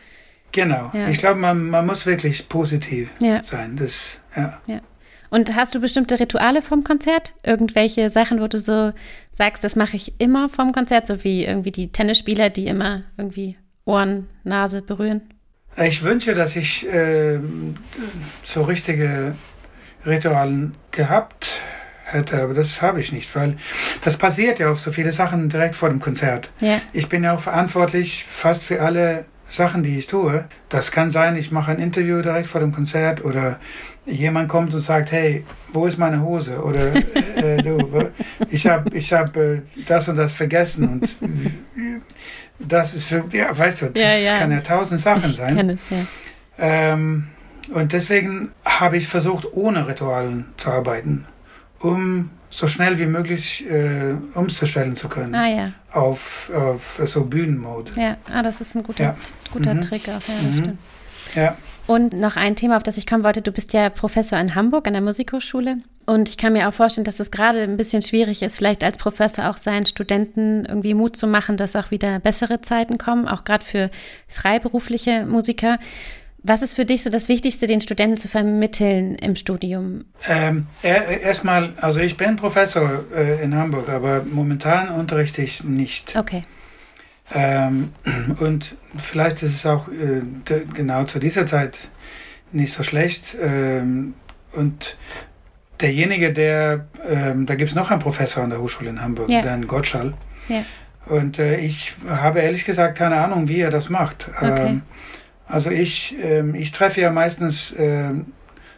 Genau. 0.52 0.90
Ja. 0.94 1.08
Ich 1.08 1.18
glaube, 1.18 1.38
man, 1.38 1.68
man 1.68 1.84
muss 1.86 2.06
wirklich 2.06 2.48
positiv 2.48 3.10
sein. 3.42 3.76
Das, 3.76 4.18
ja. 4.34 4.80
Und 5.28 5.54
hast 5.54 5.74
du 5.74 5.80
bestimmte 5.80 6.18
Rituale 6.18 6.62
vom 6.62 6.82
Konzert? 6.82 7.34
Irgendwelche 7.44 8.08
Sachen, 8.10 8.40
wo 8.40 8.48
du 8.48 8.58
so 8.58 8.92
sagst, 9.32 9.62
das 9.62 9.76
mache 9.76 9.94
ich 9.96 10.18
immer 10.18 10.48
vom 10.48 10.72
Konzert, 10.72 11.06
so 11.06 11.22
wie 11.22 11.44
irgendwie 11.44 11.70
die 11.70 11.92
Tennisspieler, 11.92 12.48
die 12.50 12.66
immer 12.66 13.02
irgendwie 13.18 13.56
Ohren, 13.90 14.28
Nase 14.44 14.82
berühren? 14.82 15.22
Ich 15.76 16.02
wünsche, 16.02 16.34
dass 16.34 16.56
ich 16.56 16.86
äh, 16.88 17.40
so 18.44 18.62
richtige 18.62 19.34
Ritualen 20.06 20.72
gehabt 20.90 21.60
hätte, 22.04 22.42
aber 22.42 22.54
das 22.54 22.82
habe 22.82 23.00
ich 23.00 23.12
nicht, 23.12 23.34
weil 23.34 23.56
das 24.04 24.16
passiert 24.16 24.58
ja 24.58 24.70
auf 24.70 24.80
so 24.80 24.92
viele 24.92 25.12
Sachen 25.12 25.48
direkt 25.48 25.74
vor 25.74 25.88
dem 25.88 26.00
Konzert. 26.00 26.50
Ja, 26.60 26.80
Ich 26.92 27.08
bin 27.08 27.24
ja 27.24 27.34
auch 27.34 27.40
verantwortlich 27.40 28.24
fast 28.28 28.62
für 28.62 28.80
alle 28.80 29.24
Sachen, 29.48 29.82
die 29.82 29.98
ich 29.98 30.06
tue. 30.06 30.44
Das 30.68 30.92
kann 30.92 31.10
sein, 31.10 31.36
ich 31.36 31.50
mache 31.50 31.72
ein 31.72 31.80
Interview 31.80 32.22
direkt 32.22 32.46
vor 32.46 32.60
dem 32.60 32.72
Konzert 32.72 33.24
oder 33.24 33.58
jemand 34.06 34.48
kommt 34.48 34.72
und 34.74 34.80
sagt, 34.80 35.10
hey, 35.10 35.44
wo 35.72 35.86
ist 35.86 35.98
meine 35.98 36.22
Hose? 36.22 36.62
Oder 36.62 36.94
äh, 37.36 37.56
du, 37.62 38.10
ich 38.48 38.66
habe 38.66 38.96
ich 38.96 39.12
hab, 39.12 39.36
äh, 39.36 39.62
das 39.86 40.08
und 40.08 40.16
das 40.16 40.30
vergessen 40.32 40.88
und 40.88 41.16
das 42.60 42.94
ist 42.94 43.04
für, 43.04 43.24
ja, 43.32 43.56
weißt 43.56 43.82
du, 43.82 43.86
das 43.90 44.02
Ja, 44.02 44.16
ja. 44.32 44.38
kann 44.38 44.50
ja 44.52 44.60
tausend 44.60 45.00
Sachen 45.00 45.30
ich 45.30 45.36
sein. 45.36 45.56
kenne 45.56 45.72
es, 45.74 45.90
ja. 45.90 45.98
Ähm, 46.58 47.28
und 47.72 47.92
deswegen 47.92 48.52
habe 48.64 48.96
ich 48.96 49.08
versucht, 49.08 49.46
ohne 49.52 49.86
Ritualen 49.88 50.46
zu 50.56 50.70
arbeiten, 50.70 51.24
um 51.80 52.30
so 52.50 52.66
schnell 52.66 52.98
wie 52.98 53.06
möglich 53.06 53.64
äh, 53.70 54.14
umzustellen 54.34 54.96
zu 54.96 55.08
können 55.08 55.34
Ah 55.36 55.46
ja, 55.48 55.72
auf, 55.92 56.50
auf 56.54 57.00
so 57.06 57.24
Bühnenmode. 57.24 57.92
ja. 57.96 58.16
Ah, 58.32 58.42
das 58.42 58.60
ist 58.60 58.74
ein 58.74 58.82
guter, 58.82 59.04
Ja. 59.04 59.16
guter 59.52 59.74
Mhm. 59.74 59.80
Trick 59.82 60.08
auch, 60.08 60.20
ja, 60.28 60.48
Mhm. 60.48 60.52
stimmt. 60.54 60.78
Ja, 61.36 61.56
Und 61.86 62.12
noch 62.12 62.36
ein 62.36 62.56
Thema, 62.56 62.76
auf 62.76 62.82
das 62.82 62.96
ich 62.96 63.06
kommen 63.06 63.22
wollte. 63.24 63.40
Du 63.40 63.52
bist 63.52 63.72
ja 63.72 63.88
Professor 63.88 64.38
in 64.40 64.54
Hamburg 64.56 64.86
an 64.88 64.92
der 64.94 65.02
Musikhochschule. 65.02 65.78
Und 66.10 66.28
ich 66.28 66.36
kann 66.36 66.54
mir 66.54 66.68
auch 66.68 66.74
vorstellen, 66.74 67.04
dass 67.04 67.20
es 67.20 67.30
gerade 67.30 67.60
ein 67.62 67.76
bisschen 67.76 68.02
schwierig 68.02 68.42
ist, 68.42 68.56
vielleicht 68.56 68.82
als 68.82 68.98
Professor 68.98 69.48
auch 69.48 69.56
seinen 69.56 69.86
Studenten 69.86 70.64
irgendwie 70.64 70.94
Mut 70.94 71.14
zu 71.14 71.28
machen, 71.28 71.56
dass 71.56 71.76
auch 71.76 71.92
wieder 71.92 72.18
bessere 72.18 72.60
Zeiten 72.60 72.98
kommen, 72.98 73.28
auch 73.28 73.44
gerade 73.44 73.64
für 73.64 73.92
freiberufliche 74.26 75.24
Musiker. 75.24 75.78
Was 76.42 76.62
ist 76.62 76.74
für 76.74 76.84
dich 76.84 77.04
so 77.04 77.10
das 77.10 77.28
Wichtigste, 77.28 77.68
den 77.68 77.80
Studenten 77.80 78.16
zu 78.16 78.26
vermitteln 78.26 79.14
im 79.14 79.36
Studium? 79.36 80.04
Ähm, 80.28 80.66
Erstmal, 80.82 81.74
also 81.80 82.00
ich 82.00 82.16
bin 82.16 82.34
Professor 82.34 83.04
äh, 83.14 83.40
in 83.44 83.54
Hamburg, 83.54 83.88
aber 83.88 84.24
momentan 84.24 84.88
unterrichte 84.88 85.42
ich 85.42 85.62
nicht. 85.62 86.16
Okay. 86.16 86.42
Ähm, 87.32 87.92
und 88.40 88.74
vielleicht 88.96 89.44
ist 89.44 89.54
es 89.54 89.64
auch 89.64 89.86
äh, 89.86 90.22
genau 90.74 91.04
zu 91.04 91.20
dieser 91.20 91.46
Zeit 91.46 91.78
nicht 92.50 92.72
so 92.72 92.82
schlecht. 92.82 93.36
Ähm, 93.40 94.14
und 94.52 94.96
derjenige, 95.80 96.32
der, 96.32 96.86
ähm, 97.08 97.46
da 97.46 97.54
gibt 97.54 97.70
es 97.70 97.76
noch 97.76 97.90
einen 97.90 98.00
Professor 98.00 98.42
an 98.42 98.50
der 98.50 98.60
Hochschule 98.60 98.90
in 98.90 99.00
Hamburg, 99.00 99.30
ja. 99.30 99.42
Dan 99.42 99.66
Gottschall. 99.66 100.14
Ja. 100.48 100.64
Und 101.06 101.38
äh, 101.38 101.58
ich 101.58 101.94
habe 102.08 102.40
ehrlich 102.40 102.64
gesagt 102.64 102.98
keine 102.98 103.16
Ahnung, 103.16 103.48
wie 103.48 103.60
er 103.60 103.70
das 103.70 103.88
macht. 103.88 104.30
Okay. 104.36 104.68
Ähm, 104.68 104.82
also 105.46 105.70
ich, 105.70 106.16
ähm, 106.22 106.54
ich 106.54 106.72
treffe 106.72 107.00
ja 107.00 107.10
meistens 107.10 107.74
ähm, 107.76 108.26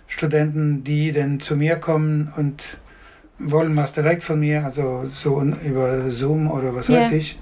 Studenten, 0.07 0.85
die 0.85 1.13
dann 1.13 1.41
zu 1.41 1.57
mir 1.57 1.77
kommen 1.77 2.33
und 2.37 2.79
wollen 3.39 3.77
was 3.77 3.93
direkt 3.93 4.25
von 4.25 4.41
mir, 4.41 4.65
also 4.65 5.05
so 5.05 5.43
über 5.65 6.11
Zoom 6.11 6.51
oder 6.51 6.75
was 6.75 6.89
yeah. 6.89 7.01
weiß 7.01 7.13
ich. 7.13 7.39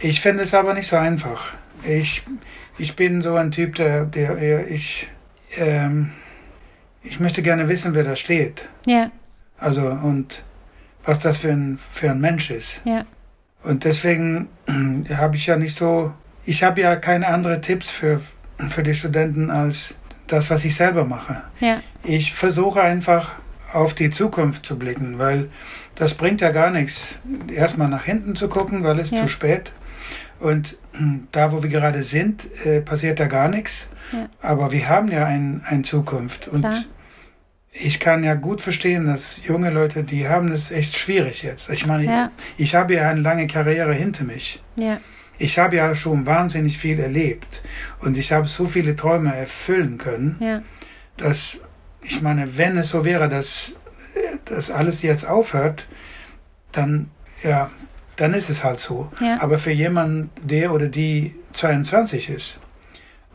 Ich 0.00 0.20
finde 0.20 0.42
es 0.42 0.54
aber 0.54 0.74
nicht 0.74 0.88
so 0.88 0.96
einfach. 0.96 1.52
Ich, 1.86 2.22
ich 2.78 2.96
bin 2.96 3.22
so 3.22 3.34
ein 3.36 3.50
Typ, 3.50 3.76
der, 3.76 4.04
der 4.04 4.68
ich, 4.68 5.08
ähm, 5.56 6.12
ich 7.02 7.20
möchte 7.20 7.42
gerne 7.42 7.68
wissen, 7.68 7.94
wer 7.94 8.04
da 8.04 8.16
steht. 8.16 8.68
Ja. 8.86 9.10
Also 9.58 9.82
und 9.82 10.42
was 11.04 11.18
das 11.18 11.38
für 11.38 11.50
ein, 11.50 11.78
für 11.90 12.10
ein 12.10 12.20
Mensch 12.20 12.50
ist. 12.50 12.80
Ja. 12.84 13.04
Und 13.62 13.84
deswegen 13.84 14.48
habe 15.14 15.36
ich 15.36 15.46
ja 15.46 15.56
nicht 15.56 15.76
so, 15.76 16.12
ich 16.44 16.62
habe 16.62 16.80
ja 16.80 16.96
keine 16.96 17.28
anderen 17.28 17.62
Tipps 17.62 17.90
für, 17.90 18.20
für 18.68 18.82
die 18.82 18.94
Studenten 18.94 19.50
als 19.50 19.94
das, 20.26 20.50
was 20.50 20.64
ich 20.64 20.74
selber 20.74 21.04
mache. 21.04 21.42
Ja. 21.60 21.82
Ich 22.02 22.32
versuche 22.32 22.80
einfach 22.80 23.32
auf 23.72 23.94
die 23.94 24.10
Zukunft 24.10 24.66
zu 24.66 24.78
blicken, 24.78 25.18
weil 25.18 25.48
das 25.94 26.14
bringt 26.14 26.40
ja 26.40 26.50
gar 26.50 26.70
nichts, 26.70 27.16
erstmal 27.52 27.88
nach 27.88 28.04
hinten 28.04 28.34
zu 28.34 28.48
gucken, 28.48 28.84
weil 28.84 28.98
es 28.98 29.10
ja. 29.10 29.22
zu 29.22 29.28
spät. 29.28 29.72
Und 30.38 30.76
da, 31.32 31.52
wo 31.52 31.62
wir 31.62 31.70
gerade 31.70 32.02
sind, 32.02 32.46
äh, 32.64 32.80
passiert 32.80 33.20
da 33.20 33.26
gar 33.26 33.48
nichts. 33.48 33.86
Ja. 34.12 34.28
Aber 34.42 34.72
wir 34.72 34.88
haben 34.88 35.08
ja 35.08 35.24
eine 35.24 35.60
ein 35.64 35.84
Zukunft. 35.84 36.48
Und 36.48 36.62
Klar. 36.62 36.82
ich 37.72 38.00
kann 38.00 38.24
ja 38.24 38.34
gut 38.34 38.60
verstehen, 38.60 39.06
dass 39.06 39.44
junge 39.44 39.70
Leute, 39.70 40.04
die 40.04 40.28
haben 40.28 40.52
es 40.52 40.70
echt 40.70 40.96
schwierig 40.96 41.42
jetzt. 41.42 41.68
Ich 41.70 41.86
meine, 41.86 42.04
ja. 42.04 42.30
ich, 42.56 42.66
ich 42.66 42.74
habe 42.74 42.94
ja 42.94 43.10
eine 43.10 43.20
lange 43.20 43.46
Karriere 43.46 43.94
hinter 43.94 44.24
mich. 44.24 44.62
Ja 44.76 44.98
ich 45.40 45.58
habe 45.58 45.76
ja 45.76 45.94
schon 45.94 46.26
wahnsinnig 46.26 46.78
viel 46.78 47.00
erlebt 47.00 47.62
und 48.00 48.16
ich 48.16 48.30
habe 48.30 48.46
so 48.46 48.66
viele 48.66 48.94
Träume 48.94 49.34
erfüllen 49.34 49.96
können, 49.96 50.36
ja. 50.38 50.62
dass 51.16 51.62
ich 52.02 52.22
meine, 52.22 52.56
wenn 52.58 52.76
es 52.76 52.90
so 52.90 53.04
wäre, 53.04 53.28
dass 53.28 53.72
das 54.44 54.70
alles 54.70 55.02
jetzt 55.02 55.26
aufhört, 55.26 55.86
dann 56.72 57.10
ja, 57.42 57.70
dann 58.16 58.34
ist 58.34 58.50
es 58.50 58.62
halt 58.62 58.80
so. 58.80 59.10
Ja. 59.20 59.40
Aber 59.40 59.58
für 59.58 59.70
jemanden, 59.70 60.30
der 60.42 60.72
oder 60.72 60.88
die 60.88 61.34
22 61.52 62.28
ist 62.28 62.58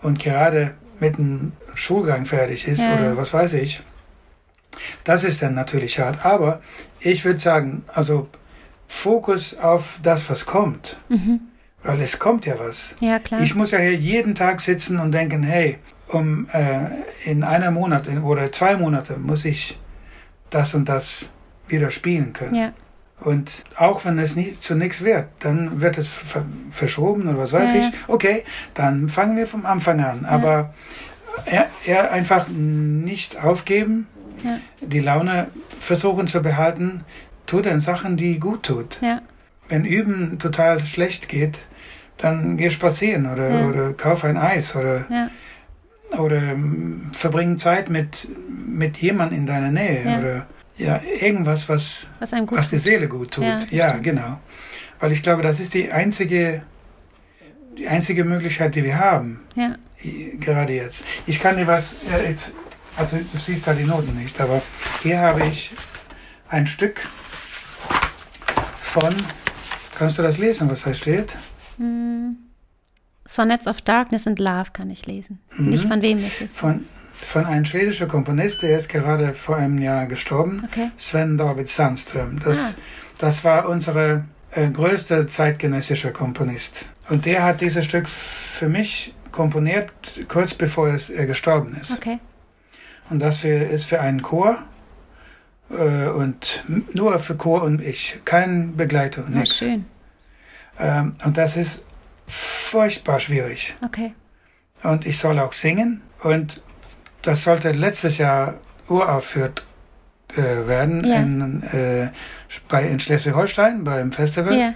und 0.06 0.20
gerade 0.20 0.76
mit 1.00 1.18
einem 1.18 1.54
Schulgang 1.74 2.26
fertig 2.26 2.68
ist 2.68 2.80
ja. 2.80 2.96
oder 2.96 3.18
was 3.18 3.34
weiß 3.34 3.54
ich, 3.54 3.82
das 5.04 5.24
ist 5.24 5.42
dann 5.42 5.56
natürlich 5.56 6.00
hart. 6.00 6.26
Aber 6.26 6.62
ich 7.00 7.26
würde 7.26 7.40
sagen, 7.40 7.84
also 7.88 8.28
Fokus 8.88 9.58
auf 9.58 10.00
das, 10.04 10.30
was 10.30 10.46
kommt. 10.46 10.98
Mhm. 11.10 11.42
Weil 11.84 12.02
es 12.02 12.20
kommt 12.20 12.46
ja 12.46 12.58
was. 12.58 12.96
Ja, 13.00 13.20
klar. 13.20 13.42
Ich 13.42 13.56
muss 13.56 13.72
ja 13.72 13.80
hier 13.80 13.96
jeden 13.96 14.36
Tag 14.36 14.62
sitzen 14.62 15.00
und 15.00 15.12
denken, 15.12 15.44
hey, 15.44 15.80
um 16.08 16.48
äh, 16.52 17.30
in 17.30 17.44
einer 17.44 17.72
Monat 17.72 18.08
oder 18.24 18.52
zwei 18.52 18.76
Monate 18.76 19.18
muss 19.18 19.44
ich 19.44 19.78
das 20.52 20.76
und 20.76 20.88
das 20.88 21.30
wieder 21.68 21.90
spielen 21.90 22.32
können. 22.34 22.56
Ja. 22.56 22.74
Und 23.20 23.64
auch 23.78 24.06
wenn 24.06 24.20
es 24.20 24.36
nicht 24.36 24.62
zu 24.62 24.76
nichts 24.76 25.04
wird, 25.04 25.28
dann 25.40 25.82
wird 25.82 25.98
es 25.98 26.10
verschoben 26.70 27.28
oder 27.28 27.38
was 27.38 27.54
weiß 27.54 27.74
ja, 27.74 27.80
ich. 27.80 27.86
Okay, 28.08 28.44
dann 28.74 29.08
fangen 29.08 29.38
wir 29.38 29.48
vom 29.48 29.66
Anfang 29.66 30.02
an. 30.02 30.26
Aber 30.26 30.74
er, 31.46 31.70
er 31.86 32.12
einfach 32.12 32.48
nicht 32.50 33.42
aufgeben, 33.42 34.08
die 34.82 35.00
Laune 35.00 35.48
versuchen 35.80 36.28
zu 36.28 36.42
behalten, 36.42 37.04
tut 37.46 37.66
dann 37.66 37.80
Sachen, 37.80 38.18
die 38.18 38.40
gut 38.40 38.64
tut. 38.64 39.00
Wenn 39.70 39.86
Üben 39.86 40.38
total 40.40 40.80
schlecht 40.82 41.28
geht, 41.30 41.60
dann 42.18 42.58
geh 42.58 42.70
spazieren 42.70 43.32
oder, 43.32 43.50
ja. 43.50 43.68
oder 43.68 43.94
kauf 43.94 44.24
ein 44.24 44.38
Eis 44.38 44.76
oder, 44.76 45.06
ja. 45.10 45.30
oder 46.20 46.38
ähm, 46.38 47.12
verbring 47.14 47.58
Zeit 47.58 47.90
mit, 47.90 48.28
mit 48.50 48.98
jemandem 48.98 49.40
in 49.40 49.46
deiner 49.46 49.72
Nähe 49.72 50.06
ja. 50.06 50.20
oder 50.20 50.46
ja, 50.78 51.02
irgendwas, 51.20 51.70
was, 51.70 52.08
was, 52.20 52.32
was 52.32 52.68
die 52.68 52.78
Seele 52.78 53.08
gut 53.08 53.32
tut. 53.32 53.44
Ja, 53.44 53.60
ja 53.72 53.92
genau. 53.98 54.40
Weil 55.00 55.12
ich 55.12 55.24
glaube, 55.24 55.42
das 55.42 55.60
ist 55.60 55.74
die 55.74 55.92
einzige, 55.92 56.64
die 57.78 57.88
einzige 57.88 58.24
Möglichkeit, 58.24 58.76
die 58.76 58.84
wir 58.84 59.00
haben. 59.00 59.42
Ja. 59.56 59.76
Gerade 60.40 60.74
jetzt. 60.74 61.04
Ich 61.26 61.40
kann 61.40 61.58
dir 61.58 61.68
was, 61.68 61.96
jetzt, 62.28 62.54
also 62.96 63.18
du 63.18 63.40
siehst 63.40 63.66
da 63.66 63.74
die 63.74 63.84
Noten 63.84 64.16
nicht, 64.18 64.40
aber 64.40 64.62
hier 65.02 65.20
habe 65.20 65.46
ich 65.46 65.72
ein 66.50 66.68
Stück 66.68 67.02
von, 68.82 69.16
kannst 69.98 70.18
du 70.18 70.22
das 70.22 70.38
lesen, 70.38 70.70
was 70.70 70.84
da 70.84 70.94
steht? 70.94 71.34
Hm. 71.78 72.38
Sonnets 73.26 73.66
of 73.68 73.82
Darkness 73.82 74.28
and 74.28 74.40
Love 74.40 74.72
kann 74.72 74.90
ich 74.90 75.06
lesen. 75.08 75.40
Mhm. 75.58 75.70
Nicht 75.70 75.86
von 75.86 76.02
wem 76.02 76.20
ist 76.20 76.42
es? 76.42 76.52
Von, 76.52 76.86
von 77.16 77.46
einem 77.46 77.66
schwedischen 77.66 78.08
Komponist, 78.08 78.62
der 78.62 78.80
ist 78.80 78.90
gerade 78.90 79.34
vor 79.34 79.58
einem 79.58 79.80
Jahr 79.80 80.06
gestorben, 80.06 80.64
okay. 80.66 80.92
Sven 80.98 81.38
David 81.38 81.70
Sandström. 81.70 82.40
Das, 82.44 82.60
ah. 82.60 82.82
das 83.20 83.44
war 83.44 83.70
unsere 83.70 84.26
äh, 84.52 84.70
größte 84.70 85.28
zeitgenössische 85.28 86.12
Komponist. 86.12 86.86
Und 87.10 87.26
der 87.26 87.44
hat 87.44 87.62
dieses 87.62 87.86
Stück 87.86 88.10
für 88.10 88.70
mich 88.70 89.14
komponiert, 89.32 89.92
kurz 90.28 90.54
bevor 90.54 90.88
es, 90.90 91.10
er 91.10 91.26
gestorben 91.26 91.78
ist. 91.80 91.92
Okay. 91.92 92.20
Und 93.10 93.20
das 93.20 93.40
für, 93.40 93.50
ist 93.50 93.86
für 93.86 94.02
einen 94.02 94.22
Chor 94.22 94.64
äh, 95.70 96.08
und 96.08 96.64
nur 96.94 97.20
für 97.20 97.36
Chor 97.36 97.64
und 97.64 97.82
ich, 97.82 98.20
keine 98.26 98.68
Begleitung, 98.68 99.30
nichts. 99.30 99.58
Schön. 99.58 99.86
Ähm, 100.80 101.16
und 101.24 101.38
das 101.38 101.58
ist 101.58 101.86
furchtbar 102.28 103.20
schwierig. 103.20 103.76
Okay. 103.84 104.14
Und 104.84 105.06
ich 105.06 105.18
soll 105.18 105.40
auch 105.40 105.54
singen. 105.54 106.02
Und 106.22 106.62
das 107.26 107.44
sollte 107.44 107.72
letztes 107.72 108.18
Jahr 108.18 108.56
uraufführt 108.88 109.66
äh, 110.36 110.68
werden 110.68 111.06
ja. 111.06 111.16
in, 111.18 111.64
äh, 111.64 112.10
bei, 112.68 112.88
in 112.88 113.00
Schleswig-Holstein 113.00 113.84
beim 113.84 114.12
Festival. 114.12 114.58
Ja. 114.58 114.74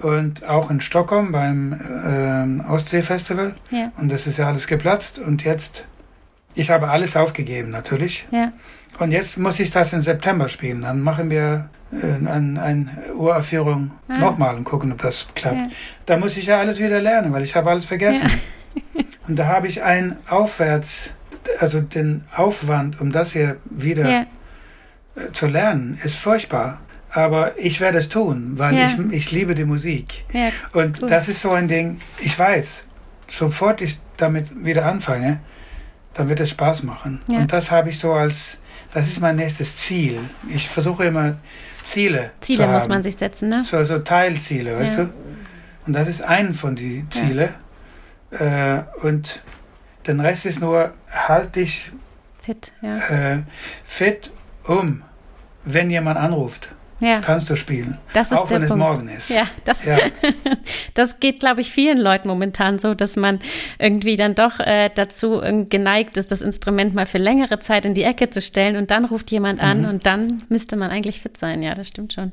Und 0.00 0.46
auch 0.48 0.70
in 0.70 0.80
Stockholm 0.80 1.32
beim 1.32 1.72
äh, 1.72 2.70
Ostsee-Festival. 2.70 3.54
Ja. 3.70 3.92
Und 3.96 4.10
das 4.10 4.26
ist 4.26 4.38
ja 4.38 4.48
alles 4.48 4.66
geplatzt. 4.66 5.18
Und 5.18 5.44
jetzt, 5.44 5.86
ich 6.54 6.70
habe 6.70 6.88
alles 6.88 7.16
aufgegeben 7.16 7.70
natürlich. 7.70 8.26
Und 8.98 9.12
jetzt 9.12 9.38
muss 9.38 9.60
ich 9.60 9.70
das 9.70 9.92
im 9.92 10.00
September 10.00 10.48
spielen. 10.48 10.82
Dann 10.82 11.00
machen 11.00 11.30
wir 11.30 11.68
äh, 11.92 12.28
eine 12.28 12.60
ein 12.60 12.98
Uraufführung 13.16 13.92
ah. 14.08 14.18
nochmal 14.18 14.56
und 14.56 14.64
gucken, 14.64 14.92
ob 14.92 14.98
das 14.98 15.28
klappt. 15.34 15.72
Da 16.06 16.16
muss 16.16 16.36
ich 16.36 16.46
ja 16.46 16.58
alles 16.58 16.78
wieder 16.80 17.00
lernen, 17.00 17.32
weil 17.32 17.42
ich 17.42 17.54
habe 17.54 17.70
alles 17.70 17.84
vergessen. 17.84 18.30
Und 19.26 19.36
da 19.36 19.46
habe 19.46 19.68
ich 19.68 19.82
ein 19.82 20.16
Aufwärts, 20.28 21.10
also 21.60 21.80
den 21.80 22.22
Aufwand, 22.34 23.00
um 23.00 23.12
das 23.12 23.32
hier 23.32 23.56
wieder 23.64 24.08
ja. 24.08 24.26
Äh, 25.16 25.32
zu 25.32 25.46
lernen, 25.46 25.98
ist 26.02 26.16
furchtbar. 26.16 26.80
Aber 27.10 27.56
ich 27.58 27.80
werde 27.80 27.98
es 27.98 28.08
tun, 28.08 28.54
weil 28.56 28.76
ich, 28.76 28.98
ich 29.12 29.30
liebe 29.30 29.54
die 29.54 29.64
Musik. 29.64 30.24
und 30.72 31.00
cool. 31.00 31.08
das 31.08 31.28
ist 31.28 31.40
so 31.40 31.52
ein 31.52 31.68
Ding, 31.68 32.00
ich 32.18 32.36
weiß, 32.36 32.84
sofort 33.28 33.80
ich 33.82 33.98
damit 34.16 34.64
wieder 34.64 34.86
anfange, 34.86 35.38
dann 36.14 36.28
wird 36.28 36.40
es 36.40 36.50
Spaß 36.50 36.82
machen. 36.82 37.20
Und 37.28 37.52
das 37.52 37.70
habe 37.70 37.90
ich 37.90 38.00
so 38.00 38.12
als, 38.12 38.58
das 38.92 39.06
ist 39.06 39.20
mein 39.20 39.36
nächstes 39.36 39.76
Ziel. 39.76 40.18
Ich 40.48 40.68
versuche 40.68 41.04
immer 41.04 41.36
Ziele. 41.84 42.32
Ziele 42.40 42.66
muss 42.66 42.88
man 42.88 43.02
sich 43.02 43.16
setzen, 43.16 43.48
ne? 43.48 43.62
So, 43.64 43.84
so 43.84 44.00
Teilziele, 44.00 44.78
weißt 44.78 44.98
du? 44.98 45.12
Und 45.86 45.92
das 45.92 46.08
ist 46.08 46.22
ein 46.22 46.54
von 46.54 46.74
den 46.74 47.10
Zielen. 47.10 47.50
Ja. 48.40 48.78
Äh, 48.78 48.84
und 49.02 49.42
den 50.06 50.20
Rest 50.20 50.46
ist 50.46 50.60
nur, 50.60 50.92
halt 51.10 51.56
dich 51.56 51.90
fit, 52.40 52.72
ja. 52.82 52.96
äh, 53.36 53.42
fit 53.84 54.30
um, 54.66 55.02
wenn 55.64 55.90
jemand 55.90 56.18
anruft. 56.18 56.68
Ja. 57.00 57.20
kannst 57.20 57.50
du 57.50 57.56
spielen. 57.56 57.98
Das 58.14 58.30
ist 58.32 58.38
auch 58.38 58.46
der 58.48 58.60
wenn 58.62 58.68
Punkt. 58.68 58.82
es 58.84 58.88
morgen 58.98 59.08
ist. 59.08 59.28
Ja, 59.28 59.48
das, 59.64 59.84
Ja. 59.84 59.98
das 60.94 61.18
geht, 61.20 61.40
glaube 61.40 61.60
ich, 61.60 61.70
vielen 61.70 61.98
Leuten 61.98 62.28
momentan 62.28 62.78
so, 62.78 62.94
dass 62.94 63.16
man 63.16 63.40
irgendwie 63.78 64.16
dann 64.16 64.34
doch 64.36 64.60
äh, 64.60 64.90
dazu 64.94 65.42
äh, 65.42 65.64
geneigt 65.64 66.16
ist, 66.16 66.30
das 66.30 66.40
Instrument 66.40 66.94
mal 66.94 67.04
für 67.04 67.18
längere 67.18 67.58
Zeit 67.58 67.84
in 67.84 67.94
die 67.94 68.04
Ecke 68.04 68.30
zu 68.30 68.40
stellen 68.40 68.76
und 68.76 68.90
dann 68.90 69.04
ruft 69.04 69.30
jemand 69.32 69.60
an 69.60 69.80
Mhm. 69.82 69.88
und 69.88 70.06
dann 70.06 70.42
müsste 70.48 70.76
man 70.76 70.90
eigentlich 70.90 71.20
fit 71.20 71.36
sein. 71.36 71.62
Ja, 71.62 71.74
das 71.74 71.88
stimmt 71.88 72.12
schon. 72.12 72.32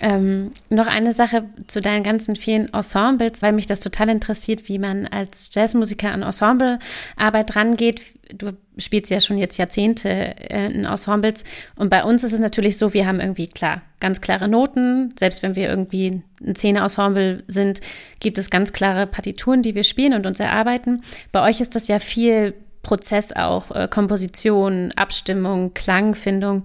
Ähm, 0.00 0.52
noch 0.70 0.86
eine 0.86 1.12
Sache 1.12 1.44
zu 1.66 1.80
deinen 1.80 2.02
ganzen 2.02 2.36
vielen 2.36 2.72
Ensembles, 2.72 3.42
weil 3.42 3.52
mich 3.52 3.66
das 3.66 3.80
total 3.80 4.08
interessiert, 4.08 4.68
wie 4.68 4.78
man 4.78 5.06
als 5.06 5.50
Jazzmusiker 5.54 6.12
an 6.12 6.22
Ensemblearbeit 6.22 7.56
rangeht. 7.56 8.02
Du 8.34 8.52
spielst 8.78 9.10
ja 9.10 9.20
schon 9.20 9.38
jetzt 9.38 9.58
Jahrzehnte 9.58 10.08
äh, 10.08 10.72
in 10.72 10.84
Ensembles 10.84 11.44
und 11.76 11.90
bei 11.90 12.04
uns 12.04 12.24
ist 12.24 12.32
es 12.32 12.40
natürlich 12.40 12.78
so, 12.78 12.94
wir 12.94 13.06
haben 13.06 13.20
irgendwie 13.20 13.48
klar 13.48 13.82
ganz 13.98 14.20
klare 14.20 14.48
Noten. 14.48 15.14
Selbst 15.18 15.42
wenn 15.42 15.56
wir 15.56 15.68
irgendwie 15.68 16.22
ein 16.42 16.54
Zehner-Ensemble 16.54 17.44
sind, 17.46 17.80
gibt 18.20 18.38
es 18.38 18.50
ganz 18.50 18.72
klare 18.72 19.06
Partituren, 19.06 19.62
die 19.62 19.74
wir 19.74 19.84
spielen 19.84 20.14
und 20.14 20.26
uns 20.26 20.40
erarbeiten. 20.40 21.02
Bei 21.32 21.42
euch 21.42 21.60
ist 21.60 21.74
das 21.74 21.88
ja 21.88 21.98
viel 21.98 22.54
Prozess 22.82 23.34
auch, 23.36 23.70
äh, 23.70 23.88
Komposition, 23.88 24.92
Abstimmung, 24.96 25.74
Klangfindung. 25.74 26.62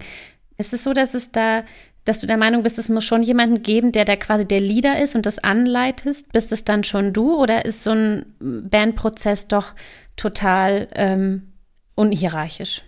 Ist 0.58 0.72
es 0.72 0.84
so, 0.84 0.92
dass 0.94 1.14
es 1.14 1.32
da, 1.32 1.64
dass 2.06 2.20
du 2.20 2.26
der 2.26 2.38
Meinung 2.38 2.62
bist, 2.62 2.78
es 2.78 2.88
muss 2.88 3.04
schon 3.04 3.22
jemanden 3.22 3.62
geben, 3.62 3.92
der 3.92 4.06
da 4.06 4.16
quasi 4.16 4.46
der 4.46 4.60
Leader 4.60 5.02
ist 5.02 5.14
und 5.14 5.26
das 5.26 5.38
anleitest? 5.38 6.32
Bist 6.32 6.52
es 6.52 6.64
dann 6.64 6.84
schon 6.84 7.12
du 7.12 7.36
oder 7.36 7.66
ist 7.66 7.82
so 7.82 7.90
ein 7.90 8.24
Bandprozess 8.40 9.48
doch 9.48 9.74
total 10.16 10.88
ähm, 10.94 11.52
unhierarchisch? 11.96 12.82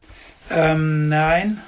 Ähm, 0.51 1.09
nein. 1.09 1.59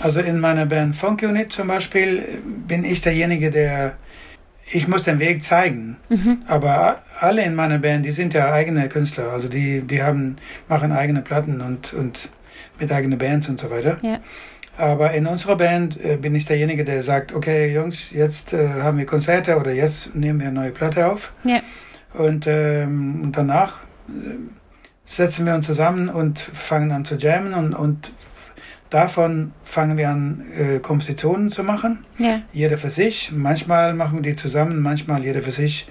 Also 0.00 0.20
in 0.20 0.40
meiner 0.40 0.66
Band 0.66 0.96
Funk 0.96 1.22
Unit 1.22 1.52
zum 1.52 1.68
Beispiel 1.68 2.18
äh, 2.18 2.38
bin 2.44 2.84
ich 2.84 3.00
derjenige, 3.00 3.50
der 3.50 3.96
ich 4.72 4.88
muss 4.88 5.02
den 5.02 5.18
Weg 5.18 5.42
zeigen. 5.42 5.96
Aber 6.46 7.02
alle 7.18 7.42
in 7.42 7.54
meiner 7.54 7.78
Band, 7.78 8.06
die 8.06 8.12
sind 8.12 8.34
ja 8.34 8.52
eigene 8.52 8.88
Künstler. 8.88 9.32
Also 9.32 9.48
die, 9.48 9.82
die 9.82 10.02
haben, 10.02 10.36
machen 10.68 10.92
eigene 10.92 11.22
Platten 11.22 11.60
und, 11.60 11.92
und 11.92 12.30
mit 12.78 12.92
eigenen 12.92 13.18
Bands 13.18 13.48
und 13.48 13.60
so 13.60 13.70
weiter. 13.70 13.98
Ja. 14.02 14.20
Aber 14.80 15.12
in 15.12 15.26
unserer 15.26 15.56
Band 15.56 16.02
äh, 16.02 16.16
bin 16.16 16.34
ich 16.34 16.46
derjenige, 16.46 16.84
der 16.84 17.02
sagt, 17.02 17.34
okay 17.34 17.70
Jungs, 17.70 18.12
jetzt 18.12 18.54
äh, 18.54 18.80
haben 18.82 18.96
wir 18.96 19.04
Konzerte 19.04 19.58
oder 19.58 19.72
jetzt 19.72 20.14
nehmen 20.14 20.40
wir 20.40 20.48
eine 20.48 20.58
neue 20.58 20.70
Platte 20.70 21.06
auf. 21.06 21.32
Ja. 21.44 21.60
Und 22.14 22.46
ähm, 22.46 23.28
danach 23.30 23.80
äh, 24.08 24.36
setzen 25.04 25.44
wir 25.44 25.54
uns 25.54 25.66
zusammen 25.66 26.08
und 26.08 26.38
fangen 26.38 26.92
an 26.92 27.04
zu 27.04 27.16
jammen 27.16 27.52
und, 27.52 27.74
und 27.74 28.10
davon 28.88 29.52
fangen 29.64 29.98
wir 29.98 30.08
an, 30.08 30.46
äh, 30.56 30.78
Kompositionen 30.78 31.50
zu 31.50 31.62
machen. 31.62 32.06
Ja. 32.16 32.40
Jeder 32.52 32.78
für 32.78 32.90
sich. 32.90 33.32
Manchmal 33.32 33.92
machen 33.92 34.16
wir 34.16 34.22
die 34.22 34.36
zusammen, 34.36 34.80
manchmal 34.80 35.22
jeder 35.22 35.42
für 35.42 35.52
sich. 35.52 35.88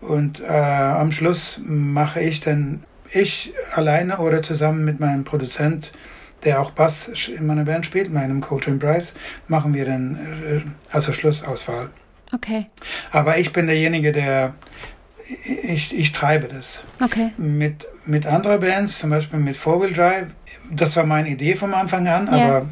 Und 0.00 0.40
äh, 0.40 0.48
am 0.48 1.12
Schluss 1.12 1.60
mache 1.64 2.20
ich 2.20 2.40
dann, 2.40 2.82
ich 3.12 3.54
alleine 3.72 4.18
oder 4.18 4.42
zusammen 4.42 4.84
mit 4.84 4.98
meinem 4.98 5.22
Produzent, 5.22 5.92
der 6.44 6.60
auch 6.60 6.70
Bass 6.70 7.08
in 7.28 7.46
meiner 7.46 7.64
Band 7.64 7.86
spielt, 7.86 8.12
meinem 8.12 8.40
Coltrane 8.40 8.78
Price, 8.78 9.14
machen 9.48 9.74
wir 9.74 9.84
dann 9.84 10.16
äh, 10.16 10.60
also 10.92 11.12
Schlussauswahl. 11.12 11.90
Okay. 12.32 12.66
Aber 13.12 13.38
ich 13.38 13.52
bin 13.52 13.66
derjenige, 13.66 14.12
der 14.12 14.54
ich, 15.62 15.96
ich 15.96 16.12
treibe 16.12 16.48
das. 16.48 16.84
Okay. 17.02 17.32
Mit, 17.38 17.86
mit 18.04 18.26
anderen 18.26 18.60
Bands, 18.60 18.98
zum 18.98 19.10
Beispiel 19.10 19.38
mit 19.38 19.56
Four 19.56 19.82
Wheel 19.82 19.92
Drive, 19.92 20.26
das 20.70 20.96
war 20.96 21.04
meine 21.04 21.28
Idee 21.30 21.56
vom 21.56 21.72
Anfang 21.74 22.06
an, 22.08 22.26
Ja. 22.26 22.32
aber 22.32 22.66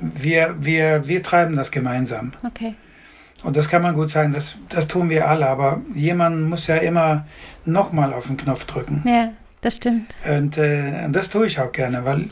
wir, 0.00 0.54
wir, 0.60 1.08
wir 1.08 1.22
treiben 1.22 1.56
das 1.56 1.70
gemeinsam. 1.70 2.32
Okay. 2.44 2.74
Und 3.42 3.56
das 3.56 3.68
kann 3.68 3.82
man 3.82 3.94
gut 3.94 4.10
sagen, 4.10 4.32
das, 4.32 4.56
das 4.68 4.88
tun 4.88 5.10
wir 5.10 5.28
alle, 5.28 5.46
aber 5.46 5.80
jemand 5.94 6.48
muss 6.48 6.66
ja 6.66 6.76
immer 6.76 7.26
nochmal 7.64 8.12
auf 8.12 8.26
den 8.26 8.36
Knopf 8.36 8.64
drücken. 8.64 9.02
Ja, 9.06 9.30
das 9.60 9.76
stimmt. 9.76 10.14
Und 10.28 10.56
äh, 10.58 11.08
das 11.10 11.28
tue 11.28 11.46
ich 11.46 11.58
auch 11.60 11.72
gerne, 11.72 12.04
weil 12.04 12.28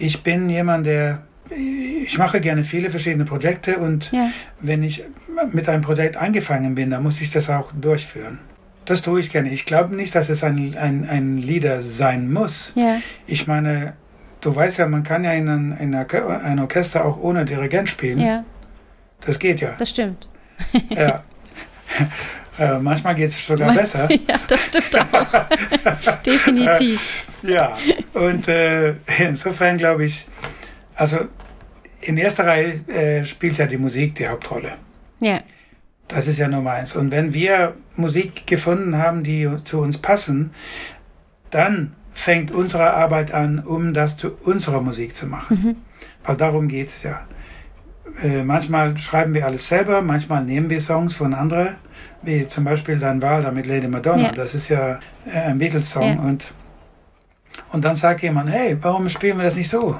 ich 0.00 0.22
bin 0.22 0.48
jemand, 0.48 0.86
der, 0.86 1.22
ich 2.04 2.18
mache 2.18 2.40
gerne 2.40 2.64
viele 2.64 2.90
verschiedene 2.90 3.24
Projekte 3.24 3.78
und 3.78 4.10
Ja. 4.12 4.30
wenn 4.60 4.82
ich 4.82 5.04
mit 5.52 5.68
einem 5.68 5.82
Projekt 5.82 6.16
angefangen 6.16 6.74
bin, 6.74 6.90
dann 6.90 7.02
muss 7.02 7.20
ich 7.20 7.30
das 7.30 7.48
auch 7.48 7.70
durchführen. 7.72 8.38
Das 8.84 9.02
tue 9.02 9.20
ich 9.20 9.30
gerne. 9.30 9.50
Ich 9.50 9.66
glaube 9.66 9.94
nicht, 9.94 10.14
dass 10.14 10.28
es 10.30 10.42
ein, 10.42 10.74
ein, 10.76 11.06
ein 11.08 11.38
Leader 11.38 11.80
sein 11.82 12.32
muss. 12.32 12.72
Ja. 12.74 12.96
Ich 13.26 13.46
meine, 13.46 13.92
du 14.40 14.54
weißt 14.54 14.78
ja, 14.78 14.86
man 14.88 15.02
kann 15.04 15.22
ja 15.22 15.32
in 15.32 15.48
ein, 15.48 15.76
in 15.78 15.94
ein 15.94 16.58
Orchester 16.58 17.04
auch 17.04 17.18
ohne 17.20 17.44
Dirigent 17.44 17.88
spielen. 17.88 18.18
Ja, 18.18 18.44
Das 19.24 19.38
geht 19.38 19.60
ja. 19.60 19.74
das 19.78 19.90
stimmt. 19.90 20.28
ja. 20.88 21.22
äh, 22.60 22.78
manchmal 22.78 23.14
geht 23.14 23.30
es 23.30 23.46
sogar 23.46 23.74
besser. 23.74 24.08
Ja, 24.28 24.38
das 24.46 24.66
stimmt 24.66 24.94
auch. 24.94 25.26
Definitiv. 26.26 27.26
Ja, 27.42 27.78
und 28.12 28.46
äh, 28.48 28.94
insofern 29.18 29.78
glaube 29.78 30.04
ich, 30.04 30.26
also 30.94 31.18
in 32.02 32.18
erster 32.18 32.46
Reihe 32.46 32.72
äh, 32.88 33.24
spielt 33.24 33.56
ja 33.56 33.66
die 33.66 33.78
Musik 33.78 34.14
die 34.14 34.28
Hauptrolle. 34.28 34.74
Ja. 35.20 35.40
Das 36.06 36.26
ist 36.26 36.38
ja 36.38 36.48
Nummer 36.48 36.72
eins. 36.72 36.96
Und 36.96 37.10
wenn 37.10 37.32
wir 37.32 37.74
Musik 37.96 38.46
gefunden 38.46 38.98
haben, 38.98 39.22
die 39.24 39.48
zu 39.64 39.80
uns 39.80 39.98
passen, 39.98 40.50
dann 41.50 41.94
fängt 42.12 42.50
unsere 42.50 42.92
Arbeit 42.92 43.32
an, 43.32 43.60
um 43.60 43.94
das 43.94 44.16
zu 44.16 44.32
unserer 44.42 44.80
Musik 44.80 45.16
zu 45.16 45.26
machen. 45.26 45.76
Weil 46.24 46.36
darum 46.36 46.68
geht's 46.68 47.02
ja. 47.02 47.26
Äh, 48.22 48.42
manchmal 48.42 48.96
schreiben 48.98 49.34
wir 49.34 49.46
alles 49.46 49.68
selber, 49.68 50.02
manchmal 50.02 50.44
nehmen 50.44 50.68
wir 50.68 50.80
Songs 50.80 51.14
von 51.14 51.32
anderen, 51.32 51.76
wie 52.22 52.46
zum 52.46 52.64
Beispiel 52.64 52.98
Dein 52.98 53.20
Wahl 53.22 53.50
mit 53.52 53.66
Lady 53.66 53.88
Madonna. 53.88 54.24
Ja. 54.24 54.32
Das 54.32 54.54
ist 54.54 54.68
ja 54.68 54.98
äh, 55.26 55.38
ein 55.38 55.58
Beatles-Song. 55.58 56.16
Ja. 56.16 56.22
Und, 56.22 56.52
und 57.72 57.84
dann 57.84 57.96
sagt 57.96 58.22
jemand, 58.22 58.50
hey, 58.50 58.76
warum 58.80 59.08
spielen 59.08 59.38
wir 59.38 59.44
das 59.44 59.56
nicht 59.56 59.70
so? 59.70 59.98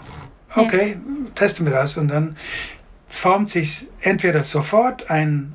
Okay, 0.54 0.96
testen 1.34 1.66
wir 1.66 1.72
das. 1.72 1.96
Und 1.96 2.08
dann 2.08 2.36
formt 3.08 3.48
sich 3.48 3.86
entweder 4.00 4.42
sofort 4.44 5.10
ein, 5.10 5.54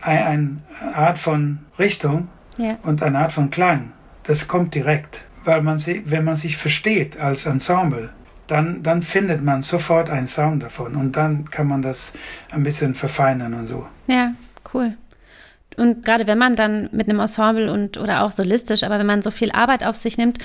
ein, 0.00 0.62
eine 0.80 0.94
Art 0.94 1.18
von 1.18 1.58
Richtung 1.78 2.28
Ja. 2.56 2.78
und 2.82 3.02
eine 3.02 3.18
Art 3.18 3.32
von 3.32 3.50
Klang. 3.50 3.92
Das 4.24 4.48
kommt 4.48 4.74
direkt. 4.74 5.22
Weil 5.44 5.62
man 5.62 5.78
sie, 5.78 6.02
wenn 6.06 6.24
man 6.24 6.34
sich 6.34 6.56
versteht 6.56 7.20
als 7.20 7.46
Ensemble, 7.46 8.10
dann, 8.48 8.82
dann 8.82 9.02
findet 9.02 9.42
man 9.44 9.62
sofort 9.62 10.10
einen 10.10 10.26
Sound 10.26 10.62
davon 10.62 10.96
und 10.96 11.16
dann 11.16 11.50
kann 11.50 11.66
man 11.68 11.82
das 11.82 12.12
ein 12.50 12.62
bisschen 12.62 12.94
verfeinern 12.94 13.54
und 13.54 13.66
so. 13.66 13.86
Ja, 14.06 14.32
cool. 14.74 14.96
Und 15.76 16.04
gerade 16.04 16.26
wenn 16.26 16.38
man 16.38 16.56
dann 16.56 16.88
mit 16.92 17.08
einem 17.08 17.20
Ensemble 17.20 17.72
und 17.72 17.98
oder 17.98 18.22
auch 18.22 18.30
solistisch, 18.30 18.82
aber 18.82 18.98
wenn 18.98 19.06
man 19.06 19.22
so 19.22 19.30
viel 19.30 19.52
Arbeit 19.52 19.84
auf 19.84 19.96
sich 19.96 20.16
nimmt, 20.18 20.38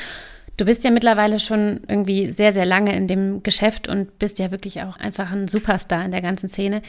du 0.58 0.66
bist 0.66 0.84
ja 0.84 0.92
mittlerweile 0.92 1.40
schon 1.40 1.82
irgendwie 1.88 2.32
sehr, 2.32 2.52
sehr 2.52 2.66
lange 2.66 2.96
in 2.96 3.08
dem 3.08 3.42
Geschäft 3.42 3.88
und 3.88 4.20
bist 4.20 4.38
ja 4.40 4.52
wirklich 4.52 4.84
auch 4.84 4.98
einfach 4.98 5.32
ein 5.32 5.48
Superstar 5.48 6.06
in 6.06 6.12
der 6.12 6.22
ganzen 6.22 6.50
Szene. 6.50 6.82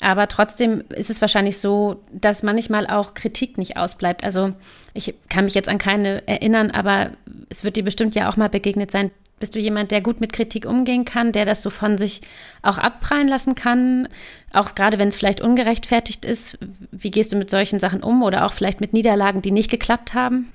Aber 0.00 0.26
trotzdem 0.28 0.82
ist 0.88 1.10
es 1.10 1.20
wahrscheinlich 1.20 1.58
so, 1.58 2.02
dass 2.12 2.42
manchmal 2.42 2.86
auch 2.86 3.14
Kritik 3.14 3.58
nicht 3.58 3.76
ausbleibt. 3.76 4.24
Also 4.24 4.52
ich 4.94 5.14
kann 5.28 5.44
mich 5.44 5.54
jetzt 5.54 5.68
an 5.68 5.78
keine 5.78 6.26
erinnern, 6.26 6.70
aber 6.70 7.10
es 7.50 7.62
wird 7.62 7.76
dir 7.76 7.84
bestimmt 7.84 8.14
ja 8.14 8.28
auch 8.28 8.36
mal 8.36 8.48
begegnet 8.48 8.90
sein. 8.90 9.10
Bist 9.40 9.54
du 9.54 9.58
jemand, 9.58 9.90
der 9.90 10.02
gut 10.02 10.20
mit 10.20 10.34
Kritik 10.34 10.66
umgehen 10.66 11.06
kann, 11.06 11.32
der 11.32 11.46
das 11.46 11.62
so 11.62 11.70
von 11.70 11.96
sich 11.96 12.20
auch 12.60 12.76
abprallen 12.76 13.26
lassen 13.26 13.54
kann? 13.54 14.06
Auch 14.52 14.74
gerade 14.74 14.98
wenn 14.98 15.08
es 15.08 15.16
vielleicht 15.16 15.40
ungerechtfertigt 15.40 16.26
ist, 16.26 16.58
wie 16.92 17.10
gehst 17.10 17.32
du 17.32 17.36
mit 17.36 17.48
solchen 17.48 17.80
Sachen 17.80 18.02
um 18.02 18.22
oder 18.22 18.44
auch 18.44 18.52
vielleicht 18.52 18.82
mit 18.82 18.92
Niederlagen, 18.92 19.40
die 19.40 19.50
nicht 19.50 19.70
geklappt 19.70 20.12
haben? 20.12 20.52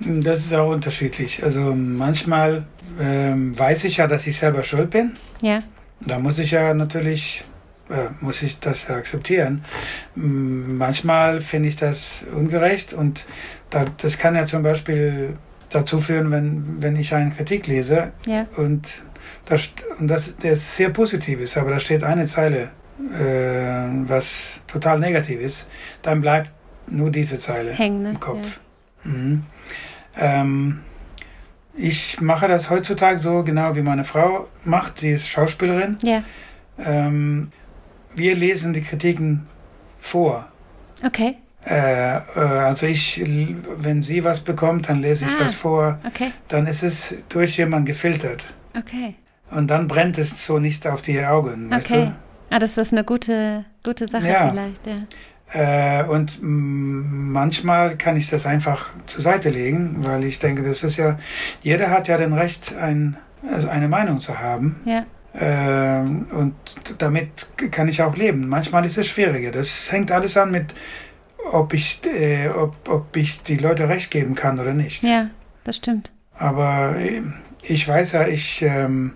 Das 0.00 0.40
ist 0.40 0.52
auch 0.52 0.72
unterschiedlich. 0.72 1.44
Also 1.44 1.60
manchmal 1.76 2.66
ähm, 2.98 3.56
weiß 3.56 3.84
ich 3.84 3.98
ja, 3.98 4.08
dass 4.08 4.26
ich 4.26 4.36
selber 4.36 4.64
schuld 4.64 4.90
bin. 4.90 5.12
Ja, 5.40 5.60
Da 6.04 6.18
muss 6.18 6.40
ich 6.40 6.50
ja 6.50 6.74
natürlich, 6.74 7.44
äh, 7.88 8.08
muss 8.20 8.42
ich 8.42 8.58
das 8.58 8.88
ja 8.88 8.96
akzeptieren. 8.96 9.64
M, 10.16 10.76
Manchmal 10.76 11.40
finde 11.40 11.68
ich 11.68 11.76
das 11.76 12.24
ungerecht 12.34 12.94
und 12.94 13.26
da, 13.70 13.84
das 13.98 14.18
kann 14.18 14.34
ja 14.34 14.44
zum 14.44 14.64
Beispiel 14.64 15.34
dazu 15.74 16.00
führen, 16.00 16.30
wenn, 16.30 16.82
wenn 16.82 16.96
ich 16.96 17.14
eine 17.14 17.30
Kritik 17.30 17.66
lese 17.66 18.12
ja, 18.26 18.46
und 18.56 18.88
das, 19.46 19.68
und 19.98 20.08
das, 20.08 20.36
das 20.36 20.76
sehr 20.76 20.90
positiv 20.90 21.40
ist, 21.40 21.56
aber 21.56 21.70
da 21.70 21.80
steht 21.80 22.02
eine 22.02 22.26
Zeile, 22.26 22.70
äh, 23.18 24.08
was 24.08 24.60
total 24.66 24.98
negativ 24.98 25.40
ist, 25.40 25.66
dann 26.02 26.20
bleibt 26.20 26.50
nur 26.86 27.10
diese 27.10 27.38
Zeile 27.38 27.72
hängen, 27.72 28.02
ne? 28.02 28.10
im 28.10 28.20
Kopf. 28.20 28.60
Mhm. 29.04 29.42
Ähm, 30.16 30.80
ich 31.76 32.20
mache 32.20 32.46
das 32.46 32.70
heutzutage 32.70 33.18
so 33.18 33.42
genau 33.42 33.74
wie 33.74 33.82
meine 33.82 34.04
Frau 34.04 34.48
macht, 34.64 35.00
die 35.00 35.10
ist 35.10 35.28
Schauspielerin. 35.28 35.96
Ja, 36.02 36.22
Ähm, 36.78 37.52
wir 38.14 38.34
lesen 38.36 38.72
die 38.72 38.82
Kritiken 38.82 39.46
vor. 40.00 40.48
ja. 41.00 41.08
okay, 41.08 41.36
Äh, 41.66 42.16
äh, 42.16 42.20
also 42.36 42.86
ich, 42.86 43.22
wenn 43.78 44.02
sie 44.02 44.22
was 44.24 44.40
bekommt, 44.40 44.88
dann 44.88 45.00
lese 45.00 45.24
ich 45.24 45.32
Ah. 45.32 45.44
das 45.44 45.54
vor. 45.54 45.98
okay, 46.06 46.30
Dann 46.48 46.66
ist 46.66 46.82
es 46.82 47.14
durch 47.28 47.56
jemanden 47.56 47.86
gefiltert. 47.86 48.44
okay, 48.78 49.14
Und 49.50 49.68
dann 49.70 49.88
brennt 49.88 50.18
es 50.18 50.44
so 50.44 50.58
nicht 50.58 50.86
auf 50.86 51.00
die 51.02 51.24
Augen, 51.24 51.70
weißt 51.70 51.90
okay. 51.90 52.12
Ah, 52.50 52.58
das 52.58 52.76
ist 52.76 52.92
eine 52.92 53.02
gute, 53.04 53.64
gute 53.82 54.06
Sache 54.08 54.28
Ja. 54.28 54.50
vielleicht, 54.50 54.86
ja. 54.86 55.02
Äh, 55.52 56.04
und 56.08 56.38
manchmal 56.42 57.96
kann 57.96 58.16
ich 58.16 58.28
das 58.28 58.46
einfach 58.46 58.90
zur 59.06 59.22
Seite 59.22 59.50
legen, 59.50 59.96
weil 60.00 60.24
ich 60.24 60.38
denke, 60.38 60.62
das 60.62 60.82
ist 60.82 60.96
ja, 60.96 61.18
jeder 61.62 61.90
hat 61.90 62.08
ja 62.08 62.16
den 62.16 62.32
Recht, 62.32 62.74
ein, 62.76 63.16
also 63.52 63.68
eine 63.68 63.88
Meinung 63.88 64.20
zu 64.20 64.38
haben. 64.38 64.76
Ja, 64.84 65.04
Ähm, 65.36 66.26
und 66.30 66.54
damit 66.98 67.46
kann 67.72 67.88
ich 67.88 68.00
auch 68.02 68.14
leben. 68.16 68.48
Manchmal 68.48 68.84
ist 68.86 68.96
es 68.98 69.08
schwieriger. 69.08 69.50
Das 69.50 69.90
hängt 69.90 70.12
alles 70.12 70.36
an 70.36 70.52
mit, 70.52 70.72
ob 71.52 71.72
ich, 71.74 72.00
äh, 72.06 72.48
ob, 72.48 72.76
ob 72.88 73.16
ich 73.16 73.42
die 73.42 73.56
Leute 73.56 73.88
recht 73.88 74.10
geben 74.10 74.34
kann 74.34 74.58
oder 74.58 74.74
nicht. 74.74 75.02
ja, 75.02 75.28
das 75.64 75.76
stimmt. 75.76 76.12
Aber 76.36 76.96
äh, 76.98 77.22
ich 77.62 77.86
weiß 77.86 78.12
ja, 78.12 78.26
ich, 78.26 78.62
ähm, 78.62 79.14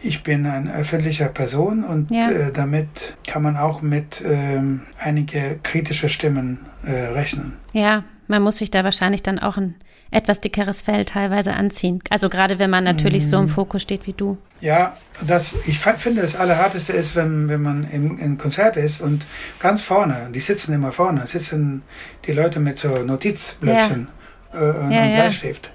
ich 0.00 0.22
bin 0.22 0.46
eine 0.46 0.74
öffentliche 0.74 1.26
Person 1.28 1.84
und 1.84 2.10
Ja. 2.10 2.30
äh, 2.30 2.52
damit 2.52 3.16
kann 3.26 3.42
man 3.42 3.56
auch 3.56 3.82
mit 3.82 4.22
ähm, 4.26 4.82
einige 4.98 5.58
kritische 5.62 6.08
Stimmen 6.08 6.66
äh, 6.84 6.90
rechnen. 6.92 7.54
Ja, 7.72 8.04
man 8.28 8.42
muss 8.42 8.56
sich 8.58 8.70
da 8.70 8.84
wahrscheinlich 8.84 9.22
dann 9.22 9.38
auch 9.38 9.56
ein 9.56 9.74
etwas 10.10 10.40
dickeres 10.40 10.80
Fell 10.80 11.04
teilweise 11.04 11.52
anziehen. 11.52 12.00
Also 12.08 12.28
gerade 12.30 12.58
wenn 12.58 12.70
man 12.70 12.84
natürlich 12.84 13.28
so 13.28 13.38
im 13.38 13.48
Fokus 13.48 13.82
steht 13.82 14.06
wie 14.06 14.14
du. 14.14 14.38
Ja, 14.60 14.96
das, 15.26 15.54
ich 15.66 15.78
finde, 15.78 16.22
das 16.22 16.34
Allerharteste 16.34 16.92
ist, 16.94 17.14
wenn, 17.14 17.48
wenn 17.48 17.60
man 17.60 17.86
im, 17.90 18.18
im 18.18 18.38
Konzert 18.38 18.76
ist 18.78 19.00
und 19.02 19.26
ganz 19.60 19.82
vorne, 19.82 20.28
die 20.34 20.40
sitzen 20.40 20.72
immer 20.72 20.92
vorne, 20.92 21.26
sitzen 21.26 21.82
die 22.26 22.32
Leute 22.32 22.58
mit 22.58 22.78
so 22.78 22.88
Notizblöckchen 22.88 24.08
äh, 24.54 24.56
und 24.58 24.90
Ja, 24.90 25.04
ja. 25.04 25.14
Bleistift 25.16 25.70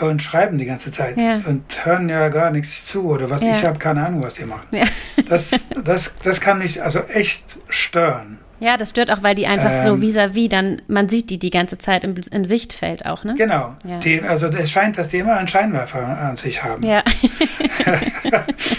und 0.00 0.22
schreiben 0.22 0.58
die 0.58 0.66
ganze 0.66 0.90
Zeit 0.92 1.20
Ja. 1.20 1.40
und 1.46 1.62
hören 1.84 2.08
ja 2.08 2.28
gar 2.28 2.50
nichts 2.50 2.86
zu 2.86 3.04
oder 3.08 3.28
was. 3.30 3.42
Ja. 3.42 3.52
Ich 3.52 3.64
habe 3.64 3.78
keine 3.78 4.04
Ahnung, 4.06 4.22
was 4.22 4.34
die 4.34 4.44
machen. 4.44 4.66
Ja. 4.74 4.84
Das, 5.28 5.50
das, 5.84 6.14
das 6.22 6.40
kann 6.40 6.58
mich 6.58 6.82
also 6.82 7.00
echt 7.04 7.58
stören. 7.68 8.38
Ja, 8.60 8.76
das 8.76 8.90
stört 8.90 9.10
auch, 9.10 9.22
weil 9.22 9.34
die 9.34 9.46
einfach 9.46 9.72
so 9.72 9.94
Ähm. 9.94 10.02
vis-à-vis 10.02 10.48
dann, 10.50 10.82
man 10.86 11.08
sieht 11.08 11.30
die 11.30 11.38
die 11.38 11.50
ganze 11.50 11.78
Zeit 11.78 12.04
im, 12.04 12.14
im 12.30 12.44
Sichtfeld 12.44 13.06
auch, 13.06 13.24
ne? 13.24 13.34
Genau. 13.36 13.74
Ja. 13.88 13.98
Die, 13.98 14.20
also 14.22 14.46
es 14.48 14.70
scheint, 14.70 14.98
dass 14.98 15.08
die 15.08 15.18
immer 15.18 15.36
einen 15.36 15.48
Scheinwerfer 15.48 16.06
an 16.06 16.36
sich 16.36 16.62
haben. 16.62 16.82
Ja, 16.86 17.02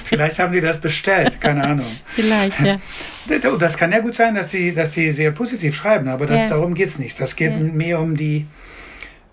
Vielleicht 0.05 0.39
haben 0.39 0.53
die 0.53 0.61
das 0.61 0.77
bestellt, 0.77 1.39
keine 1.41 1.63
Ahnung. 1.63 1.85
vielleicht, 2.05 2.59
ja. 2.61 2.75
Das 3.59 3.77
kann 3.77 3.91
ja 3.91 3.99
gut 3.99 4.15
sein, 4.15 4.35
dass 4.35 4.47
die, 4.49 4.73
dass 4.73 4.89
die 4.91 5.11
sehr 5.11 5.31
positiv 5.31 5.75
schreiben, 5.75 6.07
aber 6.09 6.25
das, 6.25 6.39
Ja. 6.41 6.47
darum 6.47 6.73
geht's 6.73 6.99
nicht. 6.99 7.19
Das 7.21 7.35
geht 7.35 7.51
Ja. 7.51 7.57
mehr 7.59 7.99
um 7.99 8.17
die, 8.17 8.45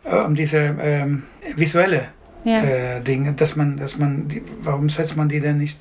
äh, 0.05 0.16
um 0.16 0.34
diese 0.34 0.76
ähm, 0.80 1.24
visuelle 1.57 2.09
Ja, 2.44 2.62
äh, 2.62 3.01
Dinge, 3.01 3.32
dass 3.32 3.57
man, 3.57 3.76
dass 3.76 3.99
man, 3.99 4.28
die, 4.28 4.42
warum 4.62 4.88
setzt 4.88 5.16
man 5.16 5.28
die 5.28 5.40
denn 5.40 5.59
nicht 5.59 5.78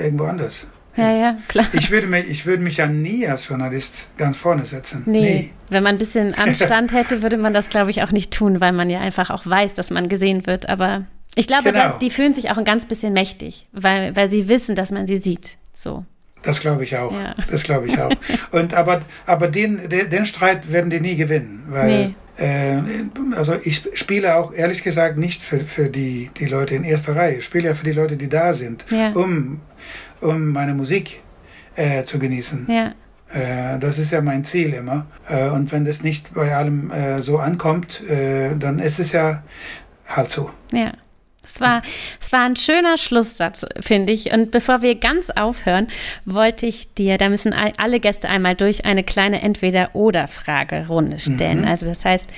irgendwo 0.00 0.24
anders? 0.24 0.66
Ja, 0.96 1.10
ja, 1.16 1.38
klar. 1.48 1.66
Ich 1.72 1.90
würde 1.90 2.06
mich, 2.06 2.26
ich 2.28 2.46
würde 2.46 2.62
mich 2.62 2.76
ja 2.78 2.86
nie 2.86 3.26
als 3.26 3.46
Journalist 3.48 4.08
ganz 4.18 4.36
vorne 4.36 4.64
setzen. 4.64 5.02
Nee, 5.06 5.50
wenn 5.68 5.82
man 5.82 5.94
ein 5.94 5.98
bisschen 5.98 6.34
Anstand 6.38 6.92
hätte, 6.92 7.22
würde 7.22 7.36
man 7.36 7.52
das, 7.54 7.68
glaube 7.68 7.90
ich, 7.90 8.02
auch 8.02 8.10
nicht 8.12 8.32
tun, 8.32 8.60
weil 8.60 8.72
man 8.72 8.90
ja 8.90 9.00
einfach 9.00 9.30
auch 9.30 9.46
weiß, 9.46 9.74
dass 9.74 9.90
man 9.90 10.08
gesehen 10.08 10.46
wird. 10.46 10.68
Aber 10.68 11.04
ich 11.36 11.46
glaube, 11.46 11.64
Genau. 11.72 11.84
dass 11.84 11.98
die 11.98 12.10
fühlen 12.10 12.34
sich 12.34 12.50
auch 12.50 12.56
ein 12.58 12.64
ganz 12.64 12.86
bisschen 12.86 13.12
mächtig, 13.12 13.66
weil, 13.72 14.14
weil 14.16 14.28
sie 14.28 14.48
wissen, 14.48 14.74
dass 14.74 14.90
man 14.90 15.06
sie 15.06 15.16
sieht. 15.18 15.56
So. 15.72 16.04
Das 16.42 16.60
glaube 16.60 16.84
ich 16.84 16.96
auch. 16.96 17.12
Ja. 17.12 17.34
Das 17.50 17.62
glaube 17.62 17.86
ich 17.86 17.98
auch. 18.00 18.10
Und 18.50 18.74
aber, 18.74 19.00
aber 19.26 19.48
den, 19.48 19.88
den, 19.88 20.08
den 20.10 20.26
Streit 20.26 20.72
werden 20.72 20.90
die 20.90 21.00
nie 21.00 21.14
gewinnen, 21.16 21.64
weil 21.68 22.14
äh, 22.38 22.78
also 23.36 23.54
ich 23.62 23.82
spiele 23.94 24.34
auch 24.36 24.52
ehrlich 24.54 24.82
gesagt 24.82 25.18
nicht 25.18 25.42
für, 25.42 25.60
für 25.60 25.88
die, 25.90 26.30
die 26.38 26.46
Leute 26.46 26.74
in 26.74 26.84
erster 26.84 27.14
Reihe. 27.14 27.36
Ich 27.36 27.44
spiele 27.44 27.68
ja 27.68 27.74
für 27.74 27.84
die 27.84 27.92
Leute, 27.92 28.16
die 28.16 28.28
da 28.30 28.54
sind, 28.54 28.86
Ja. 28.90 29.10
um, 29.10 29.60
um 30.20 30.50
meine 30.50 30.74
Musik 30.74 31.22
äh, 31.76 32.04
zu 32.04 32.18
genießen. 32.18 32.66
Ja, 32.70 32.92
Äh, 33.32 33.78
das 33.78 33.98
ist 33.98 34.10
ja 34.10 34.20
mein 34.20 34.42
Ziel 34.44 34.74
immer. 34.74 35.06
Äh, 35.28 35.50
und 35.50 35.70
wenn 35.72 35.84
das 35.84 36.02
nicht 36.02 36.34
bei 36.34 36.54
allem 36.54 36.90
äh, 36.90 37.18
so 37.18 37.38
ankommt, 37.38 38.02
äh, 38.08 38.56
dann 38.56 38.80
ist 38.80 38.98
es 38.98 39.12
ja 39.12 39.42
halt 40.08 40.30
so. 40.30 40.50
ja. 40.72 40.92
Es 41.42 41.58
war, 41.62 41.80
es 42.20 42.32
war 42.32 42.44
ein 42.44 42.54
schöner 42.54 42.98
Schlusssatz, 42.98 43.64
finde 43.80 44.12
ich. 44.12 44.30
Und 44.30 44.50
bevor 44.50 44.82
wir 44.82 44.94
ganz 44.96 45.30
aufhören, 45.30 45.88
wollte 46.26 46.66
ich 46.66 46.92
dir, 46.92 47.16
da 47.16 47.30
müssen 47.30 47.54
all- 47.54 47.72
alle 47.78 47.98
Gäste 47.98 48.28
einmal 48.28 48.54
durch 48.54 48.84
eine 48.84 49.02
kleine 49.02 49.40
Entweder-Oder-Fragerunde 49.40 51.18
stellen. 51.18 51.64
Also 51.64 51.86
das 51.86 52.04
heißt, 52.04 52.28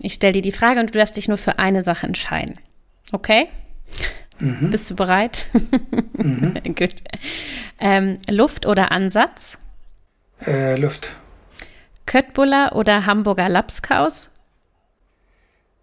ich 0.00 0.14
stelle 0.14 0.32
dir 0.32 0.42
die 0.42 0.52
Frage 0.52 0.80
und 0.80 0.94
du 0.94 0.98
darfst 0.98 1.16
dich 1.18 1.28
nur 1.28 1.36
für 1.36 1.58
eine 1.58 1.82
Sache 1.82 2.06
entscheiden. 2.06 2.54
Okay? 3.12 3.48
Bist 4.38 4.90
du 4.90 4.96
bereit? 4.96 5.46
Gut. 6.64 6.94
Ähm, 7.80 8.18
Luft 8.28 8.66
oder 8.66 8.92
Ansatz? 8.92 9.56
Äh, 10.46 10.76
Luft. 10.76 11.08
Köttbullar 12.04 12.76
oder 12.76 13.06
Hamburger 13.06 13.48
Lapskaus? 13.48 14.30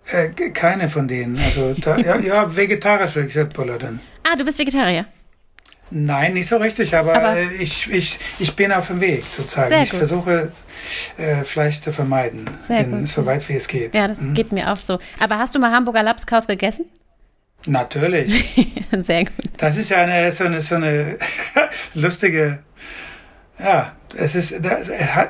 Äh, 0.05 0.29
keine 0.29 0.89
von 0.89 1.07
denen. 1.07 1.37
Also 1.39 1.73
da, 1.73 1.97
ja, 1.97 2.17
ja, 2.19 2.55
vegetarische 2.55 3.27
Köttbullar 3.27 3.79
dann. 3.79 3.99
Ah, 4.23 4.35
du 4.35 4.45
bist 4.45 4.59
Vegetarier. 4.59 5.05
Nein, 5.89 6.33
nicht 6.33 6.47
so 6.47 6.57
richtig, 6.57 6.95
aber, 6.95 7.15
Aber- 7.15 7.37
äh, 7.37 7.53
ich, 7.55 7.91
ich, 7.91 8.17
ich 8.39 8.55
bin 8.55 8.71
auf 8.71 8.87
dem 8.87 8.99
Weg 9.01 9.25
sozusagen. 9.29 9.81
Ich 9.83 9.91
gut. 9.91 9.99
versuche 9.99 10.51
äh, 11.17 11.43
Fleisch 11.43 11.81
zu 11.81 11.91
vermeiden, 11.93 12.49
Sehr 12.61 12.79
in, 12.79 12.91
gut. 12.99 13.07
so 13.09 13.25
weit 13.25 13.47
wie 13.49 13.53
es 13.53 13.67
geht. 13.67 13.93
Ja, 13.93 14.07
das 14.07 14.19
geht 14.33 14.51
mir 14.51 14.71
auch 14.71 14.77
so. 14.77 14.97
Aber 15.19 15.37
hast 15.37 15.53
du 15.55 15.59
mal 15.59 15.71
Hamburger 15.71 16.03
Lapskaus 16.03 16.47
gegessen? 16.47 16.85
Natürlich. 17.67 18.75
Sehr 18.97 19.25
gut. 19.25 19.33
Das 19.57 19.77
ist 19.77 19.89
ja 19.89 19.97
eine, 20.03 20.31
so 20.31 20.43
eine, 20.45 20.61
so 20.61 20.75
eine 20.75 21.17
lustige, 21.93 22.59
ja, 23.59 23.93
es 24.15 24.35
ist, 24.35 24.53
das, 24.63 24.89
es, 24.89 25.15
hat, 25.15 25.29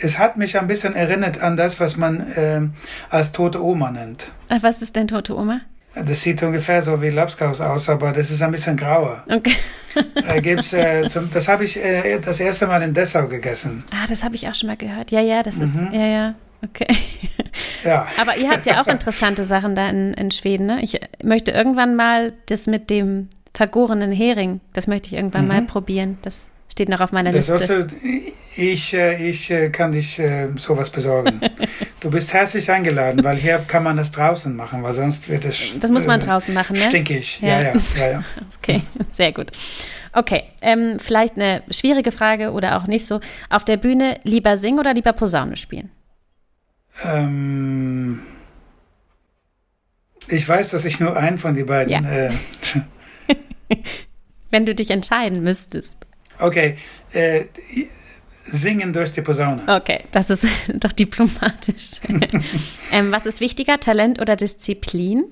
es 0.00 0.18
hat 0.18 0.36
mich 0.36 0.58
ein 0.58 0.66
bisschen 0.66 0.94
erinnert 0.96 1.40
an 1.40 1.56
das, 1.56 1.78
was 1.80 1.96
man 1.96 2.26
ähm, 2.36 2.72
als 3.10 3.32
tote 3.32 3.62
Oma 3.62 3.90
nennt. 3.90 4.32
Äh, 4.48 4.58
Was 4.60 4.82
ist 4.82 4.96
denn 4.96 5.06
tote 5.08 5.36
Oma? 5.36 5.60
Das 5.94 6.22
sieht 6.22 6.42
ungefähr 6.42 6.82
so 6.82 7.00
wie 7.02 7.10
Lapskaus 7.10 7.60
aus, 7.60 7.88
aber 7.88 8.12
das 8.12 8.30
ist 8.30 8.40
ein 8.42 8.52
bisschen 8.52 8.76
grauer. 8.76 9.24
Okay. 9.28 9.56
Da 10.28 10.38
gibt's, 10.38 10.72
äh, 10.72 11.08
zum, 11.08 11.28
das 11.32 11.48
habe 11.48 11.64
ich 11.64 11.76
äh, 11.82 12.18
das 12.20 12.38
erste 12.38 12.66
Mal 12.68 12.82
in 12.82 12.94
Dessau 12.94 13.26
gegessen. 13.26 13.82
Ah, 13.92 14.04
das 14.08 14.22
habe 14.22 14.36
ich 14.36 14.46
auch 14.48 14.54
schon 14.54 14.68
mal 14.68 14.76
gehört. 14.76 15.10
Ja, 15.10 15.20
ja, 15.20 15.42
das 15.42 15.56
ist, 15.58 15.74
Mhm. 15.76 15.92
ja, 15.92 16.06
ja. 16.06 16.34
Okay. 16.64 16.86
Ja. 17.84 18.06
Aber 18.20 18.36
ihr 18.36 18.50
habt 18.50 18.66
ja 18.66 18.82
auch 18.82 18.86
interessante 18.86 19.44
Sachen 19.44 19.74
da 19.74 19.88
in, 19.88 20.14
in 20.14 20.30
Schweden, 20.30 20.66
ne? 20.66 20.82
Ich 20.82 21.00
möchte 21.22 21.52
irgendwann 21.52 21.94
mal 21.96 22.32
das 22.46 22.66
mit 22.66 22.90
dem 22.90 23.28
vergorenen 23.54 24.12
Hering, 24.12 24.60
das 24.72 24.86
möchte 24.86 25.08
ich 25.08 25.14
irgendwann 25.14 25.46
mal 25.48 25.62
probieren. 25.62 26.18
Das 26.22 26.48
steht 26.70 26.88
noch 26.88 27.00
auf 27.00 27.12
meiner 27.12 27.30
Mhm. 27.30 27.36
Das 27.36 27.48
Liste. 27.48 27.86
du, 27.86 27.96
ich, 28.56 28.94
äh, 28.94 29.28
ich 29.30 29.50
äh, 29.50 29.70
kann 29.70 29.92
dich 29.92 30.18
äh, 30.18 30.48
sowas 30.56 30.90
besorgen. 30.90 31.40
Du 32.00 32.10
bist 32.12 32.32
herzlich 32.32 32.70
eingeladen, 32.70 33.24
weil 33.24 33.36
hier 33.36 33.58
kann 33.58 33.82
man 33.82 33.96
das 33.96 34.12
draußen 34.12 34.54
machen, 34.54 34.84
weil 34.84 34.92
sonst 34.92 35.28
wird 35.28 35.44
es 35.44 35.76
Das 35.80 35.90
muss 35.90 36.06
man 36.06 36.20
äh, 36.20 36.24
draußen 36.24 36.54
machen, 36.54 36.76
ne? 36.76 36.82
stinkig. 36.82 37.40
Ja. 37.42 37.48
Ja, 37.48 37.60
ja, 37.60 37.72
ja. 37.98 38.10
ja. 38.10 38.24
Okay, 38.62 38.82
sehr 39.10 39.32
gut. 39.32 39.48
Okay, 40.12 40.44
ähm, 40.62 40.98
vielleicht 41.00 41.34
eine 41.34 41.64
schwierige 41.70 42.12
Frage 42.12 42.52
oder 42.52 42.76
auch 42.76 42.86
nicht 42.86 43.04
so. 43.04 43.18
Auf 43.50 43.64
der 43.64 43.78
Bühne 43.78 44.20
lieber 44.22 44.56
singen 44.56 44.78
oder 44.78 44.94
lieber 44.94 45.12
Posaune 45.12 45.56
spielen? 45.56 45.90
Ähm, 47.04 48.22
ich 50.26 50.48
weiß, 50.48 50.70
dass 50.70 50.84
ich 50.84 51.00
nur 51.00 51.16
einen 51.16 51.38
von 51.38 51.54
den 51.54 51.66
beiden. 51.66 51.92
Ja. 51.92 52.00
Äh, 52.00 52.32
Wenn 54.50 54.66
du 54.66 54.74
dich 54.74 54.90
entscheiden 54.90 55.42
müsstest. 55.42 55.96
okay, 56.38 56.76
äh, 57.12 57.44
singen 58.44 58.92
durch 58.92 59.12
die 59.12 59.22
Posaune. 59.22 59.62
Okay, 59.66 60.02
das 60.10 60.30
ist 60.30 60.46
doch 60.74 60.92
diplomatisch. 60.92 62.00
ähm, 62.92 63.12
was 63.12 63.26
ist 63.26 63.40
wichtiger, 63.40 63.78
Talent 63.80 64.20
oder 64.20 64.36
Disziplin? 64.36 65.24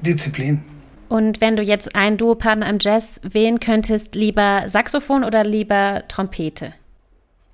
Disziplin. 0.00 0.62
Und 1.08 1.40
wenn 1.40 1.56
du 1.56 1.62
jetzt 1.62 1.94
einen 1.94 2.16
Duopartner 2.16 2.68
im 2.70 2.78
Jazz 2.80 3.20
wählen 3.22 3.60
könntest, 3.60 4.14
lieber 4.14 4.64
Saxophon 4.66 5.24
oder 5.24 5.44
lieber 5.44 6.04
Trompete? 6.08 6.72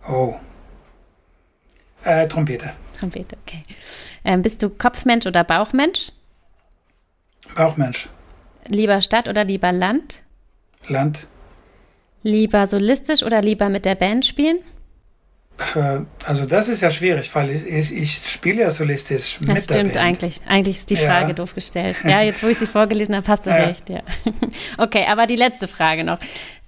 Oh. 0.08 0.36
Äh, 2.04 2.26
Trompete. 2.28 2.70
Trompete, 2.98 3.36
okay. 3.46 3.62
Ähm, 4.24 4.42
bist 4.42 4.62
du 4.62 4.70
Kopfmensch 4.70 5.26
oder 5.26 5.44
Bauchmensch? 5.44 6.12
Bauchmensch. 7.56 8.08
Lieber 8.66 9.00
Stadt 9.00 9.28
oder 9.28 9.44
lieber 9.44 9.72
Land? 9.72 10.22
Land. 10.88 11.20
Lieber 12.22 12.66
solistisch 12.66 13.22
oder 13.22 13.40
lieber 13.40 13.68
mit 13.68 13.84
der 13.84 13.94
Band 13.94 14.26
spielen? 14.26 14.58
Äh, 15.74 16.00
Also 16.24 16.44
das 16.46 16.68
ist 16.68 16.82
ja 16.82 16.90
schwierig, 16.90 17.34
weil 17.34 17.50
ich, 17.50 17.92
ich, 17.92 18.18
spiele 18.30 18.62
ja 18.62 18.70
solistisch 18.70 19.40
mit 19.40 19.48
Das 19.50 19.64
stimmt 19.64 19.96
eigentlich. 19.96 20.40
Eigentlich 20.46 20.76
ist 20.76 20.90
die 20.90 20.94
Ja. 20.94 21.10
Frage 21.12 21.34
doof 21.34 21.54
gestellt. 21.54 21.96
Ja, 22.04 22.20
jetzt 22.22 22.42
wo 22.42 22.48
ich 22.48 22.58
sie 22.58 22.66
vorgelesen 22.66 23.16
habe, 23.16 23.26
hast 23.28 23.46
du 23.46 23.50
Ja. 23.56 23.56
recht, 23.56 23.88
ja. 23.88 24.02
Okay, 24.78 25.06
aber 25.08 25.26
die 25.26 25.36
letzte 25.36 25.66
Frage 25.68 26.04
noch. 26.04 26.18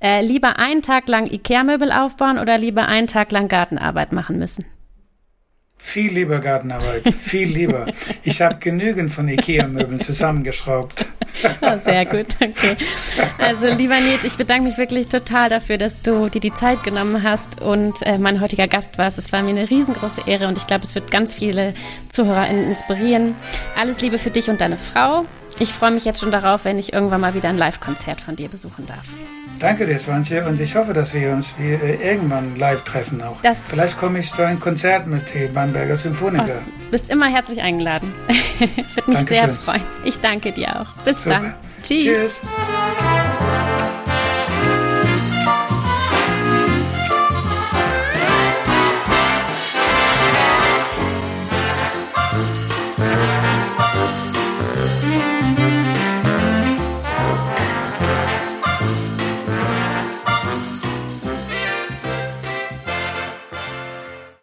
Äh, 0.00 0.22
lieber 0.22 0.58
einen 0.58 0.82
Tag 0.82 1.08
lang 1.08 1.30
Ikea-Möbel 1.30 1.92
aufbauen 1.92 2.38
oder 2.38 2.56
lieber 2.56 2.86
einen 2.88 3.06
Tag 3.06 3.30
lang 3.32 3.48
Gartenarbeit 3.48 4.12
machen 4.12 4.38
müssen? 4.38 4.64
Viel 5.82 6.12
lieber 6.12 6.38
Gartenarbeit, 6.38 7.12
viel 7.18 7.48
lieber. 7.48 7.86
Ich 8.22 8.40
habe 8.42 8.56
genügend 8.60 9.10
von 9.10 9.26
Ikea-Möbeln 9.26 10.00
zusammengeschraubt. 10.00 11.06
oh, 11.62 11.78
sehr 11.78 12.04
gut, 12.04 12.26
okay. 12.40 12.76
Also 13.38 13.66
lieber 13.66 13.98
Nils, 14.00 14.22
ich 14.22 14.36
bedanke 14.36 14.68
mich 14.68 14.78
wirklich 14.78 15.08
total 15.08 15.48
dafür, 15.48 15.78
dass 15.78 16.02
du 16.02 16.28
dir 16.28 16.40
die 16.40 16.54
Zeit 16.54 16.84
genommen 16.84 17.22
hast 17.22 17.60
und 17.60 18.02
äh, 18.02 18.18
mein 18.18 18.40
heutiger 18.40 18.68
Gast 18.68 18.98
warst. 18.98 19.18
Es 19.18 19.32
war 19.32 19.42
mir 19.42 19.50
eine 19.50 19.68
riesengroße 19.68 20.22
Ehre 20.26 20.46
und 20.46 20.58
ich 20.58 20.66
glaube, 20.66 20.84
es 20.84 20.94
wird 20.94 21.10
ganz 21.10 21.34
viele 21.34 21.74
ZuhörerInnen 22.08 22.70
inspirieren. 22.70 23.34
Alles 23.76 24.00
Liebe 24.00 24.18
für 24.18 24.30
dich 24.30 24.48
und 24.48 24.60
deine 24.60 24.76
Frau. 24.76 25.24
Ich 25.58 25.72
freue 25.72 25.90
mich 25.90 26.04
jetzt 26.04 26.20
schon 26.20 26.30
darauf, 26.30 26.64
wenn 26.64 26.78
ich 26.78 26.92
irgendwann 26.92 27.20
mal 27.20 27.34
wieder 27.34 27.48
ein 27.48 27.58
Live-Konzert 27.58 28.20
von 28.20 28.36
dir 28.36 28.48
besuchen 28.48 28.86
darf. 28.86 29.06
Danke 29.60 29.86
dir, 29.86 29.98
Swantje, 29.98 30.46
und 30.46 30.58
ich 30.58 30.74
hoffe, 30.74 30.94
dass 30.94 31.12
wir 31.12 31.32
uns 31.32 31.54
wie, 31.58 31.72
äh, 31.72 32.12
irgendwann 32.12 32.56
live 32.56 32.82
treffen 32.82 33.22
auch. 33.22 33.42
Das 33.42 33.66
Vielleicht 33.68 33.98
komme 33.98 34.18
ich 34.18 34.32
zu 34.32 34.42
einem 34.42 34.58
Konzert 34.58 35.06
mit 35.06 35.22
die 35.34 35.46
Bamberger 35.48 35.96
Symphoniker. 35.96 36.60
Oh, 36.66 36.90
bist 36.90 37.10
immer 37.10 37.26
herzlich 37.26 37.60
eingeladen. 37.60 38.12
Würde 38.58 38.72
mich 39.06 39.16
Dankeschön. 39.18 39.26
sehr 39.26 39.48
freuen. 39.54 39.82
Ich 40.04 40.18
danke 40.18 40.52
dir 40.52 40.80
auch. 40.80 40.86
Bis 41.04 41.22
Super. 41.22 41.40
dann. 41.40 41.54
Tschüss. 41.82 42.04
Tschüss. 42.04 42.40